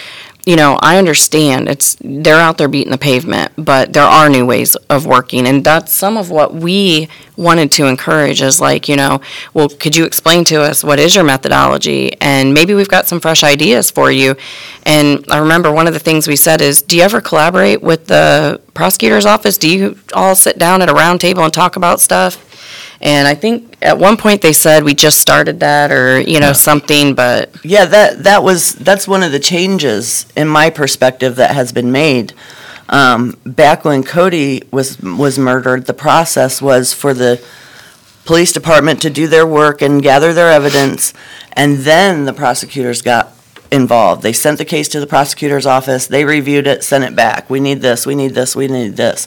you 0.46 0.56
know, 0.56 0.78
I 0.82 0.98
understand 0.98 1.68
it's, 1.68 1.96
they're 2.02 2.40
out 2.40 2.58
there 2.58 2.68
beating 2.68 2.90
the 2.90 2.98
pavement, 2.98 3.52
but 3.56 3.94
there 3.94 4.04
are 4.04 4.28
new 4.28 4.44
ways 4.44 4.76
of 4.90 5.06
working. 5.06 5.46
And 5.46 5.64
that's 5.64 5.92
some 5.92 6.18
of 6.18 6.30
what 6.30 6.54
we 6.54 7.08
wanted 7.36 7.72
to 7.72 7.86
encourage 7.86 8.42
is 8.42 8.60
like, 8.60 8.86
you 8.86 8.96
know, 8.96 9.22
well, 9.54 9.68
could 9.68 9.96
you 9.96 10.04
explain 10.04 10.44
to 10.46 10.60
us 10.60 10.84
what 10.84 10.98
is 10.98 11.14
your 11.14 11.24
methodology? 11.24 12.20
And 12.20 12.52
maybe 12.52 12.74
we've 12.74 12.88
got 12.88 13.06
some 13.06 13.20
fresh 13.20 13.42
ideas 13.42 13.90
for 13.90 14.12
you. 14.12 14.36
And 14.84 15.24
I 15.30 15.38
remember 15.38 15.72
one 15.72 15.86
of 15.86 15.94
the 15.94 15.98
things 15.98 16.28
we 16.28 16.36
said 16.36 16.60
is, 16.60 16.82
do 16.82 16.96
you 16.96 17.02
ever 17.02 17.22
collaborate 17.22 17.82
with 17.82 18.06
the 18.06 18.60
prosecutor's 18.74 19.24
office? 19.24 19.56
Do 19.56 19.74
you 19.74 19.98
all 20.12 20.34
sit 20.34 20.58
down 20.58 20.82
at 20.82 20.90
a 20.90 20.94
round 20.94 21.22
table 21.22 21.42
and 21.42 21.54
talk 21.54 21.76
about 21.76 22.00
stuff? 22.00 22.53
And 23.00 23.28
I 23.28 23.34
think 23.34 23.76
at 23.82 23.98
one 23.98 24.16
point 24.16 24.40
they 24.40 24.52
said 24.52 24.84
we 24.84 24.94
just 24.94 25.20
started 25.20 25.60
that 25.60 25.90
or, 25.92 26.20
you 26.20 26.40
know, 26.40 26.52
something, 26.52 27.14
but 27.14 27.54
Yeah, 27.64 27.84
that 27.86 28.24
that 28.24 28.42
was 28.42 28.72
that's 28.72 29.06
one 29.06 29.22
of 29.22 29.32
the 29.32 29.40
changes 29.40 30.26
in 30.36 30.48
my 30.48 30.70
perspective 30.70 31.36
that 31.36 31.54
has 31.54 31.72
been 31.72 31.92
made. 31.92 32.32
Um, 32.88 33.36
back 33.44 33.84
when 33.84 34.02
Cody 34.04 34.62
was 34.70 35.00
was 35.00 35.38
murdered, 35.38 35.86
the 35.86 35.94
process 35.94 36.60
was 36.62 36.92
for 36.92 37.14
the 37.14 37.42
police 38.24 38.52
department 38.52 39.02
to 39.02 39.10
do 39.10 39.26
their 39.26 39.46
work 39.46 39.82
and 39.82 40.02
gather 40.02 40.32
their 40.32 40.50
evidence, 40.50 41.12
and 41.52 41.78
then 41.78 42.24
the 42.24 42.32
prosecutors 42.32 43.02
got 43.02 43.32
involved. 43.70 44.22
They 44.22 44.32
sent 44.32 44.58
the 44.58 44.64
case 44.64 44.88
to 44.88 45.00
the 45.00 45.06
prosecutor's 45.06 45.66
office. 45.66 46.06
They 46.06 46.24
reviewed 46.24 46.66
it, 46.66 46.84
sent 46.84 47.04
it 47.04 47.16
back. 47.16 47.50
We 47.50 47.60
need 47.60 47.80
this. 47.80 48.06
We 48.06 48.14
need 48.14 48.34
this. 48.34 48.54
We 48.54 48.68
need 48.68 48.96
this. 48.96 49.26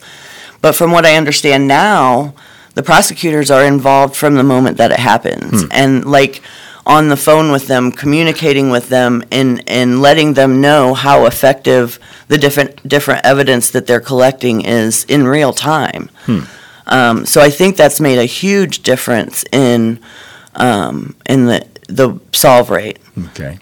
But 0.61 0.73
from 0.73 0.91
what 0.91 1.05
I 1.05 1.15
understand 1.15 1.67
now, 1.67 2.33
the 2.77 2.83
prosecutors 2.83 3.49
are 3.51 3.65
involved 3.65 4.15
from 4.15 4.35
the 4.35 4.43
moment 4.53 4.77
that 4.77 4.91
it 4.91 4.99
happens, 4.99 5.63
and 5.71 6.05
like 6.05 6.41
on 6.85 7.09
the 7.09 7.17
phone 7.17 7.51
with 7.51 7.67
them, 7.67 7.91
communicating 7.91 8.69
with 8.69 8.87
them, 8.87 9.21
and, 9.29 9.61
and 9.67 10.01
letting 10.01 10.35
them 10.35 10.61
know 10.61 10.93
how 10.93 11.25
effective 11.25 11.99
the 12.29 12.37
different 12.37 12.71
different 12.87 13.25
evidence 13.25 13.71
that 13.71 13.85
they're 13.87 13.99
collecting 14.13 14.61
is 14.63 15.03
in 15.05 15.27
real 15.27 15.51
time. 15.53 16.09
Um, 16.85 17.25
so 17.25 17.41
I 17.41 17.49
think 17.49 17.75
that's 17.75 17.99
made 17.99 18.19
a 18.19 18.25
huge 18.25 18.83
difference 18.83 19.43
in 19.51 19.99
um, 20.55 21.15
in 21.27 21.47
the 21.47 21.59
the 21.89 22.19
solve 22.31 22.69
rate. 22.69 22.99
Okay. 23.31 23.59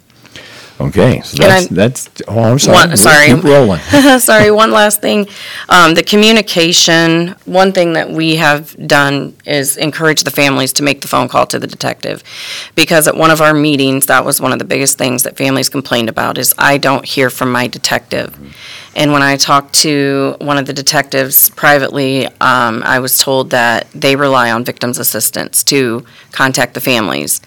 Okay. 0.79 1.21
So 1.21 1.37
that's, 1.37 1.65
I'm- 1.67 1.75
that's, 1.75 2.09
oh, 2.27 2.39
I'm 2.39 2.59
sorry. 2.59 2.75
One- 2.89 2.97
sorry. 2.97 3.27
Keep 3.33 3.43
rolling. 3.45 3.79
Sorry, 4.19 4.51
one 4.51 4.71
last 4.71 4.99
thing. 5.01 5.27
Um, 5.69 5.93
the 5.93 6.03
communication, 6.03 7.29
one 7.45 7.71
thing 7.71 7.93
that 7.93 8.09
we 8.11 8.35
have 8.35 8.75
done 8.87 9.35
is 9.45 9.77
encourage 9.77 10.23
the 10.23 10.31
families 10.31 10.73
to 10.73 10.83
make 10.83 11.01
the 11.01 11.07
phone 11.07 11.27
call 11.29 11.45
to 11.47 11.59
the 11.59 11.67
detective. 11.67 12.23
Because 12.75 13.07
at 13.07 13.15
one 13.15 13.31
of 13.31 13.39
our 13.39 13.53
meetings, 13.53 14.07
that 14.07 14.25
was 14.25 14.41
one 14.41 14.51
of 14.51 14.59
the 14.59 14.65
biggest 14.65 14.97
things 14.97 15.23
that 15.23 15.37
families 15.37 15.69
complained 15.69 16.09
about 16.09 16.37
is 16.37 16.53
I 16.57 16.77
don't 16.77 17.05
hear 17.05 17.29
from 17.29 17.51
my 17.51 17.67
detective. 17.67 18.37
And 18.97 19.11
when 19.11 19.21
I 19.21 19.35
talked 19.37 19.73
to 19.75 20.35
one 20.39 20.57
of 20.57 20.65
the 20.65 20.73
detectives 20.73 21.49
privately, 21.51 22.27
um, 22.39 22.81
I 22.85 22.99
was 22.99 23.17
told 23.17 23.49
that 23.51 23.87
they 23.91 24.15
rely 24.15 24.51
on 24.51 24.63
victims' 24.63 24.97
assistance 24.99 25.63
to 25.65 26.05
contact 26.31 26.73
the 26.73 26.81
families. 26.81 27.41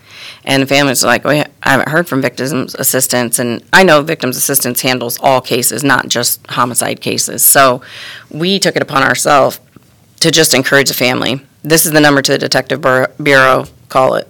And 0.44 0.62
the 0.62 0.66
families 0.66 1.04
are 1.04 1.06
like, 1.06 1.24
well, 1.24 1.44
I 1.68 1.72
haven't 1.72 1.90
heard 1.90 2.08
from 2.08 2.22
victims' 2.22 2.74
assistance. 2.76 3.38
And 3.38 3.62
I 3.74 3.82
know 3.82 4.00
victims' 4.00 4.38
assistance 4.38 4.80
handles 4.80 5.18
all 5.20 5.42
cases, 5.42 5.84
not 5.84 6.08
just 6.08 6.44
homicide 6.46 7.02
cases. 7.02 7.44
So 7.44 7.82
we 8.30 8.58
took 8.58 8.74
it 8.74 8.80
upon 8.80 9.02
ourselves 9.02 9.60
to 10.20 10.30
just 10.30 10.54
encourage 10.54 10.88
the 10.88 10.94
family. 10.94 11.42
This 11.62 11.84
is 11.84 11.92
the 11.92 12.00
number 12.00 12.22
to 12.22 12.32
the 12.32 12.38
detective 12.38 12.80
bureau, 13.22 13.66
call 13.90 14.14
it. 14.14 14.26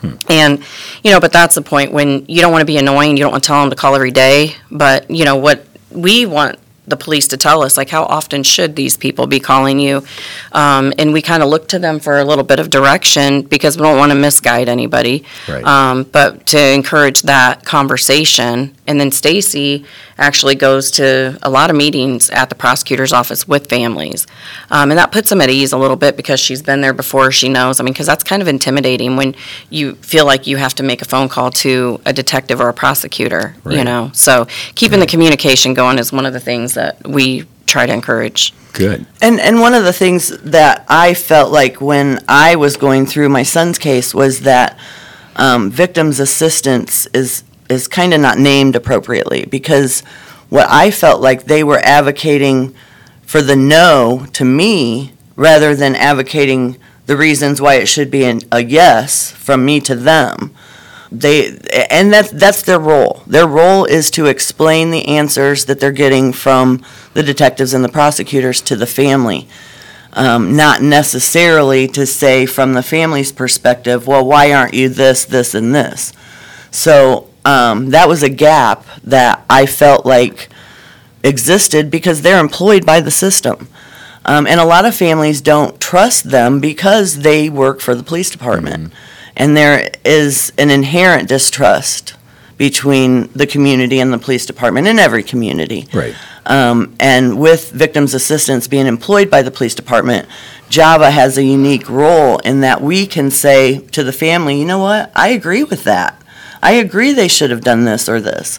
Hmm. 0.00 0.14
And, 0.30 0.64
you 1.04 1.10
know, 1.10 1.20
but 1.20 1.34
that's 1.34 1.54
the 1.54 1.60
point 1.60 1.92
when 1.92 2.24
you 2.26 2.40
don't 2.40 2.50
want 2.50 2.62
to 2.62 2.66
be 2.66 2.78
annoying, 2.78 3.14
you 3.14 3.24
don't 3.24 3.32
want 3.32 3.44
to 3.44 3.46
tell 3.46 3.60
them 3.60 3.68
to 3.68 3.76
call 3.76 3.94
every 3.94 4.10
day. 4.10 4.54
But, 4.70 5.10
you 5.10 5.26
know, 5.26 5.36
what 5.36 5.66
we 5.90 6.24
want 6.24 6.58
the 6.90 6.96
police 6.96 7.28
to 7.28 7.36
tell 7.36 7.62
us, 7.62 7.76
like, 7.76 7.88
how 7.88 8.04
often 8.04 8.42
should 8.42 8.76
these 8.76 8.96
people 8.96 9.26
be 9.26 9.40
calling 9.40 9.78
you? 9.78 10.04
Um, 10.52 10.92
and 10.98 11.12
we 11.12 11.22
kind 11.22 11.42
of 11.42 11.48
look 11.48 11.68
to 11.68 11.78
them 11.78 12.00
for 12.00 12.18
a 12.18 12.24
little 12.24 12.44
bit 12.44 12.58
of 12.58 12.70
direction 12.70 13.42
because 13.42 13.76
we 13.76 13.82
don't 13.82 13.98
want 13.98 14.12
to 14.12 14.18
misguide 14.18 14.68
anybody. 14.68 15.24
Right. 15.48 15.64
Um, 15.64 16.04
but 16.04 16.46
to 16.46 16.60
encourage 16.74 17.22
that 17.22 17.64
conversation. 17.64 18.74
And 18.90 19.00
then 19.00 19.12
Stacy 19.12 19.84
actually 20.18 20.56
goes 20.56 20.90
to 20.92 21.38
a 21.44 21.48
lot 21.48 21.70
of 21.70 21.76
meetings 21.76 22.28
at 22.30 22.48
the 22.48 22.56
prosecutor's 22.56 23.12
office 23.12 23.46
with 23.46 23.68
families. 23.68 24.26
Um, 24.68 24.90
and 24.90 24.98
that 24.98 25.12
puts 25.12 25.30
them 25.30 25.40
at 25.40 25.48
ease 25.48 25.70
a 25.72 25.78
little 25.78 25.94
bit 25.94 26.16
because 26.16 26.40
she's 26.40 26.60
been 26.60 26.80
there 26.80 26.92
before, 26.92 27.30
she 27.30 27.48
knows. 27.48 27.78
I 27.78 27.84
mean, 27.84 27.92
because 27.92 28.08
that's 28.08 28.24
kind 28.24 28.42
of 28.42 28.48
intimidating 28.48 29.14
when 29.14 29.36
you 29.70 29.94
feel 29.94 30.26
like 30.26 30.48
you 30.48 30.56
have 30.56 30.74
to 30.74 30.82
make 30.82 31.02
a 31.02 31.04
phone 31.04 31.28
call 31.28 31.52
to 31.52 32.00
a 32.04 32.12
detective 32.12 32.60
or 32.60 32.68
a 32.68 32.74
prosecutor, 32.74 33.54
you 33.64 33.84
know? 33.84 34.10
So 34.12 34.48
keeping 34.74 34.98
the 34.98 35.06
communication 35.06 35.72
going 35.72 36.00
is 36.00 36.12
one 36.12 36.26
of 36.26 36.32
the 36.32 36.40
things 36.40 36.74
that 36.74 37.06
we 37.06 37.44
try 37.66 37.86
to 37.86 37.92
encourage. 37.92 38.52
Good. 38.72 39.06
And 39.22 39.38
and 39.38 39.60
one 39.60 39.74
of 39.74 39.84
the 39.84 39.92
things 39.92 40.36
that 40.38 40.84
I 40.88 41.14
felt 41.14 41.52
like 41.52 41.80
when 41.80 42.24
I 42.26 42.56
was 42.56 42.76
going 42.76 43.06
through 43.06 43.28
my 43.28 43.44
son's 43.44 43.78
case 43.78 44.12
was 44.12 44.40
that 44.40 44.76
um, 45.36 45.70
victims 45.70 46.18
assistance 46.18 47.06
is 47.14 47.44
is 47.70 47.88
kind 47.88 48.12
of 48.12 48.20
not 48.20 48.38
named 48.38 48.76
appropriately 48.76 49.46
because 49.46 50.00
what 50.48 50.66
I 50.68 50.90
felt 50.90 51.20
like 51.20 51.44
they 51.44 51.62
were 51.62 51.78
advocating 51.78 52.74
for 53.22 53.40
the 53.40 53.56
no 53.56 54.26
to 54.32 54.44
me 54.44 55.12
rather 55.36 55.74
than 55.74 55.94
advocating 55.94 56.76
the 57.06 57.16
reasons 57.16 57.60
why 57.60 57.74
it 57.74 57.86
should 57.86 58.10
be 58.10 58.24
an, 58.24 58.40
a 58.52 58.62
yes 58.62 59.30
from 59.30 59.64
me 59.64 59.80
to 59.80 59.94
them. 59.94 60.52
They 61.12 61.58
and 61.90 62.12
that's 62.12 62.30
that's 62.30 62.62
their 62.62 62.78
role. 62.78 63.22
Their 63.26 63.46
role 63.46 63.84
is 63.84 64.10
to 64.12 64.26
explain 64.26 64.90
the 64.90 65.06
answers 65.08 65.64
that 65.64 65.80
they're 65.80 65.90
getting 65.90 66.32
from 66.32 66.84
the 67.14 67.22
detectives 67.22 67.74
and 67.74 67.84
the 67.84 67.88
prosecutors 67.88 68.60
to 68.62 68.76
the 68.76 68.86
family. 68.86 69.48
Um, 70.12 70.56
not 70.56 70.82
necessarily 70.82 71.86
to 71.88 72.04
say 72.04 72.46
from 72.46 72.74
the 72.74 72.82
family's 72.82 73.30
perspective, 73.30 74.06
well, 74.08 74.24
why 74.24 74.52
aren't 74.52 74.74
you 74.74 74.88
this, 74.88 75.24
this, 75.24 75.54
and 75.54 75.72
this? 75.72 76.12
So 76.72 77.29
um, 77.44 77.90
that 77.90 78.08
was 78.08 78.22
a 78.22 78.28
gap 78.28 78.84
that 79.04 79.44
I 79.48 79.66
felt 79.66 80.04
like 80.04 80.48
existed 81.22 81.90
because 81.90 82.22
they're 82.22 82.40
employed 82.40 82.84
by 82.84 83.00
the 83.00 83.10
system. 83.10 83.68
Um, 84.24 84.46
and 84.46 84.60
a 84.60 84.64
lot 84.64 84.84
of 84.84 84.94
families 84.94 85.40
don't 85.40 85.80
trust 85.80 86.30
them 86.30 86.60
because 86.60 87.20
they 87.20 87.48
work 87.48 87.80
for 87.80 87.94
the 87.94 88.02
police 88.02 88.30
department. 88.30 88.92
And 89.36 89.56
there 89.56 89.90
is 90.04 90.52
an 90.58 90.70
inherent 90.70 91.28
distrust 91.28 92.14
between 92.58 93.30
the 93.32 93.46
community 93.46 94.00
and 94.00 94.12
the 94.12 94.18
police 94.18 94.44
department 94.44 94.86
in 94.86 94.98
every 94.98 95.22
community. 95.22 95.88
Right. 95.94 96.14
Um, 96.44 96.94
and 97.00 97.40
with 97.40 97.70
victims 97.70 98.12
assistance 98.12 98.68
being 98.68 98.86
employed 98.86 99.30
by 99.30 99.40
the 99.40 99.50
police 99.50 99.74
department, 99.74 100.28
Java 100.68 101.10
has 101.10 101.38
a 101.38 101.42
unique 101.42 101.88
role 101.88 102.38
in 102.38 102.60
that 102.60 102.82
we 102.82 103.06
can 103.06 103.30
say 103.30 103.78
to 103.78 104.02
the 104.02 104.12
family, 104.12 104.58
you 104.58 104.66
know 104.66 104.78
what, 104.78 105.10
I 105.14 105.28
agree 105.28 105.64
with 105.64 105.84
that. 105.84 106.20
I 106.62 106.72
agree 106.72 107.12
they 107.12 107.28
should 107.28 107.50
have 107.50 107.62
done 107.62 107.84
this 107.84 108.08
or 108.08 108.20
this. 108.20 108.58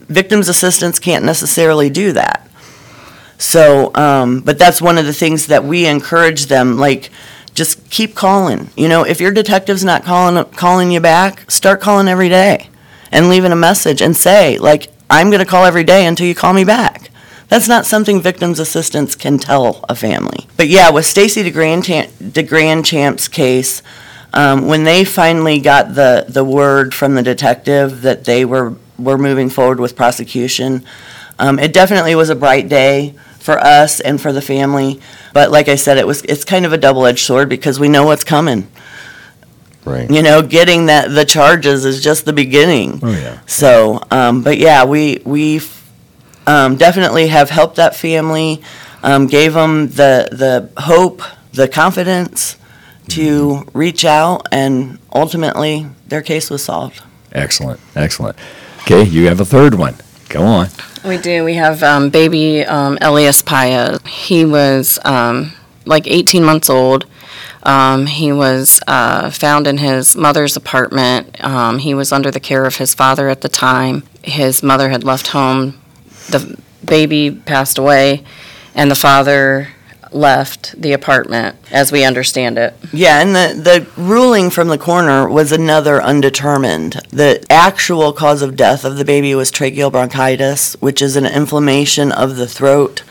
Victims 0.00 0.48
assistance 0.48 0.98
can't 0.98 1.24
necessarily 1.24 1.90
do 1.90 2.12
that. 2.12 2.48
So, 3.38 3.94
um, 3.94 4.40
but 4.40 4.58
that's 4.58 4.82
one 4.82 4.98
of 4.98 5.06
the 5.06 5.12
things 5.12 5.46
that 5.46 5.64
we 5.64 5.86
encourage 5.86 6.46
them, 6.46 6.76
like, 6.78 7.10
just 7.54 7.88
keep 7.90 8.14
calling. 8.14 8.70
You 8.76 8.88
know, 8.88 9.04
if 9.04 9.20
your 9.20 9.32
detective's 9.32 9.84
not 9.84 10.04
calling, 10.04 10.44
calling 10.52 10.90
you 10.90 11.00
back, 11.00 11.50
start 11.50 11.80
calling 11.80 12.08
every 12.08 12.28
day 12.28 12.68
and 13.10 13.28
leaving 13.28 13.52
a 13.52 13.56
message 13.56 14.00
and 14.02 14.16
say, 14.16 14.58
like, 14.58 14.88
I'm 15.10 15.30
going 15.30 15.40
to 15.40 15.46
call 15.46 15.64
every 15.64 15.84
day 15.84 16.06
until 16.06 16.26
you 16.26 16.34
call 16.34 16.52
me 16.52 16.64
back. 16.64 17.10
That's 17.48 17.68
not 17.68 17.86
something 17.86 18.20
victims 18.20 18.60
assistance 18.60 19.14
can 19.14 19.38
tell 19.38 19.84
a 19.88 19.94
family. 19.94 20.46
But 20.56 20.68
yeah, 20.68 20.90
with 20.90 21.06
Stacy 21.06 21.42
DeGrandchamp's 21.50 23.28
case, 23.28 23.82
um, 24.32 24.66
when 24.66 24.84
they 24.84 25.04
finally 25.04 25.60
got 25.60 25.94
the, 25.94 26.24
the 26.28 26.44
word 26.44 26.94
from 26.94 27.14
the 27.14 27.22
detective 27.22 28.02
that 28.02 28.24
they 28.24 28.44
were, 28.44 28.74
were 28.98 29.18
moving 29.18 29.48
forward 29.48 29.80
with 29.80 29.96
prosecution, 29.96 30.84
um, 31.38 31.58
it 31.58 31.72
definitely 31.72 32.14
was 32.14 32.30
a 32.30 32.34
bright 32.34 32.68
day 32.68 33.14
for 33.38 33.58
us 33.58 34.00
and 34.00 34.20
for 34.20 34.32
the 34.32 34.42
family. 34.42 35.00
But 35.32 35.50
like 35.50 35.68
I 35.68 35.76
said, 35.76 35.96
it 35.96 36.06
was 36.06 36.22
it's 36.22 36.44
kind 36.44 36.66
of 36.66 36.72
a 36.72 36.78
double-edged 36.78 37.24
sword 37.24 37.48
because 37.48 37.80
we 37.80 37.88
know 37.88 38.04
what's 38.04 38.24
coming. 38.24 38.68
Right. 39.84 40.10
You 40.10 40.22
know, 40.22 40.42
getting 40.42 40.86
that 40.86 41.08
the 41.08 41.24
charges 41.24 41.86
is 41.86 42.02
just 42.02 42.26
the 42.26 42.32
beginning. 42.34 43.00
Oh, 43.02 43.10
yeah. 43.10 43.40
So, 43.46 44.02
um, 44.10 44.42
but 44.42 44.58
yeah, 44.58 44.84
we 44.84 45.22
we 45.24 45.62
um, 46.46 46.76
definitely 46.76 47.28
have 47.28 47.48
helped 47.48 47.76
that 47.76 47.96
family, 47.96 48.60
um, 49.02 49.26
gave 49.26 49.54
them 49.54 49.88
the 49.88 50.28
the 50.30 50.82
hope, 50.82 51.22
the 51.52 51.68
confidence 51.68 52.56
to 53.08 53.38
Mm-hmm. 53.64 53.78
reach 53.78 54.04
out, 54.04 54.46
and 54.52 54.98
ultimately 55.14 55.86
their 56.06 56.22
case 56.22 56.50
was 56.50 56.62
solved. 56.64 57.02
Excellent. 57.32 57.80
Excellent. 57.94 58.36
Okay, 58.82 59.02
you 59.04 59.26
have 59.26 59.40
a 59.40 59.44
third 59.44 59.74
one. 59.74 59.96
Go 60.28 60.42
on. 60.44 60.68
We 61.04 61.16
do. 61.18 61.44
We 61.44 61.54
have 61.54 61.82
um, 61.82 62.10
baby 62.10 62.64
um, 62.64 62.98
Elias 63.00 63.42
Paez. 63.42 64.00
He 64.06 64.44
was 64.44 64.98
um, 65.04 65.52
like 65.84 66.06
18 66.06 66.42
months 66.44 66.68
old. 66.70 67.06
Um, 67.62 68.06
he 68.06 68.32
was 68.32 68.80
uh, 68.86 69.30
found 69.30 69.66
in 69.66 69.78
his 69.78 70.16
mother's 70.16 70.56
apartment. 70.56 71.42
Um, 71.44 71.78
he 71.78 71.92
was 71.94 72.12
under 72.12 72.30
the 72.30 72.40
care 72.40 72.64
of 72.64 72.76
his 72.76 72.94
father 72.94 73.28
at 73.28 73.40
the 73.42 73.48
time. 73.48 74.04
His 74.22 74.62
mother 74.62 74.88
had 74.90 75.04
left 75.04 75.28
home. 75.28 75.78
The 76.30 76.58
baby 76.84 77.30
passed 77.30 77.78
away, 77.78 78.24
and 78.74 78.90
the 78.90 78.94
father 78.94 79.68
left 80.12 80.80
the 80.80 80.92
apartment, 80.92 81.56
as 81.70 81.92
we 81.92 82.04
understand 82.04 82.58
it. 82.58 82.74
Yeah, 82.92 83.20
and 83.20 83.34
the, 83.34 83.60
the 83.60 83.86
ruling 84.00 84.50
from 84.50 84.68
the 84.68 84.78
coroner 84.78 85.28
was 85.28 85.52
another 85.52 86.02
undetermined. 86.02 86.94
The 87.10 87.44
actual 87.50 88.12
cause 88.12 88.42
of 88.42 88.56
death 88.56 88.84
of 88.84 88.96
the 88.96 89.04
baby 89.04 89.34
was 89.34 89.50
tracheal 89.50 89.92
bronchitis, 89.92 90.74
which 90.80 91.02
is 91.02 91.16
an 91.16 91.26
inflammation 91.26 92.12
of 92.12 92.36
the 92.36 92.46
throat, 92.46 93.02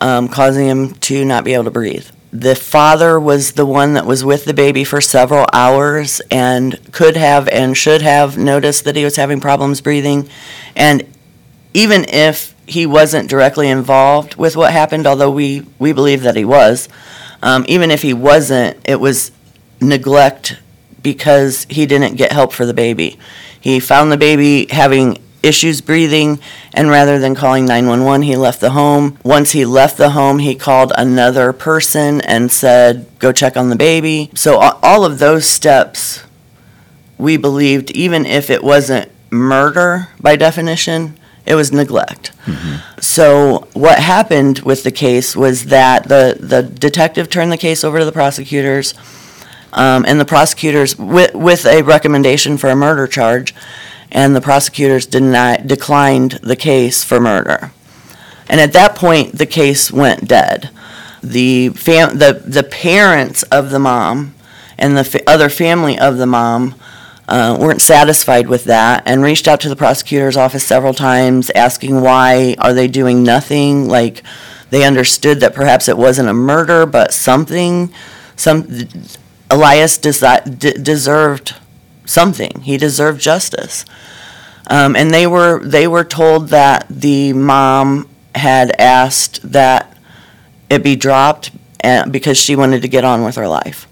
um, 0.00 0.28
causing 0.28 0.66
him 0.66 0.94
to 0.94 1.24
not 1.24 1.44
be 1.44 1.54
able 1.54 1.64
to 1.64 1.70
breathe. 1.70 2.08
The 2.32 2.54
father 2.54 3.18
was 3.18 3.52
the 3.52 3.66
one 3.66 3.94
that 3.94 4.06
was 4.06 4.24
with 4.24 4.44
the 4.44 4.54
baby 4.54 4.84
for 4.84 5.00
several 5.00 5.46
hours 5.52 6.20
and 6.30 6.78
could 6.92 7.16
have 7.16 7.48
and 7.48 7.76
should 7.76 8.02
have 8.02 8.38
noticed 8.38 8.84
that 8.84 8.94
he 8.94 9.02
was 9.02 9.16
having 9.16 9.40
problems 9.40 9.80
breathing. 9.80 10.28
And 10.76 11.04
even 11.74 12.04
if 12.08 12.49
he 12.70 12.86
wasn't 12.86 13.28
directly 13.28 13.68
involved 13.68 14.36
with 14.36 14.56
what 14.56 14.72
happened, 14.72 15.06
although 15.06 15.30
we, 15.30 15.66
we 15.78 15.92
believe 15.92 16.22
that 16.22 16.36
he 16.36 16.44
was, 16.44 16.88
um, 17.42 17.64
even 17.68 17.90
if 17.90 18.02
he 18.02 18.12
wasn't, 18.12 18.76
it 18.84 19.00
was 19.00 19.32
neglect 19.80 20.58
because 21.02 21.66
he 21.70 21.86
didn't 21.86 22.16
get 22.16 22.32
help 22.32 22.52
for 22.52 22.66
the 22.66 22.74
baby. 22.74 23.18
He 23.60 23.80
found 23.80 24.12
the 24.12 24.16
baby 24.16 24.66
having 24.70 25.18
issues 25.42 25.80
breathing, 25.80 26.38
and 26.72 26.90
rather 26.90 27.18
than 27.18 27.34
calling 27.34 27.64
911, 27.64 28.22
he 28.22 28.36
left 28.36 28.60
the 28.60 28.70
home. 28.70 29.18
Once 29.24 29.52
he 29.52 29.64
left 29.64 29.96
the 29.96 30.10
home, 30.10 30.38
he 30.38 30.54
called 30.54 30.92
another 30.96 31.52
person 31.52 32.20
and 32.22 32.52
said, 32.52 33.06
Go 33.18 33.32
check 33.32 33.56
on 33.56 33.70
the 33.70 33.76
baby. 33.76 34.30
So, 34.34 34.58
all 34.58 35.04
of 35.04 35.18
those 35.18 35.46
steps, 35.46 36.22
we 37.18 37.36
believed, 37.36 37.90
even 37.92 38.26
if 38.26 38.50
it 38.50 38.62
wasn't 38.62 39.10
murder 39.30 40.08
by 40.20 40.36
definition, 40.36 41.18
it 41.46 41.54
was 41.54 41.72
neglect. 41.72 42.32
So 43.00 43.68
what 43.72 43.98
happened 43.98 44.60
with 44.60 44.82
the 44.82 44.90
case 44.90 45.34
was 45.34 45.66
that 45.66 46.08
the, 46.08 46.36
the 46.38 46.62
detective 46.62 47.30
turned 47.30 47.50
the 47.50 47.56
case 47.56 47.82
over 47.84 47.98
to 47.98 48.04
the 48.04 48.12
prosecutors, 48.12 48.94
um, 49.72 50.04
and 50.06 50.20
the 50.20 50.24
prosecutors, 50.24 50.98
with, 50.98 51.34
with 51.34 51.64
a 51.64 51.82
recommendation 51.82 52.58
for 52.58 52.68
a 52.70 52.76
murder 52.76 53.06
charge, 53.06 53.54
and 54.10 54.34
the 54.34 54.40
prosecutors 54.40 55.06
denied, 55.06 55.66
declined 55.66 56.32
the 56.42 56.56
case 56.56 57.04
for 57.04 57.20
murder. 57.20 57.72
And 58.48 58.60
at 58.60 58.72
that 58.72 58.96
point, 58.96 59.38
the 59.38 59.46
case 59.46 59.92
went 59.92 60.26
dead. 60.26 60.70
The 61.22 61.68
fam, 61.70 62.18
the, 62.18 62.42
the 62.44 62.64
parents 62.64 63.44
of 63.44 63.70
the 63.70 63.78
mom 63.78 64.34
and 64.76 64.96
the 64.96 65.22
other 65.26 65.48
family 65.48 65.98
of 65.98 66.16
the 66.16 66.26
mom 66.26 66.74
uh, 67.30 67.56
weren't 67.58 67.80
satisfied 67.80 68.48
with 68.48 68.64
that 68.64 69.04
and 69.06 69.22
reached 69.22 69.46
out 69.46 69.60
to 69.60 69.68
the 69.68 69.76
prosecutor's 69.76 70.36
office 70.36 70.64
several 70.64 70.92
times 70.92 71.50
asking 71.50 72.00
why 72.00 72.56
are 72.58 72.74
they 72.74 72.88
doing 72.88 73.22
nothing? 73.22 73.88
Like 73.88 74.22
they 74.70 74.84
understood 74.84 75.40
that 75.40 75.54
perhaps 75.54 75.88
it 75.88 75.96
wasn't 75.96 76.28
a 76.28 76.34
murder 76.34 76.86
but 76.86 77.14
something 77.14 77.92
some 78.34 78.66
elias 79.48 79.98
desi- 79.98 80.58
d- 80.58 80.72
deserved 80.72 81.54
something. 82.04 82.62
He 82.62 82.76
deserved 82.76 83.20
justice. 83.20 83.84
Um, 84.68 84.96
and 84.96 85.10
they 85.10 85.26
were 85.26 85.64
they 85.64 85.86
were 85.86 86.04
told 86.04 86.48
that 86.48 86.86
the 86.88 87.32
mom 87.32 88.08
had 88.34 88.72
asked 88.80 89.52
that 89.52 89.96
it 90.68 90.82
be 90.82 90.96
dropped 90.96 91.50
uh, 91.82 92.08
because 92.08 92.38
she 92.38 92.56
wanted 92.56 92.82
to 92.82 92.88
get 92.88 93.04
on 93.04 93.24
with 93.24 93.36
her 93.36 93.48
life 93.48 93.86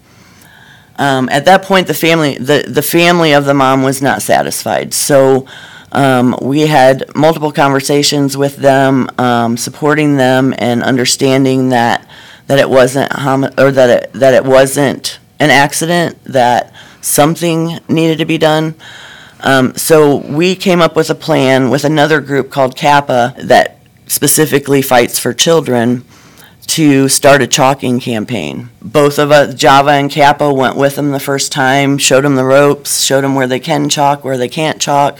um, 0.98 1.28
at 1.28 1.44
that 1.44 1.62
point, 1.62 1.86
the 1.86 1.94
family, 1.94 2.36
the, 2.38 2.64
the 2.66 2.82
family 2.82 3.32
of 3.32 3.44
the 3.44 3.54
mom 3.54 3.82
was 3.82 4.02
not 4.02 4.20
satisfied. 4.20 4.92
So 4.92 5.46
um, 5.92 6.36
we 6.42 6.62
had 6.62 7.04
multiple 7.14 7.52
conversations 7.52 8.36
with 8.36 8.56
them, 8.56 9.08
um, 9.18 9.56
supporting 9.56 10.16
them 10.16 10.54
and 10.58 10.82
understanding 10.82 11.70
that 11.70 12.06
that 12.48 12.58
it 12.58 12.68
wasn't 12.68 13.12
or 13.58 13.70
that 13.70 13.90
it, 13.90 14.12
that 14.14 14.32
it 14.32 14.42
wasn't 14.42 15.18
an 15.38 15.50
accident, 15.50 16.22
that 16.24 16.72
something 17.02 17.78
needed 17.88 18.18
to 18.18 18.24
be 18.24 18.38
done. 18.38 18.74
Um, 19.40 19.76
so 19.76 20.16
we 20.16 20.56
came 20.56 20.80
up 20.80 20.96
with 20.96 21.10
a 21.10 21.14
plan 21.14 21.70
with 21.70 21.84
another 21.84 22.20
group 22.20 22.50
called 22.50 22.74
Kappa 22.74 23.34
that 23.38 23.78
specifically 24.06 24.80
fights 24.82 25.18
for 25.18 25.34
children 25.34 26.04
to 26.68 27.08
start 27.08 27.42
a 27.42 27.46
chalking 27.46 27.98
campaign. 27.98 28.68
Both 28.80 29.18
of 29.18 29.30
us, 29.30 29.54
Java 29.54 29.90
and 29.90 30.10
Kappa, 30.10 30.52
went 30.52 30.76
with 30.76 30.96
them 30.96 31.10
the 31.10 31.20
first 31.20 31.50
time, 31.50 31.98
showed 31.98 32.24
them 32.24 32.36
the 32.36 32.44
ropes, 32.44 33.00
showed 33.02 33.24
them 33.24 33.34
where 33.34 33.46
they 33.46 33.58
can 33.58 33.88
chalk, 33.88 34.22
where 34.22 34.38
they 34.38 34.48
can't 34.48 34.80
chalk, 34.80 35.18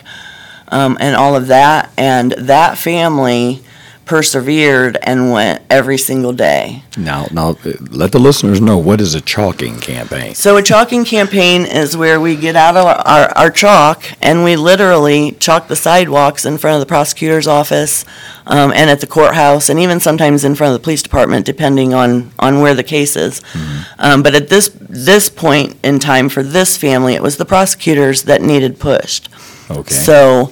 um, 0.68 0.96
and 1.00 1.16
all 1.16 1.34
of 1.34 1.46
that. 1.48 1.90
And 1.96 2.32
that 2.32 2.78
family 2.78 3.64
persevered 4.08 4.98
and 5.02 5.30
went 5.30 5.62
every 5.70 5.98
single 5.98 6.32
day. 6.32 6.82
Now, 6.96 7.26
now, 7.30 7.56
let 7.90 8.10
the 8.12 8.18
listeners 8.18 8.60
know 8.60 8.78
what 8.78 9.00
is 9.00 9.14
a 9.14 9.20
chalking 9.20 9.78
campaign. 9.78 10.34
So 10.34 10.56
a 10.56 10.62
chalking 10.62 11.04
campaign 11.04 11.66
is 11.66 11.96
where 11.96 12.20
we 12.20 12.34
get 12.34 12.56
out 12.56 12.76
of 12.76 12.86
our, 12.86 12.96
our, 13.06 13.38
our 13.38 13.50
chalk 13.50 14.02
and 14.20 14.42
we 14.42 14.56
literally 14.56 15.32
chalk 15.32 15.68
the 15.68 15.76
sidewalks 15.76 16.44
in 16.44 16.58
front 16.58 16.74
of 16.74 16.80
the 16.80 16.86
prosecutor's 16.86 17.46
office 17.46 18.04
um, 18.46 18.72
and 18.72 18.90
at 18.90 19.00
the 19.00 19.06
courthouse 19.06 19.68
and 19.68 19.78
even 19.78 20.00
sometimes 20.00 20.44
in 20.44 20.54
front 20.54 20.74
of 20.74 20.80
the 20.80 20.82
police 20.82 21.02
department, 21.02 21.44
depending 21.44 21.92
on, 21.94 22.32
on 22.38 22.60
where 22.60 22.74
the 22.74 22.82
case 22.82 23.14
is. 23.14 23.42
Um, 23.98 24.22
but 24.22 24.34
at 24.34 24.48
this 24.48 24.70
this 24.88 25.28
point 25.28 25.76
in 25.82 25.98
time 25.98 26.28
for 26.28 26.42
this 26.42 26.76
family, 26.76 27.14
it 27.14 27.22
was 27.22 27.36
the 27.36 27.44
prosecutors 27.44 28.22
that 28.22 28.40
needed 28.40 28.80
pushed. 28.80 29.28
Okay. 29.70 29.92
So 29.92 30.50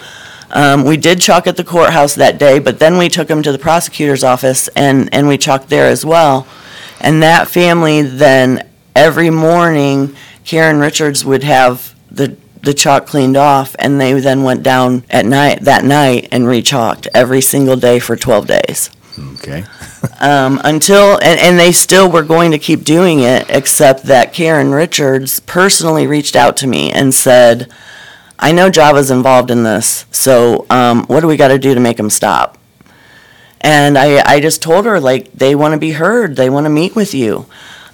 um, 0.50 0.84
we 0.84 0.96
did 0.96 1.20
chalk 1.20 1.46
at 1.46 1.56
the 1.56 1.64
courthouse 1.64 2.14
that 2.14 2.38
day, 2.38 2.58
but 2.58 2.78
then 2.78 2.98
we 2.98 3.08
took 3.08 3.28
them 3.28 3.42
to 3.42 3.52
the 3.52 3.58
prosecutor's 3.58 4.24
office 4.24 4.68
and, 4.68 5.12
and 5.12 5.28
we 5.28 5.38
chalked 5.38 5.68
there 5.68 5.86
as 5.86 6.04
well. 6.04 6.46
And 7.00 7.22
that 7.22 7.48
family 7.48 8.02
then, 8.02 8.68
every 8.94 9.30
morning, 9.30 10.16
Karen 10.44 10.78
Richards 10.78 11.24
would 11.24 11.42
have 11.42 11.94
the, 12.10 12.36
the 12.62 12.74
chalk 12.74 13.06
cleaned 13.06 13.36
off 13.36 13.76
and 13.78 14.00
they 14.00 14.12
then 14.14 14.42
went 14.42 14.62
down 14.62 15.04
at 15.10 15.26
night, 15.26 15.60
that 15.62 15.84
night 15.84 16.28
and 16.32 16.46
re-chalked 16.46 17.08
every 17.12 17.40
single 17.40 17.76
day 17.76 17.98
for 17.98 18.16
12 18.16 18.46
days. 18.46 18.90
Okay. 19.34 19.64
Um, 20.20 20.60
until, 20.62 21.14
and, 21.14 21.38
and 21.40 21.58
they 21.58 21.72
still 21.72 22.10
were 22.10 22.22
going 22.22 22.52
to 22.52 22.58
keep 22.58 22.84
doing 22.84 23.20
it, 23.20 23.46
except 23.48 24.04
that 24.04 24.32
Karen 24.32 24.70
Richards 24.70 25.40
personally 25.40 26.06
reached 26.06 26.36
out 26.36 26.56
to 26.58 26.66
me 26.66 26.92
and 26.92 27.12
said, 27.12 27.70
I 28.38 28.52
know 28.52 28.70
Java's 28.70 29.10
involved 29.10 29.50
in 29.50 29.62
this, 29.62 30.04
so 30.10 30.66
um, 30.70 31.04
what 31.06 31.20
do 31.20 31.26
we 31.26 31.36
got 31.36 31.48
to 31.48 31.58
do 31.58 31.74
to 31.74 31.80
make 31.80 31.98
him 31.98 32.10
stop? 32.10 32.58
And 33.60 33.96
I, 33.96 34.22
I 34.34 34.40
just 34.40 34.62
told 34.62 34.84
her, 34.84 35.00
like, 35.00 35.32
they 35.32 35.54
want 35.54 35.72
to 35.72 35.78
be 35.78 35.92
heard, 35.92 36.36
they 36.36 36.50
want 36.50 36.66
to 36.66 36.70
meet 36.70 36.94
with 36.94 37.14
you. 37.14 37.46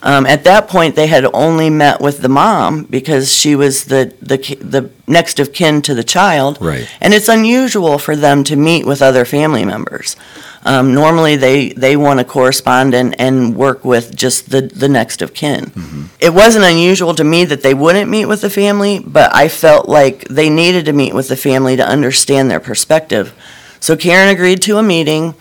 Um, 0.03 0.27
at 0.27 0.43
that 0.45 0.67
point, 0.67 0.97
they 0.97 1.07
had 1.07 1.25
only 1.33 1.71
met 1.71 2.01
with 2.01 2.23
the 2.23 2.29
mom 2.29 2.85
because 2.85 3.33
she 3.33 3.55
was 3.55 3.85
the, 3.85 4.13
the, 4.21 4.37
the 4.61 4.91
next 5.07 5.39
of 5.39 5.53
kin 5.53 5.81
to 5.83 5.95
the 5.95 6.03
child. 6.03 6.59
Right. 6.61 6.89
And 7.01 7.15
it's 7.15 7.29
unusual 7.29 7.99
for 7.99 8.17
them 8.17 8.43
to 8.45 8.57
meet 8.57 8.85
with 8.85 9.01
other 9.01 9.25
family 9.25 9.65
members. 9.65 10.17
Um, 10.65 10.95
normally, 10.95 11.35
they, 11.37 11.71
they 11.71 11.97
want 11.97 12.21
to 12.21 12.25
correspond 12.25 12.95
and, 12.95 13.21
and 13.21 13.57
work 13.57 13.85
with 13.85 14.15
just 14.15 14.51
the, 14.51 14.63
the 14.63 14.89
next 14.89 15.21
of 15.21 15.35
kin. 15.35 15.73
It 16.21 16.33
wasn't 16.33 16.65
unusual 16.65 17.15
to 17.15 17.25
me 17.25 17.45
that 17.47 17.63
they 17.63 17.75
wouldn't 17.75 18.09
meet 18.09 18.27
with 18.27 18.43
the 18.43 18.51
family, 18.51 19.01
but 19.01 19.35
I 19.35 19.49
felt 19.49 19.89
like 19.89 20.29
they 20.29 20.49
needed 20.49 20.85
to 20.85 20.93
meet 20.93 21.15
with 21.15 21.27
the 21.29 21.37
family 21.37 21.75
to 21.77 21.85
understand 21.87 22.49
their 22.49 22.61
perspective. 22.61 23.35
So 23.81 23.97
Karen 23.97 24.29
agreed 24.29 24.63
to 24.63 24.79
a 24.79 24.83
meeting. 24.83 25.35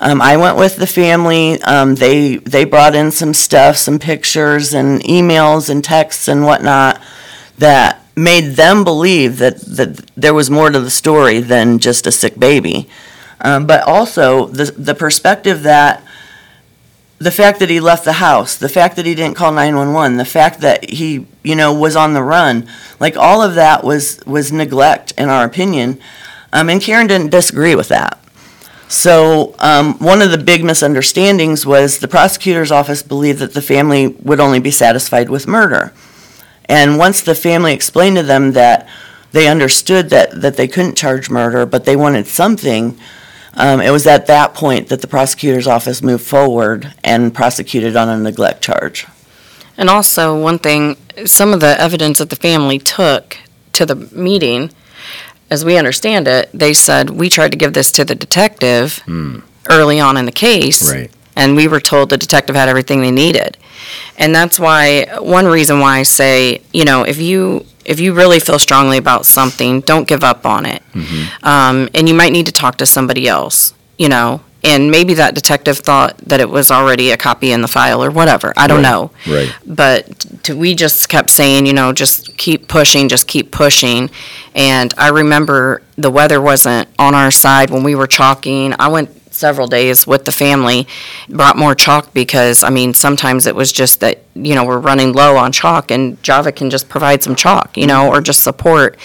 Um, 0.00 0.20
I 0.20 0.36
went 0.36 0.56
with 0.56 0.76
the 0.76 0.86
family. 0.86 1.62
Um, 1.62 1.94
they 1.94 2.36
they 2.38 2.64
brought 2.64 2.96
in 2.96 3.12
some 3.12 3.32
stuff, 3.32 3.76
some 3.76 4.00
pictures 4.00 4.74
and 4.74 5.00
emails 5.02 5.70
and 5.70 5.84
texts 5.84 6.26
and 6.26 6.44
whatnot 6.44 7.00
that 7.58 8.04
made 8.16 8.56
them 8.56 8.82
believe 8.82 9.38
that 9.38 9.60
that 9.60 10.10
there 10.16 10.34
was 10.34 10.50
more 10.50 10.70
to 10.70 10.80
the 10.80 10.90
story 10.90 11.38
than 11.38 11.78
just 11.78 12.06
a 12.06 12.12
sick 12.12 12.36
baby. 12.38 12.88
Um, 13.40 13.66
but 13.66 13.82
also 13.82 14.46
the 14.46 14.64
the 14.72 14.94
perspective 14.94 15.62
that 15.64 16.02
the 17.18 17.30
fact 17.30 17.58
that 17.60 17.70
he 17.70 17.80
left 17.80 18.04
the 18.04 18.14
house, 18.14 18.56
the 18.56 18.68
fact 18.68 18.96
that 18.96 19.06
he 19.06 19.14
didn't 19.14 19.36
call 19.36 19.52
911, 19.52 20.16
the 20.16 20.24
fact 20.24 20.60
that 20.60 20.90
he, 20.90 21.26
you 21.42 21.54
know, 21.54 21.72
was 21.72 21.96
on 21.96 22.12
the 22.12 22.22
run, 22.22 22.68
like 23.00 23.16
all 23.16 23.42
of 23.42 23.54
that 23.54 23.84
was 23.84 24.20
was 24.26 24.52
neglect 24.52 25.12
in 25.16 25.28
our 25.28 25.44
opinion. 25.44 25.98
Um, 26.52 26.68
and 26.68 26.80
Karen 26.80 27.06
didn't 27.06 27.30
disagree 27.30 27.74
with 27.74 27.88
that. 27.88 28.20
So 28.88 29.54
um, 29.58 29.98
one 29.98 30.22
of 30.22 30.30
the 30.30 30.38
big 30.38 30.62
misunderstandings 30.62 31.66
was 31.66 31.98
the 31.98 32.08
prosecutor's 32.08 32.70
office 32.70 33.02
believed 33.02 33.40
that 33.40 33.54
the 33.54 33.62
family 33.62 34.08
would 34.08 34.38
only 34.38 34.60
be 34.60 34.70
satisfied 34.70 35.30
with 35.30 35.48
murder. 35.48 35.92
And 36.66 36.98
once 36.98 37.20
the 37.20 37.34
family 37.34 37.72
explained 37.72 38.16
to 38.16 38.22
them 38.22 38.52
that 38.52 38.88
they 39.32 39.48
understood 39.48 40.10
that, 40.10 40.40
that 40.40 40.56
they 40.56 40.68
couldn't 40.68 40.96
charge 40.96 41.28
murder, 41.28 41.66
but 41.66 41.84
they 41.84 41.96
wanted 41.96 42.26
something, 42.26 42.96
um, 43.56 43.80
it 43.80 43.90
was 43.90 44.06
at 44.06 44.26
that 44.26 44.54
point 44.54 44.88
that 44.88 45.00
the 45.00 45.06
prosecutor's 45.06 45.66
office 45.66 46.02
moved 46.02 46.24
forward 46.24 46.94
and 47.02 47.34
prosecuted 47.34 47.96
on 47.96 48.08
a 48.08 48.16
neglect 48.18 48.62
charge. 48.62 49.06
And 49.76 49.90
also, 49.90 50.40
one 50.40 50.58
thing, 50.58 50.96
some 51.24 51.52
of 51.52 51.60
the 51.60 51.80
evidence 51.80 52.18
that 52.18 52.30
the 52.30 52.36
family 52.36 52.78
took 52.78 53.38
to 53.72 53.84
the 53.84 53.96
meeting, 53.96 54.70
as 55.50 55.64
we 55.64 55.76
understand 55.76 56.28
it, 56.28 56.48
they 56.54 56.72
said, 56.72 57.10
we 57.10 57.28
tried 57.28 57.52
to 57.52 57.58
give 57.58 57.72
this 57.72 57.90
to 57.92 58.04
the 58.04 58.14
detective 58.14 59.02
early 59.68 59.98
on 60.00 60.16
in 60.16 60.26
the 60.26 60.32
case. 60.32 60.92
Right. 60.92 61.10
And 61.36 61.56
we 61.56 61.66
were 61.66 61.80
told 61.80 62.10
the 62.10 62.16
detective 62.16 62.54
had 62.54 62.68
everything 62.68 63.00
they 63.00 63.10
needed. 63.10 63.56
And 64.16 64.32
that's 64.32 64.60
why, 64.60 65.06
one 65.18 65.46
reason 65.46 65.80
why 65.80 65.98
I 65.98 66.02
say, 66.04 66.62
you 66.72 66.84
know, 66.84 67.02
if 67.02 67.18
you, 67.18 67.66
if 67.84 68.00
you 68.00 68.14
really 68.14 68.40
feel 68.40 68.58
strongly 68.58 68.98
about 68.98 69.26
something, 69.26 69.80
don't 69.80 70.08
give 70.08 70.24
up 70.24 70.44
on 70.46 70.66
it. 70.66 70.82
Um, 71.42 71.88
and 71.94 72.08
you 72.08 72.14
might 72.14 72.32
need 72.32 72.46
to 72.46 72.52
talk 72.52 72.76
to 72.78 72.86
somebody 72.86 73.28
else, 73.28 73.74
you 73.98 74.08
know, 74.08 74.40
and 74.62 74.90
maybe 74.90 75.12
that 75.14 75.34
detective 75.34 75.78
thought 75.78 76.16
that 76.18 76.40
it 76.40 76.48
was 76.48 76.70
already 76.70 77.10
a 77.10 77.16
copy 77.18 77.52
in 77.52 77.60
the 77.60 77.68
file 77.68 78.02
or 78.02 78.10
whatever. 78.10 78.54
I 78.56 78.66
don't 78.66 78.82
Right, 78.82 78.90
know 78.90 79.10
Right. 79.26 79.54
but 79.66 80.24
we 80.48 80.74
just 80.74 81.08
kept 81.10 81.28
saying, 81.30 81.66
you 81.66 81.74
know, 81.74 81.92
just 81.92 82.36
keep 82.38 82.66
pushing, 82.66 83.08
just 83.10 83.26
keep 83.26 83.50
pushing. 83.50 84.08
And 84.54 84.94
I 84.96 85.08
remember 85.08 85.82
the 85.96 86.10
weather 86.10 86.40
wasn't 86.40 86.88
on 86.98 87.14
our 87.14 87.30
side 87.30 87.68
when 87.70 87.82
we 87.82 87.94
were 87.94 88.06
chalking. 88.06 88.74
I 88.78 88.88
went 88.88 89.13
several 89.34 89.66
days 89.66 90.06
with 90.06 90.24
the 90.24 90.32
family, 90.32 90.86
brought 91.28 91.56
more 91.56 91.74
chalk 91.74 92.12
because, 92.14 92.62
I 92.62 92.70
mean, 92.70 92.94
sometimes 92.94 93.46
it 93.46 93.54
was 93.54 93.72
just 93.72 94.00
that, 94.00 94.22
you 94.34 94.54
know, 94.54 94.64
we're 94.64 94.78
running 94.78 95.12
low 95.12 95.36
on 95.36 95.52
chalk 95.52 95.90
and 95.90 96.22
Java 96.22 96.52
can 96.52 96.70
just 96.70 96.88
provide 96.88 97.22
some 97.22 97.34
chalk, 97.34 97.76
you 97.76 97.86
know, 97.86 98.08
or 98.08 98.20
just 98.20 98.42
support. 98.42 98.96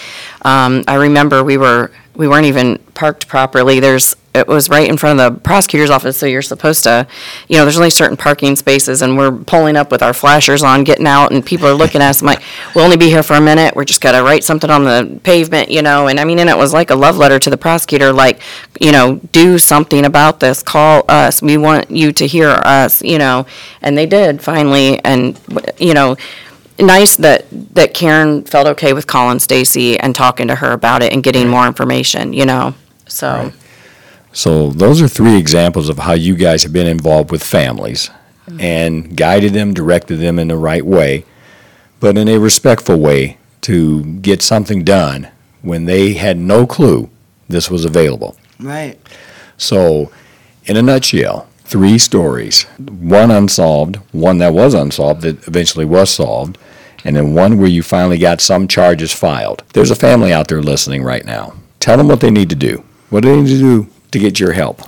Um, 0.42 0.84
I 0.88 0.94
remember 0.94 1.44
we 1.44 1.56
were, 1.56 1.90
we 2.14 2.28
weren't 2.28 2.46
even 2.46 2.78
parked 2.94 3.28
properly. 3.28 3.80
There's, 3.80 4.14
it 4.32 4.46
was 4.46 4.68
right 4.68 4.88
in 4.88 4.96
front 4.96 5.18
of 5.18 5.34
the 5.34 5.40
prosecutor's 5.40 5.90
office, 5.90 6.16
so 6.16 6.24
you're 6.24 6.40
supposed 6.40 6.84
to, 6.84 7.06
you 7.48 7.56
know, 7.56 7.64
there's 7.64 7.76
only 7.76 7.90
certain 7.90 8.16
parking 8.16 8.54
spaces, 8.54 9.02
and 9.02 9.16
we're 9.16 9.32
pulling 9.32 9.76
up 9.76 9.90
with 9.90 10.02
our 10.02 10.12
flashers 10.12 10.62
on, 10.62 10.84
getting 10.84 11.06
out, 11.06 11.32
and 11.32 11.44
people 11.44 11.66
are 11.66 11.74
looking 11.74 12.00
at 12.00 12.10
us, 12.10 12.20
I'm 12.20 12.26
like, 12.26 12.42
we'll 12.74 12.84
only 12.84 12.96
be 12.96 13.08
here 13.08 13.24
for 13.24 13.34
a 13.34 13.40
minute, 13.40 13.74
we're 13.74 13.84
just 13.84 14.00
gotta 14.00 14.22
write 14.22 14.44
something 14.44 14.70
on 14.70 14.84
the 14.84 15.18
pavement, 15.24 15.68
you 15.68 15.82
know, 15.82 16.06
and 16.06 16.20
I 16.20 16.24
mean, 16.24 16.38
and 16.38 16.48
it 16.48 16.56
was 16.56 16.72
like 16.72 16.90
a 16.90 16.94
love 16.94 17.16
letter 17.16 17.40
to 17.40 17.50
the 17.50 17.56
prosecutor, 17.56 18.12
like, 18.12 18.40
you 18.80 18.92
know, 18.92 19.16
do 19.32 19.58
something 19.58 20.04
about 20.04 20.38
this, 20.38 20.62
call 20.62 21.04
us, 21.08 21.42
we 21.42 21.56
want 21.56 21.90
you 21.90 22.12
to 22.12 22.26
hear 22.26 22.50
us, 22.50 23.02
you 23.02 23.18
know, 23.18 23.46
and 23.82 23.98
they 23.98 24.06
did 24.06 24.40
finally, 24.40 25.04
and, 25.04 25.40
you 25.78 25.92
know, 25.92 26.16
nice 26.78 27.16
that, 27.16 27.46
that 27.74 27.94
Karen 27.94 28.44
felt 28.44 28.68
okay 28.68 28.92
with 28.92 29.08
calling 29.08 29.40
Stacey 29.40 29.98
and 29.98 30.14
talking 30.14 30.46
to 30.46 30.54
her 30.54 30.70
about 30.70 31.02
it 31.02 31.12
and 31.12 31.24
getting 31.24 31.48
more 31.48 31.66
information, 31.66 32.32
you 32.32 32.46
know, 32.46 32.74
so. 33.08 33.28
Right. 33.28 33.54
So 34.32 34.70
those 34.70 35.02
are 35.02 35.08
three 35.08 35.36
examples 35.36 35.88
of 35.88 35.98
how 35.98 36.12
you 36.12 36.36
guys 36.36 36.62
have 36.62 36.72
been 36.72 36.86
involved 36.86 37.30
with 37.30 37.42
families 37.42 38.10
mm-hmm. 38.46 38.60
and 38.60 39.16
guided 39.16 39.52
them, 39.52 39.74
directed 39.74 40.16
them 40.16 40.38
in 40.38 40.48
the 40.48 40.56
right 40.56 40.84
way, 40.84 41.24
but 41.98 42.16
in 42.16 42.28
a 42.28 42.38
respectful 42.38 42.98
way 42.98 43.38
to 43.62 44.04
get 44.04 44.42
something 44.42 44.84
done 44.84 45.28
when 45.62 45.84
they 45.84 46.14
had 46.14 46.38
no 46.38 46.66
clue 46.66 47.10
this 47.48 47.70
was 47.70 47.84
available. 47.84 48.36
Right. 48.58 48.98
So, 49.58 50.10
in 50.64 50.76
a 50.76 50.82
nutshell, 50.82 51.48
three 51.64 51.98
stories 51.98 52.62
one 52.78 53.30
unsolved, 53.30 53.96
one 54.12 54.38
that 54.38 54.54
was 54.54 54.74
unsolved 54.74 55.22
that 55.22 55.46
eventually 55.48 55.84
was 55.84 56.10
solved, 56.10 56.56
and 57.04 57.16
then 57.16 57.34
one 57.34 57.58
where 57.58 57.68
you 57.68 57.82
finally 57.82 58.18
got 58.18 58.40
some 58.40 58.68
charges 58.68 59.12
filed. 59.12 59.64
There's 59.72 59.90
a 59.90 59.96
family 59.96 60.32
out 60.32 60.48
there 60.48 60.62
listening 60.62 61.02
right 61.02 61.24
now. 61.24 61.54
Tell 61.80 61.96
them 61.96 62.08
what 62.08 62.20
they 62.20 62.30
need 62.30 62.50
to 62.50 62.56
do. 62.56 62.84
What 63.08 63.22
do 63.22 63.30
they 63.30 63.42
need 63.42 63.48
to 63.48 63.58
do 63.58 63.90
to 64.10 64.18
get 64.18 64.40
your 64.40 64.52
help, 64.52 64.82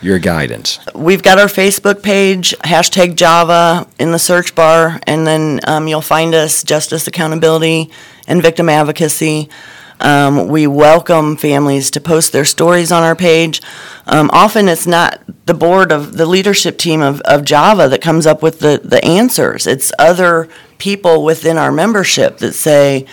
your 0.00 0.18
guidance? 0.18 0.78
We've 0.94 1.22
got 1.22 1.38
our 1.38 1.46
Facebook 1.46 2.02
page, 2.02 2.54
hashtag 2.64 3.16
Java 3.16 3.88
in 3.98 4.12
the 4.12 4.18
search 4.18 4.54
bar, 4.54 5.00
and 5.06 5.26
then 5.26 5.60
um, 5.66 5.88
you'll 5.88 6.00
find 6.00 6.34
us 6.34 6.62
Justice 6.62 7.06
Accountability 7.06 7.90
and 8.26 8.42
Victim 8.42 8.68
Advocacy. 8.68 9.48
Um, 9.98 10.48
we 10.48 10.66
welcome 10.66 11.36
families 11.36 11.90
to 11.92 12.00
post 12.00 12.32
their 12.32 12.44
stories 12.44 12.92
on 12.92 13.02
our 13.02 13.16
page. 13.16 13.62
Um, 14.06 14.28
often 14.32 14.68
it's 14.68 14.86
not 14.86 15.22
the 15.46 15.54
board 15.54 15.90
of 15.90 16.18
the 16.18 16.26
leadership 16.26 16.76
team 16.76 17.00
of, 17.00 17.20
of 17.22 17.46
Java 17.46 17.88
that 17.88 18.02
comes 18.02 18.26
up 18.26 18.42
with 18.42 18.58
the, 18.58 18.80
the 18.84 19.02
answers. 19.02 19.66
It's 19.66 19.92
other 19.98 20.50
people 20.76 21.24
within 21.24 21.56
our 21.56 21.72
membership 21.72 22.38
that 22.38 22.52
say, 22.52 23.06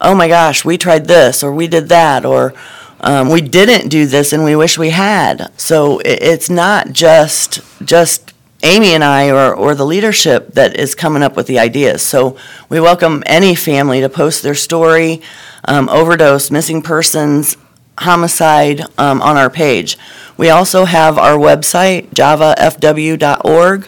oh 0.00 0.14
my 0.14 0.28
gosh, 0.28 0.64
we 0.64 0.78
tried 0.78 1.06
this, 1.06 1.42
or 1.42 1.52
we 1.52 1.66
did 1.66 1.88
that, 1.88 2.24
or 2.24 2.54
um, 3.00 3.28
we 3.30 3.40
didn't 3.40 3.88
do 3.88 4.06
this 4.06 4.32
and 4.32 4.44
we 4.44 4.56
wish 4.56 4.78
we 4.78 4.90
had. 4.90 5.52
So 5.58 5.98
it, 6.00 6.22
it's 6.22 6.50
not 6.50 6.92
just 6.92 7.60
just 7.84 8.34
Amy 8.62 8.92
and 8.92 9.04
I 9.04 9.30
or, 9.30 9.54
or 9.54 9.74
the 9.74 9.86
leadership 9.86 10.54
that 10.54 10.76
is 10.76 10.94
coming 10.94 11.22
up 11.22 11.36
with 11.36 11.46
the 11.46 11.58
ideas. 11.58 12.02
So 12.02 12.36
we 12.68 12.80
welcome 12.80 13.22
any 13.26 13.54
family 13.54 14.00
to 14.00 14.08
post 14.08 14.42
their 14.42 14.54
story, 14.54 15.22
um, 15.64 15.88
overdose, 15.88 16.50
missing 16.50 16.82
persons, 16.82 17.56
homicide 17.98 18.82
um, 18.98 19.22
on 19.22 19.36
our 19.36 19.50
page. 19.50 19.96
We 20.36 20.50
also 20.50 20.84
have 20.84 21.18
our 21.18 21.36
website, 21.36 22.10
javafw.org. 22.10 23.86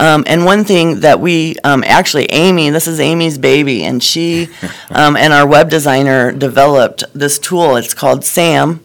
Um, 0.00 0.24
and 0.26 0.44
one 0.44 0.64
thing 0.64 1.00
that 1.00 1.20
we 1.20 1.56
um, 1.64 1.84
actually, 1.84 2.26
Amy, 2.26 2.70
this 2.70 2.86
is 2.86 3.00
Amy's 3.00 3.38
baby, 3.38 3.84
and 3.84 4.02
she 4.02 4.48
um, 4.90 5.16
and 5.16 5.32
our 5.32 5.46
web 5.46 5.70
designer 5.70 6.32
developed 6.32 7.04
this 7.14 7.38
tool. 7.38 7.76
It's 7.76 7.94
called 7.94 8.24
SAM, 8.24 8.80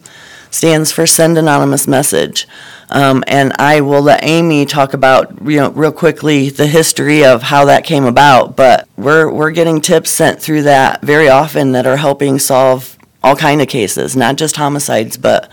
stands 0.50 0.92
for 0.92 1.06
Send 1.06 1.36
Anonymous 1.38 1.86
Message. 1.86 2.46
Um, 2.90 3.22
and 3.28 3.52
I 3.58 3.80
will 3.82 4.02
let 4.02 4.24
Amy 4.24 4.66
talk 4.66 4.94
about, 4.94 5.40
you 5.44 5.58
know, 5.58 5.70
real 5.70 5.92
quickly 5.92 6.50
the 6.50 6.66
history 6.66 7.24
of 7.24 7.42
how 7.42 7.64
that 7.66 7.84
came 7.84 8.04
about. 8.04 8.56
But 8.56 8.88
we're 8.96 9.30
we're 9.30 9.52
getting 9.52 9.80
tips 9.80 10.10
sent 10.10 10.40
through 10.40 10.62
that 10.62 11.00
very 11.02 11.28
often 11.28 11.72
that 11.72 11.86
are 11.86 11.96
helping 11.96 12.38
solve 12.38 12.98
all 13.22 13.36
kind 13.36 13.60
of 13.60 13.68
cases, 13.68 14.16
not 14.16 14.36
just 14.36 14.56
homicides, 14.56 15.16
but 15.16 15.50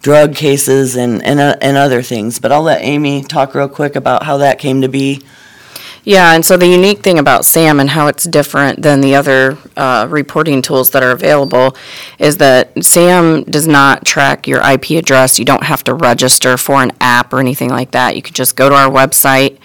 drug 0.00 0.34
cases 0.34 0.96
and, 0.96 1.22
and, 1.24 1.40
uh, 1.40 1.56
and 1.60 1.76
other 1.76 2.02
things. 2.02 2.38
But 2.38 2.52
I'll 2.52 2.62
let 2.62 2.82
Amy 2.82 3.22
talk 3.22 3.54
real 3.54 3.68
quick 3.68 3.96
about 3.96 4.22
how 4.24 4.36
that 4.38 4.58
came 4.58 4.82
to 4.82 4.88
be. 4.88 5.22
Yeah, 6.04 6.32
and 6.32 6.42
so 6.42 6.56
the 6.56 6.66
unique 6.66 7.00
thing 7.00 7.18
about 7.18 7.44
SAM 7.44 7.80
and 7.80 7.90
how 7.90 8.06
it's 8.06 8.24
different 8.24 8.80
than 8.80 9.02
the 9.02 9.14
other 9.14 9.58
uh, 9.76 10.06
reporting 10.08 10.62
tools 10.62 10.88
that 10.90 11.02
are 11.02 11.10
available 11.10 11.76
is 12.18 12.38
that 12.38 12.72
SAM 12.82 13.44
does 13.44 13.68
not 13.68 14.06
track 14.06 14.46
your 14.46 14.62
IP 14.62 14.92
address. 14.92 15.38
You 15.38 15.44
don't 15.44 15.64
have 15.64 15.84
to 15.84 15.92
register 15.92 16.56
for 16.56 16.82
an 16.82 16.92
app 17.00 17.34
or 17.34 17.40
anything 17.40 17.68
like 17.68 17.90
that. 17.90 18.16
You 18.16 18.22
can 18.22 18.32
just 18.32 18.56
go 18.56 18.70
to 18.70 18.74
our 18.74 18.90
website. 18.90 19.58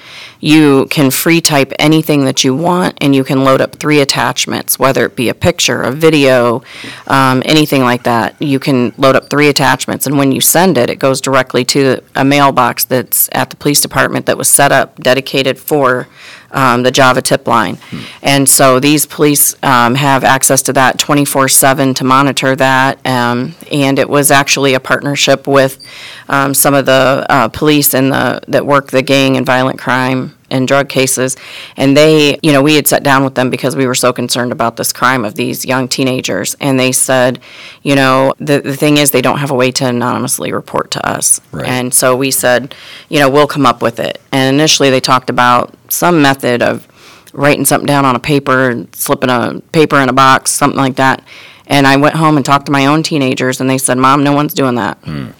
You 0.44 0.88
can 0.88 1.10
free 1.10 1.40
type 1.40 1.72
anything 1.80 2.26
that 2.26 2.44
you 2.44 2.54
want, 2.54 2.98
and 3.00 3.16
you 3.16 3.24
can 3.24 3.46
load 3.46 3.62
up 3.62 3.78
three 3.78 4.02
attachments, 4.02 4.78
whether 4.78 5.06
it 5.06 5.16
be 5.16 5.30
a 5.30 5.34
picture, 5.34 5.82
a 5.82 5.92
video, 5.94 6.64
um, 7.08 7.42
anything 7.46 7.84
like 7.84 8.04
that. 8.04 8.36
You 8.42 8.60
can 8.60 8.94
load 8.98 9.16
up 9.16 9.30
three 9.30 9.48
attachments, 9.48 10.06
and 10.06 10.18
when 10.18 10.34
you 10.34 10.42
send 10.42 10.78
it, 10.78 10.90
it 10.90 11.00
goes 11.00 11.22
directly 11.22 11.64
to 11.66 12.04
a 12.14 12.26
mailbox 12.26 12.84
that's 12.84 13.30
at 13.32 13.52
the 13.52 13.56
police 13.56 13.80
department 13.80 14.26
that 14.26 14.38
was 14.38 14.50
set 14.50 14.74
up 14.74 15.00
dedicated 15.00 15.58
for 15.58 16.10
um, 16.54 16.84
the 16.84 16.92
Java 16.92 17.22
tip 17.22 17.48
line. 17.48 17.78
And 18.22 18.48
so 18.48 18.80
these 18.80 19.06
police 19.06 19.56
um, 19.64 19.96
have 19.96 20.24
access 20.24 20.62
to 20.64 20.74
that 20.74 20.98
24/7 20.98 21.96
to 21.96 22.04
monitor 22.04 22.56
that. 22.56 23.06
Um, 23.06 23.56
And 23.72 24.00
it 24.00 24.10
was 24.10 24.32
actually 24.32 24.76
a 24.76 24.80
partnership 24.80 25.48
with 25.48 25.84
um, 26.30 26.54
some 26.54 26.74
of 26.74 26.86
the 26.86 27.26
uh, 27.30 27.48
police 27.50 27.94
and 27.94 28.12
the, 28.12 28.40
that 28.48 28.66
work 28.66 28.92
the 28.92 29.02
gang 29.02 29.36
and 29.38 29.46
violent 29.46 29.80
crime 29.80 30.36
and 30.50 30.68
drug 30.68 30.90
cases. 30.90 31.36
And 31.78 31.96
they, 31.96 32.40
you 32.44 32.52
know, 32.52 32.62
we 32.62 32.76
had 32.76 32.88
sat 32.88 33.04
down 33.04 33.24
with 33.24 33.36
them 33.36 33.50
because 33.50 33.76
we 33.76 33.86
were 33.86 33.96
so 33.96 34.14
concerned 34.14 34.52
about 34.52 34.78
this 34.78 34.94
crime 34.94 35.26
of 35.26 35.36
these 35.36 35.66
young 35.66 35.88
teenagers. 35.88 36.56
And 36.60 36.80
they 36.80 36.92
said, 36.92 37.40
you 37.82 37.96
know, 37.96 38.34
the, 38.40 38.62
the 38.62 38.76
thing 38.76 38.98
is, 38.98 39.12
they 39.12 39.22
don't 39.22 39.40
have 39.40 39.52
a 39.52 39.56
way 39.56 39.72
to 39.72 39.88
anonymously 39.88 40.52
report 40.52 40.92
to 40.92 41.08
us. 41.08 41.42
Right. 41.52 41.68
And 41.68 41.94
so 41.94 42.16
we 42.16 42.32
said, 42.32 42.76
you 43.10 43.20
know, 43.20 43.30
we'll 43.30 43.48
come 43.48 43.66
up 43.66 43.82
with 43.82 44.00
it. 44.00 44.22
And 44.32 44.56
initially, 44.56 44.90
they 44.90 45.00
talked 45.00 45.30
about 45.30 45.74
some 45.90 46.22
method 46.22 46.62
of 46.62 46.88
writing 47.34 47.66
something 47.66 47.88
down 47.88 48.06
on 48.06 48.16
a 48.16 48.20
paper 48.20 48.70
and 48.70 48.94
slipping 48.96 49.30
a 49.30 49.60
paper 49.72 49.98
in 50.00 50.10
a 50.10 50.14
box, 50.14 50.52
something 50.52 50.78
like 50.78 50.96
that. 50.96 51.24
And 51.66 51.88
I 51.88 51.96
went 51.98 52.16
home 52.16 52.38
and 52.38 52.46
talked 52.46 52.66
to 52.68 52.72
my 52.72 52.86
own 52.86 53.04
teenagers, 53.04 53.62
and 53.62 53.70
they 53.70 53.78
said, 53.78 53.98
Mom, 53.98 54.24
no 54.24 54.34
one's 54.34 54.54
doing 54.54 54.76
that. 54.76 54.98
Hmm. 55.00 55.32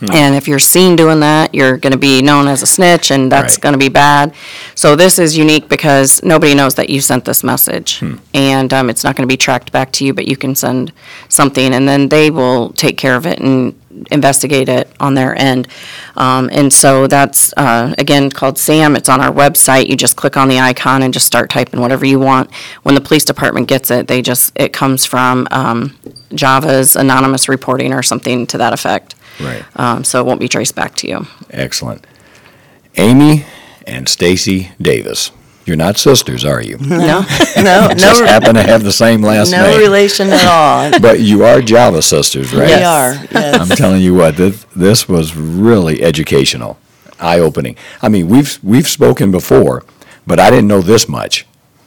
Hmm. 0.00 0.10
And 0.12 0.34
if 0.36 0.46
you're 0.46 0.60
seen 0.60 0.94
doing 0.96 1.20
that, 1.20 1.54
you're 1.54 1.76
going 1.76 1.92
to 1.92 1.98
be 1.98 2.22
known 2.22 2.46
as 2.46 2.62
a 2.62 2.66
snitch, 2.66 3.10
and 3.10 3.32
that's 3.32 3.54
Right. 3.56 3.62
going 3.62 3.72
to 3.72 3.78
be 3.78 3.88
bad. 3.88 4.32
So 4.76 4.94
this 4.94 5.18
is 5.18 5.36
unique 5.36 5.68
because 5.68 6.22
nobody 6.22 6.54
knows 6.54 6.74
that 6.76 6.88
you 6.88 7.00
sent 7.00 7.24
this 7.24 7.42
message, 7.42 7.98
Hmm. 7.98 8.14
and 8.32 8.72
um, 8.72 8.90
it's 8.90 9.02
not 9.02 9.16
going 9.16 9.26
to 9.28 9.32
be 9.32 9.36
tracked 9.36 9.72
back 9.72 9.90
to 9.92 10.04
you. 10.04 10.14
But 10.14 10.28
you 10.28 10.36
can 10.36 10.54
send 10.54 10.92
something, 11.28 11.74
and 11.74 11.88
then 11.88 12.08
they 12.08 12.30
will 12.30 12.70
take 12.70 12.96
care 12.96 13.16
of 13.16 13.26
it 13.26 13.40
and 13.40 13.74
investigate 14.12 14.68
it 14.68 14.88
on 15.00 15.14
their 15.14 15.36
end. 15.40 15.66
Um, 16.16 16.48
and 16.52 16.72
so 16.72 17.08
that's 17.08 17.52
uh, 17.56 17.94
again 17.98 18.30
called 18.30 18.56
SAM. 18.56 18.94
It's 18.94 19.08
on 19.08 19.20
our 19.20 19.32
website. 19.32 19.88
You 19.88 19.96
just 19.96 20.14
click 20.14 20.36
on 20.36 20.48
the 20.48 20.60
icon 20.60 21.02
and 21.02 21.12
just 21.12 21.26
start 21.26 21.50
typing 21.50 21.80
whatever 21.80 22.06
you 22.06 22.20
want. 22.20 22.50
When 22.84 22.94
the 22.94 23.00
police 23.00 23.24
department 23.24 23.66
gets 23.66 23.90
it, 23.90 24.06
they 24.06 24.22
just 24.22 24.52
it 24.54 24.72
comes 24.72 25.04
from 25.04 25.48
um, 25.50 25.96
Java's 26.32 26.94
anonymous 26.94 27.48
reporting 27.48 27.92
or 27.92 28.02
something 28.04 28.46
to 28.48 28.58
that 28.58 28.72
effect. 28.72 29.16
Right. 29.40 29.64
Um, 29.76 30.04
so 30.04 30.20
it 30.20 30.26
won't 30.26 30.40
be 30.40 30.48
traced 30.48 30.74
back 30.74 30.94
to 30.96 31.08
you. 31.08 31.26
Excellent. 31.50 32.06
Amy 32.96 33.44
and 33.86 34.08
Stacey 34.08 34.70
Davis. 34.80 35.30
You're 35.64 35.76
not 35.76 35.98
sisters, 35.98 36.44
are 36.46 36.62
you? 36.62 36.78
No, 36.80 36.96
no, 36.96 37.20
no. 37.62 37.88
Just 37.94 38.20
no, 38.20 38.26
happen 38.26 38.54
to 38.54 38.62
have 38.62 38.82
the 38.82 38.92
same 38.92 39.22
last 39.22 39.50
no 39.52 39.62
name. 39.62 39.72
No 39.72 39.78
relation 39.78 40.30
at 40.30 40.46
all. 40.46 40.98
But 41.00 41.20
you 41.20 41.44
are 41.44 41.60
Java 41.60 42.00
sisters, 42.02 42.52
right? 42.54 42.64
We 42.64 42.68
Yes. 42.70 42.86
are, 42.86 43.26
yes. 43.32 43.60
I'm 43.70 43.76
telling 43.76 44.00
you 44.00 44.14
what, 44.14 44.36
this, 44.36 44.64
this 44.74 45.08
was 45.08 45.36
really 45.36 46.02
educational, 46.02 46.78
eye-opening. 47.20 47.76
I 48.00 48.08
mean, 48.08 48.28
we've 48.28 48.58
we've 48.62 48.88
spoken 48.88 49.30
before, 49.30 49.84
but 50.26 50.40
I 50.40 50.48
didn't 50.50 50.68
know 50.68 50.80
this 50.80 51.08
much. 51.08 51.44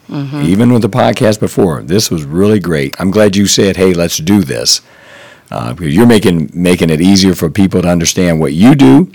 Even 0.10 0.74
with 0.74 0.82
the 0.82 0.89
podcast 0.89 1.39
before, 1.39 1.82
this 1.82 2.12
was 2.12 2.26
really 2.26 2.60
great. 2.60 2.93
I'm 2.99 3.12
glad 3.12 3.38
you 3.38 3.47
said, 3.47 3.78
"Hey, 3.78 3.93
let's 3.93 4.18
do 4.18 4.41
this," 4.43 4.82
uh, 5.52 5.76
you're 5.80 6.08
making 6.08 6.49
making 6.54 6.89
it 6.89 7.02
easier 7.02 7.36
for 7.36 7.49
people 7.49 7.82
to 7.82 7.88
understand 7.89 8.39
what 8.39 8.54
you 8.54 8.76
do, 8.76 9.12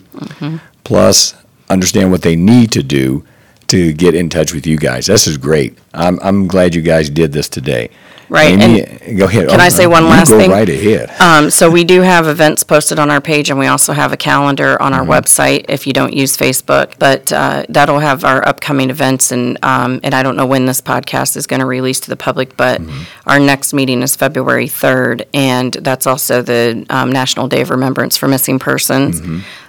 plus 0.84 1.34
understand 1.70 2.10
what 2.10 2.22
they 2.22 2.36
need 2.36 2.70
to 2.72 2.82
do 2.82 3.24
to 3.68 3.92
get 3.92 4.14
in 4.14 4.28
touch 4.28 4.52
with 4.54 4.66
you 4.66 4.76
guys. 4.78 5.06
This 5.06 5.26
is 5.26 5.36
great. 5.36 5.76
I'm 5.94 6.18
I'm 6.22 6.46
glad 6.46 6.74
you 6.74 6.82
guys 6.82 7.10
did 7.10 7.32
this 7.32 7.48
today. 7.48 7.90
Right, 8.28 8.60
Amy, 8.60 9.16
go 9.16 9.26
ahead. 9.26 9.48
can 9.48 9.60
I 9.60 9.68
say 9.68 9.86
one 9.86 10.04
last 10.04 10.30
go 10.30 10.38
thing? 10.38 10.50
right 10.50 10.68
ahead. 10.68 11.10
Um, 11.20 11.50
so 11.50 11.70
we 11.70 11.84
do 11.84 12.00
have 12.00 12.26
events 12.26 12.64
posted 12.64 12.98
on 12.98 13.10
our 13.10 13.20
page, 13.20 13.50
and 13.50 13.58
we 13.58 13.66
also 13.66 13.92
have 13.92 14.12
a 14.12 14.16
calendar 14.16 14.80
on 14.82 14.92
our 14.92 15.04
website 15.04 15.66
if 15.68 15.86
you 15.86 15.92
don't 15.92 16.12
use 16.12 16.36
Facebook. 16.36 16.94
But 16.98 17.32
uh, 17.32 17.64
that'll 17.68 18.00
have 18.00 18.24
our 18.24 18.46
upcoming 18.46 18.90
events, 18.90 19.30
and 19.32 19.58
um, 19.62 20.00
and 20.02 20.14
I 20.14 20.22
don't 20.22 20.36
know 20.36 20.46
when 20.46 20.66
this 20.66 20.80
podcast 20.80 21.36
is 21.36 21.46
going 21.46 21.60
to 21.60 21.66
release 21.66 22.00
to 22.00 22.10
the 22.10 22.16
public, 22.16 22.56
but 22.56 22.80
our 23.26 23.38
next 23.38 23.72
meeting 23.72 24.02
is 24.02 24.16
February 24.16 24.68
third, 24.68 25.26
and 25.32 25.72
that's 25.74 26.06
also 26.06 26.42
the 26.42 26.84
um, 26.90 27.10
National 27.12 27.48
Day 27.48 27.60
of 27.60 27.70
Remembrance 27.70 28.16
for 28.16 28.28
Missing 28.28 28.58
Persons. 28.58 29.20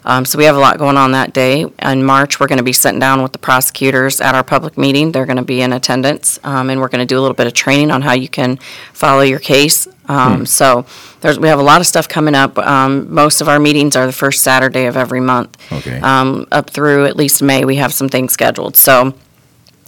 Um, 0.07 0.23
so 0.23 0.37
we 0.37 0.45
have 0.45 0.55
a 0.55 0.59
lot 0.59 0.77
going 0.77 0.95
on 0.95 1.11
that 1.11 1.33
day. 1.33 1.65
In 1.81 2.03
March, 2.03 2.39
we're 2.39 2.47
going 2.47 2.59
to 2.59 2.63
be 2.63 2.71
sitting 2.71 2.99
down 2.99 3.21
with 3.21 3.33
the 3.33 3.37
prosecutors 3.37 4.21
at 4.21 4.35
our 4.35 4.43
public 4.43 4.77
meeting. 4.77 5.11
They're 5.11 5.25
going 5.25 5.37
to 5.37 5.43
be 5.43 5.61
in 5.61 5.73
attendance, 5.73 6.39
um, 6.45 6.69
and 6.69 6.79
we're 6.79 6.87
going 6.87 7.05
to 7.05 7.05
do 7.05 7.19
a 7.19 7.21
little 7.21 7.35
bit 7.35 7.45
of 7.45 7.53
training 7.53 7.91
on 7.91 8.01
how 8.01 8.13
you 8.13 8.29
can 8.29 8.55
follow 8.93 9.21
your 9.21 9.39
case. 9.39 9.85
Um, 10.07 10.45
So 10.45 10.85
there's, 11.19 11.37
we 11.37 11.49
have 11.49 11.59
a 11.59 11.63
lot 11.63 11.81
of 11.81 11.87
stuff 11.87 12.07
coming 12.07 12.35
up. 12.35 12.57
Um, 12.57 13.13
most 13.13 13.41
of 13.41 13.49
our 13.49 13.59
meetings 13.59 13.97
are 13.97 14.05
the 14.05 14.13
first 14.13 14.43
Saturday 14.43 14.85
of 14.85 14.95
every 14.95 15.19
month. 15.19 15.57
Okay. 15.73 15.99
Um, 15.99 16.47
up 16.53 16.69
through 16.69 17.05
at 17.05 17.17
least 17.17 17.43
May, 17.43 17.65
we 17.65 17.75
have 17.75 17.93
some 17.93 18.07
things 18.07 18.31
scheduled. 18.31 18.77
So 18.77 19.13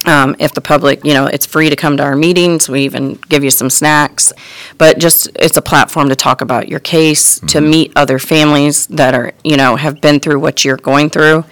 um, 0.06 0.36
if 0.40 0.54
the 0.54 0.62
public, 0.62 1.04
you 1.06 1.14
know, 1.14 1.26
it's 1.26 1.46
free 1.46 1.70
to 1.70 1.76
come 1.76 1.98
to 1.98 2.04
our 2.04 2.16
meetings. 2.16 2.70
We 2.70 2.84
even 2.84 3.16
give 3.30 3.44
you 3.44 3.52
some 3.52 3.70
snacks. 3.70 4.32
But 4.78 5.00
just, 5.00 5.30
it's 5.36 5.58
a 5.58 5.62
platform 5.62 6.10
to 6.10 6.16
talk 6.16 6.42
about 6.42 6.68
your 6.70 6.80
case, 6.80 7.40
to 7.42 7.62
meet 7.62 7.92
other 7.96 8.20
families 8.20 8.88
that 8.88 9.14
are, 9.14 9.34
you 9.44 9.58
know, 9.58 9.76
have 9.76 10.02
been 10.02 10.20
through 10.20 10.40
what 10.40 10.64
you're 10.64 10.78
going 10.78 11.10
through, 11.10 11.44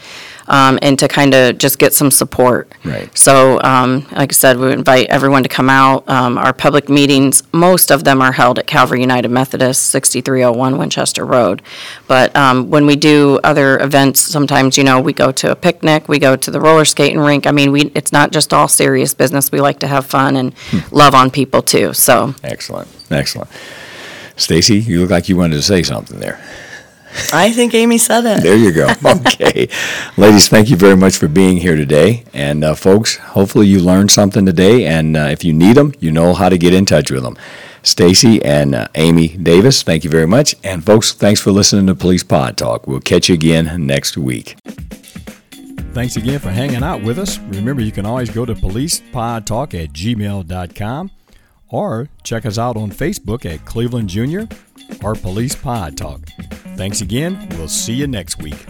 um, 0.48 0.80
and 0.82 0.98
to 1.00 1.08
kind 1.08 1.34
of 1.34 1.58
just 1.58 1.80
get 1.80 1.94
some 1.94 2.12
support. 2.12 2.72
Right. 2.84 3.16
So, 3.18 3.62
um, 3.64 4.06
like 4.12 4.32
I 4.32 4.34
said, 4.34 4.58
we 4.58 4.72
invite 4.72 5.08
everyone 5.08 5.44
to 5.44 5.50
come 5.50 5.70
out. 5.70 6.08
Um, 6.10 6.38
our 6.38 6.54
public 6.54 6.90
meetings, 6.90 7.44
most 7.54 7.92
of 7.92 8.04
them 8.04 8.22
are 8.22 8.32
held 8.32 8.60
at 8.60 8.68
Calvary 8.68 9.02
United 9.02 9.30
Methodist, 9.30 9.84
6301 9.88 10.78
Winchester 10.78 11.26
Road. 11.26 11.62
But 12.08 12.36
um, 12.36 12.70
when 12.70 12.86
we 12.86 12.96
do 12.96 13.40
other 13.44 13.78
events, 13.80 14.20
sometimes, 14.22 14.78
you 14.78 14.84
know, 14.84 15.00
we 15.02 15.14
go 15.14 15.32
to 15.32 15.52
a 15.52 15.56
picnic, 15.56 16.08
we 16.08 16.20
go 16.20 16.36
to 16.36 16.52
the 16.52 16.60
roller 16.60 16.86
skating 16.86 17.20
rink. 17.20 17.46
I 17.46 17.52
mean, 17.52 17.72
we, 17.72 17.92
it's 17.96 18.12
not 18.12 18.32
just 18.32 18.54
all 18.54 18.68
serious 18.68 19.14
business. 19.14 19.52
We 19.52 19.62
like 19.62 19.80
to 19.80 19.88
have 19.88 20.06
fun 20.06 20.36
and 20.38 20.54
love 20.92 21.14
on 21.14 21.30
people 21.30 21.62
too. 21.62 21.94
So, 21.94 22.34
Excellent, 22.44 22.88
excellent. 23.12 23.50
Stacey, 24.38 24.80
you 24.80 25.02
look 25.02 25.10
like 25.10 25.30
you 25.30 25.36
wanted 25.36 25.56
to 25.56 25.64
say 25.64 25.82
something 25.84 26.20
there. 26.20 26.40
I 27.34 27.52
think 27.52 27.74
Amy 27.74 27.98
said 27.98 28.26
it. 28.26 28.44
There 28.44 28.56
you 28.58 28.72
go. 28.72 28.88
Okay. 29.08 29.68
Ladies, 30.18 30.50
thank 30.50 30.70
you 30.70 30.76
very 30.76 30.96
much 30.96 31.18
for 31.18 31.28
being 31.28 31.58
here 31.58 31.76
today. 31.76 32.24
And 32.34 32.64
uh, 32.64 32.76
folks, 32.76 33.18
hopefully 33.18 33.68
you 33.68 33.80
learned 33.80 34.12
something 34.12 34.46
today. 34.46 34.86
And 34.86 35.16
uh, 35.16 35.22
if 35.32 35.44
you 35.44 35.54
need 35.54 35.78
them, 35.78 35.94
you 36.00 36.12
know 36.12 36.34
how 36.34 36.50
to 36.50 36.58
get 36.58 36.74
in 36.74 36.86
touch 36.86 37.10
with 37.12 37.24
them. 37.24 37.38
Stacey 37.84 38.44
and 38.44 38.76
uh, 38.76 38.88
Amy 38.96 39.30
Davis, 39.30 39.82
thank 39.84 40.04
you 40.04 40.10
very 40.10 40.28
much. 40.28 40.56
And 40.64 40.86
folks, 40.86 41.14
thanks 41.14 41.40
for 41.40 41.52
listening 41.52 41.88
to 41.88 41.96
Police 41.96 42.24
Pod 42.24 42.58
Talk. 42.58 42.86
We'll 42.88 43.00
catch 43.00 43.30
you 43.30 43.36
again 43.36 43.86
next 43.86 44.18
week. 44.18 44.58
Thanks 45.94 46.16
again 46.18 46.40
for 46.40 46.50
hanging 46.50 46.84
out 46.84 47.02
with 47.02 47.18
us. 47.18 47.40
Remember, 47.40 47.82
you 47.82 47.92
can 47.92 48.06
always 48.06 48.30
go 48.30 48.46
to 48.46 48.54
policepodtalk 48.54 49.74
at 49.82 49.94
gmail.com 49.94 51.12
or 51.70 52.10
check 52.24 52.46
us 52.46 52.58
out 52.58 52.78
on 52.78 52.92
Facebook 52.92 53.46
at 53.52 53.66
Cleveland 53.66 54.10
Junior 54.10 54.48
or 55.04 55.16
Police 55.16 55.56
Pod 55.56 55.98
Talk. 55.98 56.22
Thanks 56.76 57.02
again. 57.02 57.48
We'll 57.52 57.68
see 57.68 57.94
you 57.94 58.08
next 58.08 58.42
week. 58.42 58.66